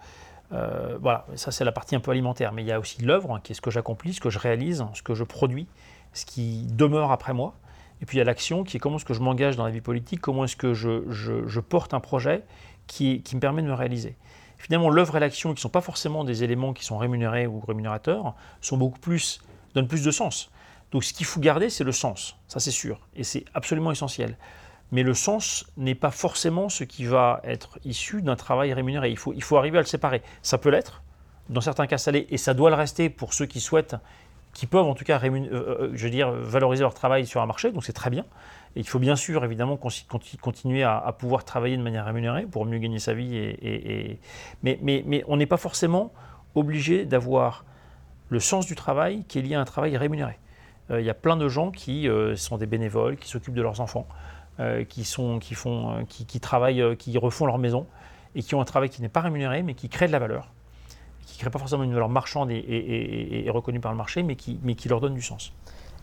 euh, 0.51 0.97
voilà, 1.01 1.25
ça 1.35 1.51
c'est 1.51 1.65
la 1.65 1.71
partie 1.71 1.95
un 1.95 1.99
peu 1.99 2.11
alimentaire, 2.11 2.51
mais 2.51 2.63
il 2.63 2.67
y 2.67 2.71
a 2.71 2.79
aussi 2.79 3.01
l'œuvre, 3.01 3.39
qui 3.43 3.53
est 3.53 3.55
ce 3.55 3.61
que 3.61 3.71
j'accomplis, 3.71 4.13
ce 4.13 4.21
que 4.21 4.29
je 4.29 4.39
réalise, 4.39 4.85
ce 4.93 5.01
que 5.01 5.15
je 5.15 5.23
produis, 5.23 5.67
ce 6.13 6.25
qui 6.25 6.65
demeure 6.71 7.11
après 7.11 7.33
moi. 7.33 7.55
Et 8.01 8.05
puis 8.05 8.17
il 8.17 8.19
y 8.19 8.21
a 8.21 8.25
l'action, 8.25 8.63
qui 8.63 8.77
est 8.77 8.79
comment 8.79 8.97
est-ce 8.97 9.05
que 9.05 9.13
je 9.13 9.21
m'engage 9.21 9.55
dans 9.55 9.65
la 9.65 9.71
vie 9.71 9.81
politique, 9.81 10.19
comment 10.19 10.43
est-ce 10.43 10.55
que 10.55 10.73
je, 10.73 11.59
porte 11.59 11.93
un 11.93 11.99
projet 11.99 12.43
qui, 12.87 13.21
qui, 13.21 13.35
me 13.35 13.39
permet 13.39 13.61
de 13.61 13.67
me 13.67 13.73
réaliser. 13.73 14.15
Finalement, 14.57 14.89
l'œuvre 14.89 15.17
et 15.17 15.19
l'action, 15.19 15.49
qui 15.49 15.55
ne 15.55 15.61
sont 15.61 15.69
pas 15.69 15.81
forcément 15.81 16.23
des 16.23 16.43
éléments 16.43 16.73
qui 16.73 16.83
sont 16.83 16.97
rémunérés 16.97 17.47
ou 17.47 17.59
rémunérateurs, 17.61 18.35
sont 18.61 18.77
beaucoup 18.77 18.99
plus, 18.99 19.41
donnent 19.73 19.87
plus 19.87 20.03
de 20.03 20.11
sens. 20.11 20.51
Donc 20.91 21.03
ce 21.03 21.13
qu'il 21.13 21.25
faut 21.25 21.39
garder, 21.39 21.69
c'est 21.69 21.83
le 21.83 21.91
sens, 21.91 22.37
ça 22.47 22.59
c'est 22.59 22.71
sûr, 22.71 22.99
et 23.15 23.23
c'est 23.23 23.45
absolument 23.55 23.91
essentiel 23.91 24.37
mais 24.93 25.01
le 25.01 25.15
sens 25.15 25.65
n'est 25.75 25.95
pas 25.95 26.11
forcément 26.11 26.69
ce 26.69 26.83
qui 26.83 27.05
va 27.05 27.41
être 27.43 27.79
issu 27.83 28.21
d'un 28.21 28.35
travail 28.35 28.71
rémunéré. 28.73 29.09
Il 29.09 29.17
faut, 29.17 29.57
arriver 29.57 29.79
à 29.79 29.81
le 29.81 29.87
séparer. 29.87 30.21
Ça 30.43 30.59
peut 30.59 30.69
l'être, 30.69 31.01
dans 31.49 31.61
certains 31.61 31.87
cas 31.87 31.97
ça 31.97 32.11
l'est, 32.11 32.27
et 32.29 32.37
ça 32.37 32.53
doit 32.53 32.69
le 32.69 32.75
rester 32.75 33.09
pour 33.09 33.33
ceux 33.33 33.47
qui 33.47 33.59
souhaitent, 33.59 33.95
qui 34.53 34.67
peuvent 34.67 34.85
en 34.85 34.93
tout 34.93 35.03
cas 35.03 35.19
euh, 35.23 35.91
euh, 35.95 36.43
valoriser 36.43 36.83
leur 36.83 36.93
travail 36.93 37.25
sur 37.25 37.41
un 37.41 37.47
marché, 37.47 37.71
donc 37.71 37.83
c'est 37.83 37.91
très 37.91 38.11
bien. 38.11 38.23
Et 38.75 38.81
il 38.81 38.87
faut 38.87 38.99
bien 38.99 39.15
sûr 39.15 39.43
évidemment 39.43 39.77
continuer 39.77 40.83
à, 40.83 41.11
pouvoir 41.17 41.43
travailler 41.43 41.75
de 41.75 41.81
manière 41.81 42.05
rémunérée 42.05 42.43
pour 42.43 42.63
mieux 42.67 42.77
gagner 42.77 42.99
sa 42.99 43.15
vie. 43.15 43.57
Mais, 44.61 45.23
on 45.27 45.37
n'est 45.37 45.47
pas 45.47 45.57
forcément 45.57 46.13
obligé 46.53 47.05
d'avoir 47.05 47.65
le 48.29 48.39
sens 48.39 48.67
du 48.67 48.75
travail 48.75 49.23
qui 49.27 49.39
est 49.39 49.41
lié 49.41 49.55
à 49.55 49.61
un 49.61 49.65
travail 49.65 49.97
rémunéré. 49.97 50.37
Euh, 50.91 51.01
il 51.01 51.05
y 51.05 51.09
a 51.09 51.15
plein 51.15 51.35
de 51.35 51.49
gens 51.49 51.71
qui 51.71 52.07
sont 52.35 52.57
des 52.57 52.67
bénévoles, 52.67 53.17
qui 53.17 53.27
s'occupent 53.27 53.55
de 53.55 53.61
leurs 53.63 53.81
enfants, 53.81 54.07
qui, 54.87 55.03
sont, 55.03 55.39
qui, 55.39 55.55
font, 55.55 55.97
euh, 55.97 56.03
qui, 56.07 56.39
travaillent, 56.39 56.81
euh, 56.81 56.95
qui 56.95 57.17
refont 57.17 57.45
leur 57.45 57.57
maison 57.57 57.87
et 58.35 58.43
qui 58.43 58.55
ont 58.55 58.61
un 58.61 58.65
travail 58.65 58.89
qui 58.89 59.01
n'est 59.01 59.09
pas 59.09 59.21
rémunéré 59.21 59.63
mais 59.63 59.73
qui 59.73 59.89
crée 59.89 60.07
de 60.07 60.11
la 60.11 60.19
valeur, 60.19 60.51
qui 61.25 61.37
ne 61.37 61.39
crée 61.41 61.49
pas 61.49 61.59
forcément 61.59 61.83
une 61.83 61.93
valeur 61.93 62.09
marchande 62.09 62.51
et, 62.51 63.45
reconnue 63.49 63.79
par 63.79 63.91
le 63.91 63.97
marché 63.97 64.23
mais 64.23 64.35
qui, 64.35 64.59
mais 64.63 64.75
qui 64.75 64.89
leur 64.89 65.01
donne 65.01 65.15
du 65.15 65.21
sens. 65.21 65.53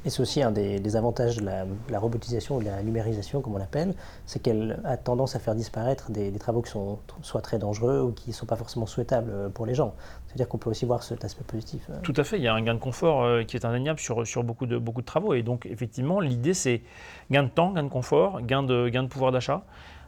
Et 0.04 0.10
c'est 0.10 0.22
aussi 0.22 0.42
un 0.42 0.50
des, 0.50 0.96
avantages 0.96 1.36
de 1.36 1.44
la, 1.44 1.98
robotisation 1.98 2.56
ou 2.56 2.60
de 2.60 2.66
la 2.66 2.82
numérisation, 2.82 3.42
comme 3.42 3.54
on 3.54 3.58
l'appelle, 3.58 3.94
c'est 4.24 4.40
qu'elle 4.40 4.80
a 4.84 4.96
tendance 4.96 5.36
à 5.36 5.38
faire 5.38 5.54
disparaître 5.54 6.10
des, 6.10 6.32
travaux 6.32 6.62
qui 6.62 6.70
sont 6.70 6.98
soit 7.20 7.42
très 7.42 7.58
dangereux 7.58 8.00
ou 8.00 8.12
qui 8.12 8.30
ne 8.30 8.34
sont 8.34 8.46
pas 8.46 8.56
forcément 8.56 8.86
souhaitables 8.86 9.50
pour 9.52 9.66
les 9.66 9.74
gens. 9.74 9.94
C'est-à-dire 10.26 10.48
qu'on 10.48 10.58
peut 10.58 10.70
aussi 10.70 10.86
voir 10.86 11.02
cet 11.02 11.24
aspect 11.24 11.44
positif. 11.44 11.82
Euh. 11.90 12.00
Tout 12.02 12.14
à 12.16 12.24
fait, 12.24 12.38
il 12.38 12.42
y 12.42 12.48
a 12.48 12.54
un 12.54 12.62
gain 12.62 12.74
de 12.74 12.78
confort 12.78 13.24
euh, 13.24 13.42
qui 13.42 13.56
est 13.56 13.64
indéniable 13.66 14.00
sur, 14.00 14.26
sur 14.26 14.42
beaucoup, 14.42 14.66
de, 14.66 14.78
beaucoup 14.78 15.02
de 15.02 15.06
travaux. 15.06 15.34
Et 15.34 15.42
donc, 15.42 15.66
effectivement, 15.66 16.20
l'idée, 16.20 16.54
c'est 16.54 16.82
gain 17.30 17.42
de 17.42 17.48
temps, 17.48 17.72
gain 17.72 17.82
de 17.82 17.88
confort, 17.88 18.40
gain 18.40 18.62
de, 18.62 18.88
gain 18.88 19.02
de 19.02 19.08
pouvoir 19.08 19.32
d'achat. 19.32 19.64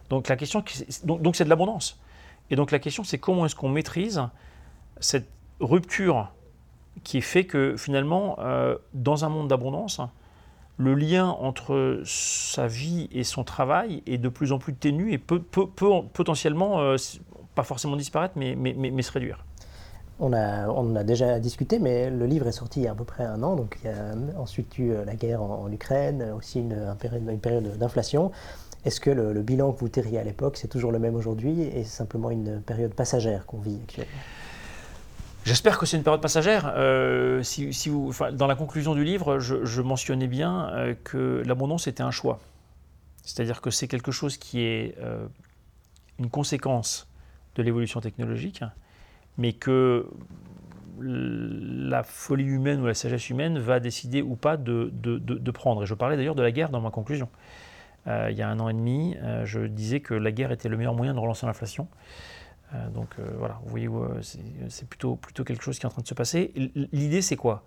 Donc, 0.08 0.28
la 0.28 0.36
question, 0.36 0.64
donc 1.04 1.36
c'est 1.36 1.44
de 1.44 1.50
l'abondance. 1.50 2.00
Et 2.50 2.56
donc, 2.56 2.70
la 2.70 2.78
question, 2.78 3.04
c'est 3.04 3.18
comment 3.18 3.44
est-ce 3.44 3.56
qu'on 3.56 3.68
maîtrise 3.68 4.22
cette 5.00 5.28
rupture 5.60 6.32
qui 7.04 7.20
fait 7.20 7.44
que 7.44 7.76
finalement, 7.76 8.36
euh, 8.40 8.76
dans 8.94 9.24
un 9.24 9.28
monde 9.28 9.48
d'abondance, 9.48 10.00
le 10.78 10.94
lien 10.94 11.28
entre 11.28 12.00
sa 12.04 12.66
vie 12.66 13.08
et 13.12 13.24
son 13.24 13.44
travail 13.44 14.02
est 14.06 14.18
de 14.18 14.28
plus 14.28 14.52
en 14.52 14.58
plus 14.58 14.74
ténu 14.74 15.12
et 15.12 15.18
peut, 15.18 15.40
potentiellement, 15.40 16.80
euh, 16.80 16.96
pas 17.54 17.62
forcément 17.62 17.96
disparaître, 17.96 18.34
mais, 18.36 19.02
se 19.02 19.12
réduire. 19.12 19.44
On, 20.20 20.32
a, 20.32 20.68
on 20.68 20.94
a 20.94 21.02
déjà 21.02 21.40
discuté, 21.40 21.78
mais 21.78 22.10
le 22.10 22.26
livre 22.26 22.46
est 22.46 22.52
sorti 22.52 22.80
il 22.80 22.84
y 22.84 22.86
a 22.86 22.92
à 22.92 22.94
peu 22.94 23.04
près 23.04 23.24
un 23.24 23.42
an, 23.42 23.56
donc 23.56 23.78
il 23.82 23.90
y 23.90 23.92
a 23.92 24.38
ensuite 24.38 24.78
eu 24.78 24.92
la 25.04 25.14
guerre 25.14 25.42
en, 25.42 25.70
Ukraine, 25.70 26.32
aussi 26.36 26.60
une, 26.60 26.76
une 27.28 27.40
période 27.40 27.76
d'inflation. 27.76 28.30
Est-ce 28.84 29.00
que 29.00 29.10
le, 29.10 29.32
le, 29.32 29.42
bilan 29.42 29.72
que 29.72 29.80
vous 29.80 29.88
tiriez 29.88 30.18
à 30.18 30.24
l'époque, 30.24 30.56
c'est 30.56 30.68
toujours 30.68 30.92
le 30.92 30.98
même 30.98 31.14
aujourd'hui 31.14 31.62
et 31.62 31.84
c'est 31.84 31.96
simplement 31.96 32.30
une 32.30 32.60
période 32.60 32.94
passagère 32.94 33.46
qu'on 33.46 33.58
vit 33.58 33.78
actuellement? 33.82 34.12
J'espère 35.44 35.76
que 35.76 35.86
c'est 35.86 35.96
une 35.96 36.04
période 36.04 36.20
passagère. 36.20 36.72
Euh, 36.76 37.42
si, 37.42 37.72
dans 38.34 38.46
la 38.46 38.54
conclusion 38.54 38.94
du 38.94 39.02
livre, 39.02 39.40
je, 39.40 39.80
mentionnais 39.80 40.28
bien 40.28 40.68
euh, 40.68 40.94
que 41.02 41.42
l'abondance 41.44 41.88
était 41.88 42.02
un 42.02 42.12
choix. 42.12 42.38
C'est-à-dire 43.24 43.60
que 43.60 43.70
c'est 43.70 43.88
quelque 43.88 44.12
chose 44.12 44.36
qui 44.36 44.60
est 44.60 44.96
euh, 45.00 45.26
une 46.20 46.30
conséquence 46.30 47.08
de 47.56 47.62
l'évolution 47.62 48.00
technologique, 48.00 48.62
mais 49.36 49.52
que 49.52 50.06
la 51.00 52.04
folie 52.04 52.44
humaine 52.44 52.80
ou 52.80 52.86
la 52.86 52.94
sagesse 52.94 53.28
humaine 53.28 53.58
va 53.58 53.80
décider 53.80 54.22
ou 54.22 54.36
pas 54.36 54.56
de 54.56 55.50
prendre. 55.50 55.82
Et 55.82 55.86
je 55.86 55.94
parlais 55.94 56.16
d'ailleurs 56.16 56.36
de 56.36 56.42
la 56.42 56.52
guerre 56.52 56.68
dans 56.68 56.80
ma 56.80 56.90
conclusion. 56.90 57.28
il 58.06 58.36
y 58.36 58.42
a 58.42 58.48
un 58.48 58.60
an 58.60 58.68
et 58.68 58.74
demi, 58.74 59.16
je 59.44 59.60
disais 59.60 60.00
que 60.00 60.14
la 60.14 60.30
guerre 60.30 60.52
était 60.52 60.68
le 60.68 60.76
meilleur 60.76 60.94
moyen 60.94 61.14
de 61.14 61.18
relancer 61.18 61.46
l'inflation. 61.46 61.88
Euh, 62.74 62.88
donc 62.90 63.08
euh, 63.18 63.24
voilà, 63.38 63.58
vous 63.64 63.70
voyez, 63.70 63.88
euh, 63.88 64.20
c'est 64.68 64.88
plutôt, 64.88 65.18
quelque 65.34 65.62
chose 65.62 65.78
qui 65.78 65.84
est 65.84 65.88
en 65.88 65.90
train 65.90 66.02
de 66.02 66.06
se 66.06 66.14
passer. 66.14 66.52
L'idée, 66.92 67.22
c'est 67.22 67.36
quoi? 67.36 67.64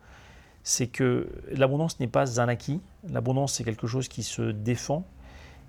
C'est 0.64 0.88
que 0.88 1.30
l'abondance 1.52 2.00
n'est 2.00 2.08
pas 2.08 2.42
un 2.42 2.48
acquis. 2.48 2.82
L'abondance, 3.10 3.54
c'est 3.54 3.64
quelque 3.64 3.88
chose 3.88 4.08
qui 4.08 4.24
se 4.24 4.42
défend 4.42 5.06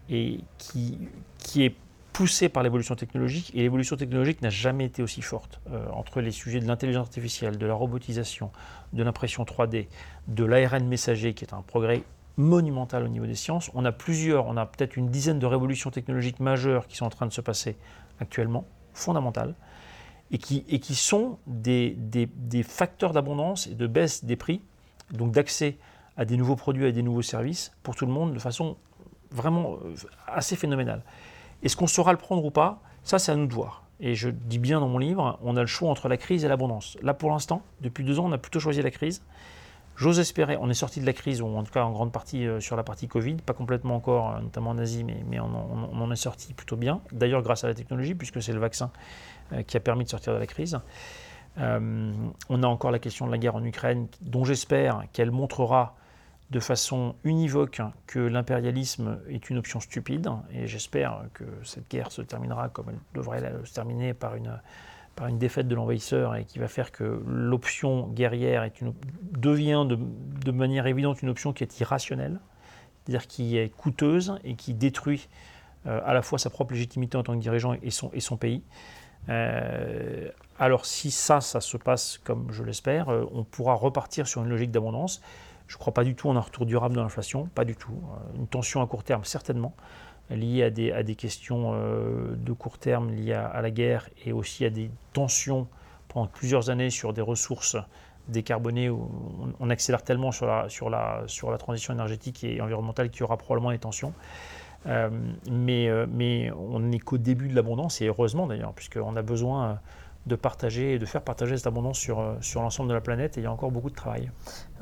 et 0.09 0.41
qui, 0.57 0.99
qui 1.39 1.65
est 1.65 1.75
poussé 2.15 2.49
par 2.49 2.63
l'évolution 2.63 2.95
technologique. 2.95 3.51
Et 3.55 3.59
l'évolution 3.59 3.97
technologique 3.97 4.41
n'a 4.41 4.49
jamais 4.49 4.87
été 4.87 5.03
aussi 5.03 5.21
forte. 5.21 5.61
entre 5.93 6.23
les 6.23 6.31
sujets 6.31 6.61
de 6.61 6.67
l'intelligence 6.67 7.09
artificielle, 7.09 7.59
de 7.59 7.67
la 7.67 7.75
robotisation, 7.75 8.51
de 8.95 9.03
l'impression 9.03 9.45
3D, 9.45 9.89
de 10.29 10.45
l'ARN 10.45 10.87
messager, 10.87 11.35
qui 11.35 11.45
est 11.45 11.53
un 11.53 11.61
progrès 11.61 12.03
monumental 12.39 13.05
au 13.05 13.09
niveau 13.09 13.27
des 13.27 13.35
sciences. 13.35 13.71
On 13.75 13.85
a 13.85 13.93
plusieurs, 13.93 14.47
on 14.47 14.57
a 14.57 14.65
peut-être 14.65 14.97
une 14.97 15.11
dizaine 15.11 15.39
de 15.39 15.47
révolutions 15.47 15.91
technologiques 15.91 16.41
majeures 16.41 16.87
qui 16.87 16.97
sont 16.97 17.05
en 17.05 17.11
train 17.11 17.27
de 17.27 17.33
se 17.33 17.43
passer 17.43 17.77
actuellement 18.19 18.65
fondamentales 18.97 19.55
et 20.31 20.39
qui, 20.39 20.65
et 20.69 20.81
qui 20.81 20.95
sont 20.95 21.39
des, 21.47 21.97
des, 21.97 22.63
facteurs 22.63 23.13
d'abondance 23.13 23.67
et 23.69 23.75
de 23.75 23.87
baisse 23.87 24.25
des 24.25 24.37
prix, 24.37 24.61
donc 25.13 25.33
d'accès 25.33 25.79
à 26.17 26.25
des 26.25 26.37
nouveaux 26.37 26.57
produits, 26.57 26.87
à 26.87 26.93
des 26.93 27.03
nouveaux 27.03 27.23
services 27.23 27.73
pour 27.83 27.95
tout 27.95 28.07
le 28.07 28.13
monde 28.13 28.35
de 28.35 28.39
façon 28.39 28.77
vraiment 29.31 29.75
euh, 29.85 29.95
assez 30.27 30.57
phénoménale. 30.57 31.03
Est-ce 31.63 31.77
qu'on 31.77 31.87
saura 31.87 32.13
le 32.13 32.19
prendre 32.19 32.45
ou 32.45 32.51
pas? 32.51 32.81
Ça, 33.03 33.19
c'est 33.19 33.33
à 33.33 33.37
nous 33.37 33.47
de 33.47 33.55
voir. 33.55 33.85
Et 34.01 34.15
je 34.15 34.29
dis 34.29 34.59
bien 34.59 34.81
dans 34.81 34.89
mon 34.89 34.99
livre, 34.99 35.39
on 35.43 35.57
a 35.57 35.61
le 35.61 35.67
choix 35.67 35.91
entre 35.91 36.09
la 36.09 36.17
crise 36.17 36.45
et 36.45 36.49
l'abondance. 36.49 36.99
Là, 37.03 37.15
pour 37.15 37.31
l'instant, 37.31 37.63
depuis 37.81 38.05
deux 38.05 38.19
ans, 38.19 38.27
on 38.27 38.33
a 38.33 38.39
plutôt 38.39 38.61
choisi 38.61 38.83
la 38.83 38.91
crise. 38.91 39.23
J'ose 39.97 40.19
espérer, 40.19 40.59
on 40.61 40.69
est 40.69 40.75
sorti 40.75 41.01
de 41.01 41.07
la 41.07 41.15
crise, 41.15 41.41
ou 41.41 41.47
en 41.47 41.63
tout 41.63 41.73
cas 41.73 41.83
en 41.83 41.91
grande 41.91 42.13
partie 42.13 42.47
euh, 42.47 42.61
sur 42.61 42.77
la 42.77 42.83
partie 42.83 43.09
Covid, 43.09 43.37
pas 43.37 43.55
complètement 43.55 43.97
encore, 43.97 44.35
euh, 44.35 44.41
notamment 44.41 44.71
en 44.71 44.79
Asie, 44.79 45.05
mais, 45.05 45.41
on, 45.41 46.03
en 46.03 46.11
est 46.11 46.17
sorti 46.17 46.53
plutôt 46.53 46.77
bien. 46.77 47.01
D'ailleurs 47.13 47.43
grâce 47.43 47.65
à 47.65 47.69
la 47.69 47.75
technologie, 47.75 48.15
puisque 48.15 48.43
c'est 48.43 48.53
le 48.53 48.61
vaccin 48.61 48.91
euh, 49.53 49.63
qui 49.63 49.77
a 49.77 49.81
permis 49.81 50.05
de 50.05 50.11
sortir 50.11 50.35
de 50.35 50.39
la 50.39 50.47
crise. 50.47 50.79
on 51.59 52.63
a 52.63 52.67
encore 52.67 52.91
la 52.91 52.99
question 52.99 53.27
de 53.27 53.31
la 53.31 53.39
guerre 53.39 53.57
en 53.57 53.65
Ukraine, 53.65 54.07
dont 54.21 54.45
j'espère 54.45 55.05
qu'elle 55.15 55.31
montrera 55.31 55.97
de 56.51 56.61
façon 56.61 57.15
univoque 57.25 57.81
que 58.07 58.19
l'impérialisme 58.19 59.19
est 59.31 59.49
une 59.49 59.57
option 59.57 59.81
stupide, 59.81 60.29
et 60.53 60.67
j'espère 60.67 61.23
que 61.33 61.45
cette 61.65 61.91
guerre 61.91 62.13
se 62.13 62.21
terminera 62.21 62.69
comme 62.69 62.91
elle 62.91 62.99
devrait 63.15 63.43
se 63.65 63.73
terminer 63.73 64.13
par 64.13 64.37
une 64.37 64.61
par 65.17 65.29
une 65.29 65.39
défaite 65.39 65.67
de 65.67 65.75
l'envahisseur 65.75 66.37
et 66.37 66.45
qui 66.45 66.59
va 66.59 66.69
faire 66.69 66.93
que 66.93 67.23
l'option 67.27 68.07
guerrière 68.09 68.71
devient 69.33 69.87
de, 69.89 70.51
manière 70.53 70.87
évidente 70.87 71.23
une 71.23 71.31
option 71.31 71.53
qui 71.53 71.65
est 71.65 71.81
irrationnelle, 71.81 72.39
c'est-à-dire 73.05 73.27
qui 73.27 73.57
est 73.57 73.75
coûteuse 73.75 74.39
et 74.45 74.55
qui 74.55 74.75
détruit 74.75 75.29
euh, 75.87 76.01
à 76.05 76.13
la 76.13 76.23
fois 76.23 76.39
sa 76.39 76.51
propre 76.51 76.75
légitimité 76.75 77.17
en 77.17 77.23
tant 77.23 77.33
que 77.33 77.41
dirigeant 77.41 77.75
et 77.83 77.91
son, 77.91 78.11
et 78.13 78.21
son 78.21 78.37
pays. 78.37 78.63
Euh, 79.29 80.29
alors 80.59 80.85
si 80.85 81.11
ça, 81.11 81.41
ça 81.41 81.61
se 81.61 81.77
passe 81.79 82.19
comme 82.23 82.53
je 82.53 82.63
l'espère, 82.63 83.09
euh, 83.09 83.25
on 83.33 83.43
pourra 83.43 83.75
repartir 83.75 84.29
sur 84.29 84.43
une 84.43 84.51
logique 84.51 84.71
d'abondance. 84.71 85.23
Je 85.67 85.75
ne 85.75 85.79
crois 85.79 85.95
pas 85.95 86.05
du 86.05 86.15
tout 86.15 86.29
en 86.29 86.37
un 86.37 86.41
retour 86.41 86.67
durable 86.67 86.95
de 86.95 87.01
l'inflation, 87.01 87.47
pas 87.55 87.65
du 87.65 87.75
tout. 87.75 87.99
Une 88.37 88.47
tension 88.47 88.83
à 88.83 88.87
court 88.87 89.03
terme, 89.03 89.25
certainement 89.25 89.75
liées 90.31 90.65
à 90.65 90.71
des, 90.71 90.93
à 90.93 91.03
des 91.03 91.15
questions 91.15 91.73
euh, 91.75 92.35
de 92.37 92.53
court 92.53 92.79
terme 92.79 93.11
liées 93.11 93.35
à, 93.35 93.61
la 93.61 93.71
guerre 93.71 94.09
et 94.25 94.33
aussi 94.33 94.65
à 94.65 94.71
des 94.71 94.91
tensions 95.13 95.69
pendant 96.09 96.27
plusieurs 96.27 96.71
années 96.71 96.91
sur 96.91 97.13
des 97.13 97.21
ressources 97.21 97.77
décarbonées. 98.29 98.91
Où 98.91 99.09
on, 99.61 99.71
accélère 99.71 100.03
tellement 100.03 100.33
sur 100.33 100.47
la, 100.47 100.69
sur, 100.69 100.91
la, 100.91 101.23
sur 101.27 101.51
la 101.51 101.59
transition 101.59 101.95
énergétique 101.95 102.43
et 102.45 102.61
environnementale 102.61 103.11
qu'il 103.11 103.21
y 103.21 103.25
aura 103.25 103.37
probablement 103.37 103.71
des 103.71 103.79
tensions. 103.79 104.13
Euh, 104.87 105.11
mais, 105.51 105.89
euh, 105.89 106.07
mais 106.09 106.51
on 106.53 106.81
n'est 106.81 107.01
qu'au 107.01 107.19
début 107.19 107.49
de 107.49 107.55
l'abondance, 107.55 108.01
et 108.01 108.07
heureusement 108.07 108.47
d'ailleurs, 108.47 108.73
puisqu'on 108.73 109.17
a 109.17 109.23
besoin 109.23 109.81
de 110.27 110.35
partager 110.35 110.95
et 110.95 110.99
de 110.99 111.07
faire 111.07 111.23
partager 111.23 111.57
cette 111.57 111.67
abondance 111.67 111.99
sur, 111.99 112.19
euh, 112.19 112.35
sur 112.41 112.61
l'ensemble 112.61 112.89
de 112.89 112.95
la 112.95 113.01
planète 113.01 113.39
et 113.39 113.41
il 113.41 113.45
y 113.45 113.47
a 113.47 113.53
encore 113.53 113.71
beaucoup 113.71 113.91
de 113.91 113.95
travail. 113.95 114.31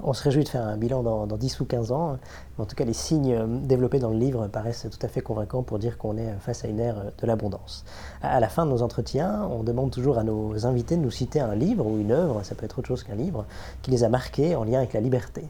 On 0.02 0.12
se 0.12 0.22
réjouit 0.22 0.44
de 0.44 0.48
faire 0.48 0.66
un 0.66 0.76
bilan 0.76 1.02
dans, 1.02 1.26
dans 1.26 1.36
10 1.36 1.60
ou 1.60 1.64
15 1.66 1.92
ans. 1.92 2.18
En 2.58 2.64
tout 2.64 2.74
cas, 2.74 2.84
les 2.84 2.94
signes 2.94 3.34
euh, 3.34 3.46
développés 3.46 3.98
dans 3.98 4.10
le 4.10 4.18
livre 4.18 4.48
paraissent 4.48 4.86
tout 4.90 5.04
à 5.04 5.08
fait 5.08 5.20
convaincants 5.20 5.62
pour 5.62 5.78
dire 5.78 5.98
qu'on 5.98 6.16
est 6.16 6.32
face 6.40 6.64
à 6.64 6.68
une 6.68 6.80
ère 6.80 6.96
de 7.18 7.26
l'abondance. 7.26 7.84
À 8.22 8.40
la 8.40 8.48
fin 8.48 8.64
de 8.64 8.70
nos 8.70 8.82
entretiens, 8.82 9.46
on 9.50 9.62
demande 9.62 9.90
toujours 9.90 10.18
à 10.18 10.22
nos 10.22 10.66
invités 10.66 10.96
de 10.96 11.02
nous 11.02 11.10
citer 11.10 11.40
un 11.40 11.54
livre 11.54 11.86
ou 11.86 11.98
une 11.98 12.12
œuvre, 12.12 12.42
ça 12.42 12.54
peut 12.54 12.64
être 12.64 12.78
autre 12.78 12.88
chose 12.88 13.02
qu'un 13.02 13.14
livre, 13.14 13.44
qui 13.82 13.90
les 13.90 14.02
a 14.02 14.08
marqués 14.08 14.56
en 14.56 14.64
lien 14.64 14.78
avec 14.78 14.94
la 14.94 15.00
liberté. 15.00 15.44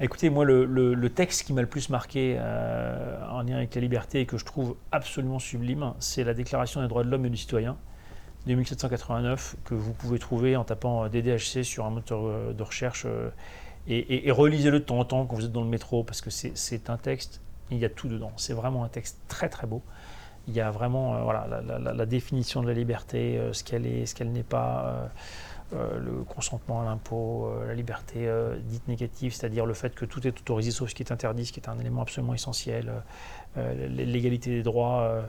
Écoutez, 0.00 0.30
moi, 0.30 0.44
le, 0.44 0.64
le, 0.64 1.10
texte 1.10 1.44
qui 1.44 1.52
m'a 1.52 1.60
le 1.60 1.68
plus 1.68 1.88
marqué 1.88 2.36
euh, 2.38 3.24
en 3.30 3.42
lien 3.42 3.56
avec 3.56 3.74
la 3.74 3.80
liberté 3.80 4.20
et 4.20 4.26
que 4.26 4.36
je 4.36 4.44
trouve 4.44 4.74
absolument 4.90 5.38
sublime, 5.38 5.92
c'est 6.00 6.24
la 6.24 6.34
Déclaration 6.34 6.80
des 6.82 6.88
droits 6.88 7.04
de 7.04 7.10
l'homme 7.10 7.26
et 7.26 7.30
du 7.30 7.36
citoyen 7.36 7.76
de 8.46 8.54
1789 8.54 9.56
que 9.64 9.74
vous 9.74 9.92
pouvez 9.92 10.18
trouver 10.18 10.56
en 10.56 10.64
tapant 10.64 11.08
DDHC 11.08 11.64
sur 11.64 11.84
un 11.84 11.90
moteur 11.90 12.20
euh, 12.24 12.52
de 12.52 12.62
recherche. 12.62 13.04
Euh, 13.06 13.30
et, 13.88 14.30
relisez-le 14.30 14.78
de 14.78 14.84
temps 14.84 14.98
en 14.98 15.04
temps 15.04 15.26
quand 15.26 15.34
vous 15.34 15.44
êtes 15.44 15.52
dans 15.52 15.62
le 15.62 15.68
métro 15.68 16.04
parce 16.04 16.20
que 16.20 16.30
c'est 16.30 16.90
un 16.90 16.96
texte, 16.96 17.40
il 17.70 17.78
y 17.78 17.84
a 17.84 17.88
tout 17.88 18.08
dedans. 18.08 18.30
C'est 18.36 18.52
vraiment 18.52 18.84
un 18.84 18.88
texte 18.88 19.18
très 19.26 19.48
très 19.48 19.66
beau. 19.66 19.82
Il 20.46 20.54
y 20.54 20.60
a 20.60 20.70
vraiment 20.70 21.16
euh, 21.16 21.22
voilà, 21.22 21.48
la, 21.78 22.06
définition 22.06 22.62
de 22.62 22.68
la 22.68 22.74
liberté, 22.74 23.40
ce 23.52 23.64
qu'elle 23.64 23.86
est, 23.86 24.06
ce 24.06 24.14
qu'elle 24.14 24.30
n'est 24.30 24.44
pas. 24.44 25.10
le 25.72 26.22
consentement 26.22 26.82
à 26.82 26.84
l'impôt, 26.84 27.52
la 27.66 27.74
liberté 27.74 28.30
dite 28.66 28.86
négative, 28.86 29.34
c'est-à-dire 29.34 29.66
le 29.66 29.74
fait 29.74 29.94
que 29.96 30.04
tout 30.04 30.24
est 30.28 30.38
autorisé 30.38 30.70
sauf 30.70 30.90
ce 30.90 30.94
qui 30.94 31.02
est 31.02 31.10
interdit, 31.10 31.46
ce 31.46 31.52
qui 31.52 31.58
est 31.58 31.68
un 31.68 31.78
élément 31.80 32.02
absolument 32.02 32.34
essentiel, 32.34 32.92
l'égalité 33.56 34.50
des 34.50 34.62
droits, 34.62 35.24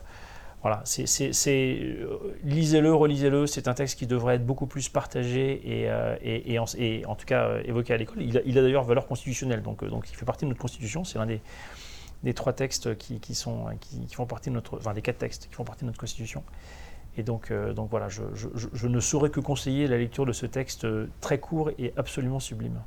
voilà, 0.63 0.81
c'est, 0.85 1.03
euh, 1.47 2.17
lisez-le, 2.45 2.93
relisez-le. 2.93 3.47
C'est 3.47 3.67
un 3.67 3.73
texte 3.73 3.99
qui 3.99 4.07
devrait 4.07 4.35
être 4.35 4.45
beaucoup 4.45 4.65
plus 4.65 4.87
partagé 4.87 5.61
et, 5.65 5.89
euh, 5.89 6.57
en, 7.05 7.15
tout 7.15 7.25
cas 7.25 7.47
euh, 7.47 7.63
évoqué 7.65 7.93
à 7.93 7.97
l'école. 7.97 8.21
Il 8.21 8.57
a, 8.57 8.61
d'ailleurs 8.61 8.85
valeur 8.85 9.05
constitutionnelle, 9.05 9.61
donc, 9.61 9.81
il 10.09 10.15
fait 10.15 10.23
partie 10.23 10.45
de 10.45 10.49
notre 10.49 10.61
constitution. 10.61 11.03
C'est 11.03 11.19
l'un 11.19 11.25
des, 11.25 12.33
trois 12.33 12.53
textes 12.53 12.97
qui, 12.97 13.19
font 13.35 14.25
partie 14.25 14.51
de 14.51 14.55
notre, 14.55 14.77
enfin 14.77 14.93
des 14.93 15.01
quatre 15.01 15.17
textes 15.17 15.47
qui 15.49 15.53
font 15.53 15.65
partie 15.65 15.81
de 15.81 15.87
notre 15.87 15.99
constitution. 15.99 16.43
Et 17.17 17.23
donc, 17.23 17.51
donc 17.75 17.89
voilà, 17.89 18.07
je, 18.07 18.87
ne 18.87 18.99
saurais 19.01 19.31
que 19.31 19.41
conseiller 19.41 19.87
la 19.87 19.97
lecture 19.97 20.25
de 20.25 20.31
ce 20.31 20.45
texte 20.45 20.87
très 21.19 21.39
court 21.39 21.71
et 21.77 21.91
absolument 21.97 22.39
sublime. 22.39 22.79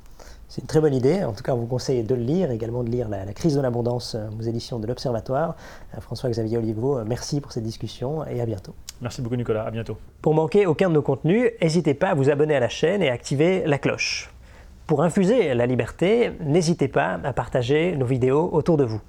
C'est 0.49 0.61
une 0.61 0.67
très 0.67 0.79
bonne 0.79 0.93
idée. 0.93 1.23
En 1.23 1.33
tout 1.33 1.43
cas, 1.43 1.53
on 1.53 1.57
vous 1.57 1.65
conseille 1.65 2.03
de 2.03 2.15
le 2.15 2.21
lire, 2.21 2.51
également 2.51 2.83
de 2.83 2.89
lire 2.89 3.09
La, 3.09 3.25
crise 3.33 3.55
de 3.55 3.61
l'abondance 3.61 4.15
euh, 4.15 4.27
aux 4.39 4.43
éditions 4.43 4.79
de 4.79 4.87
l'Observatoire. 4.87 5.55
Euh, 5.95 5.99
François-Xavier 5.99 6.57
Oliveau, 6.57 6.99
euh, 6.99 7.03
merci 7.05 7.41
pour 7.41 7.51
cette 7.51 7.63
discussion 7.63 8.25
et 8.25 8.39
à 8.39 8.45
bientôt. 8.45 8.73
Merci 9.01 9.21
beaucoup 9.21 9.35
Nicolas, 9.35 9.65
à 9.65 9.71
bientôt. 9.71 9.97
Pour 10.21 10.33
manquer 10.33 10.65
aucun 10.65 10.89
de 10.89 10.93
nos 10.93 11.01
contenus, 11.01 11.51
n'hésitez 11.61 11.93
pas 11.93 12.09
à 12.09 12.13
vous 12.13 12.29
abonner 12.29 12.55
à 12.55 12.61
la 12.61 12.69
chaîne 12.69 13.01
et 13.01 13.09
à 13.09 13.13
activer 13.13 13.63
la 13.65 13.77
cloche. 13.77 14.31
Pour 14.87 15.03
infuser 15.03 15.53
la 15.53 15.65
liberté, 15.65 16.31
n'hésitez 16.39 16.87
pas 16.87 17.19
à 17.21 17.33
partager 17.33 17.97
nos 17.97 18.05
vidéos 18.05 18.49
autour 18.53 18.77
de 18.77 18.85
vous. 18.85 19.01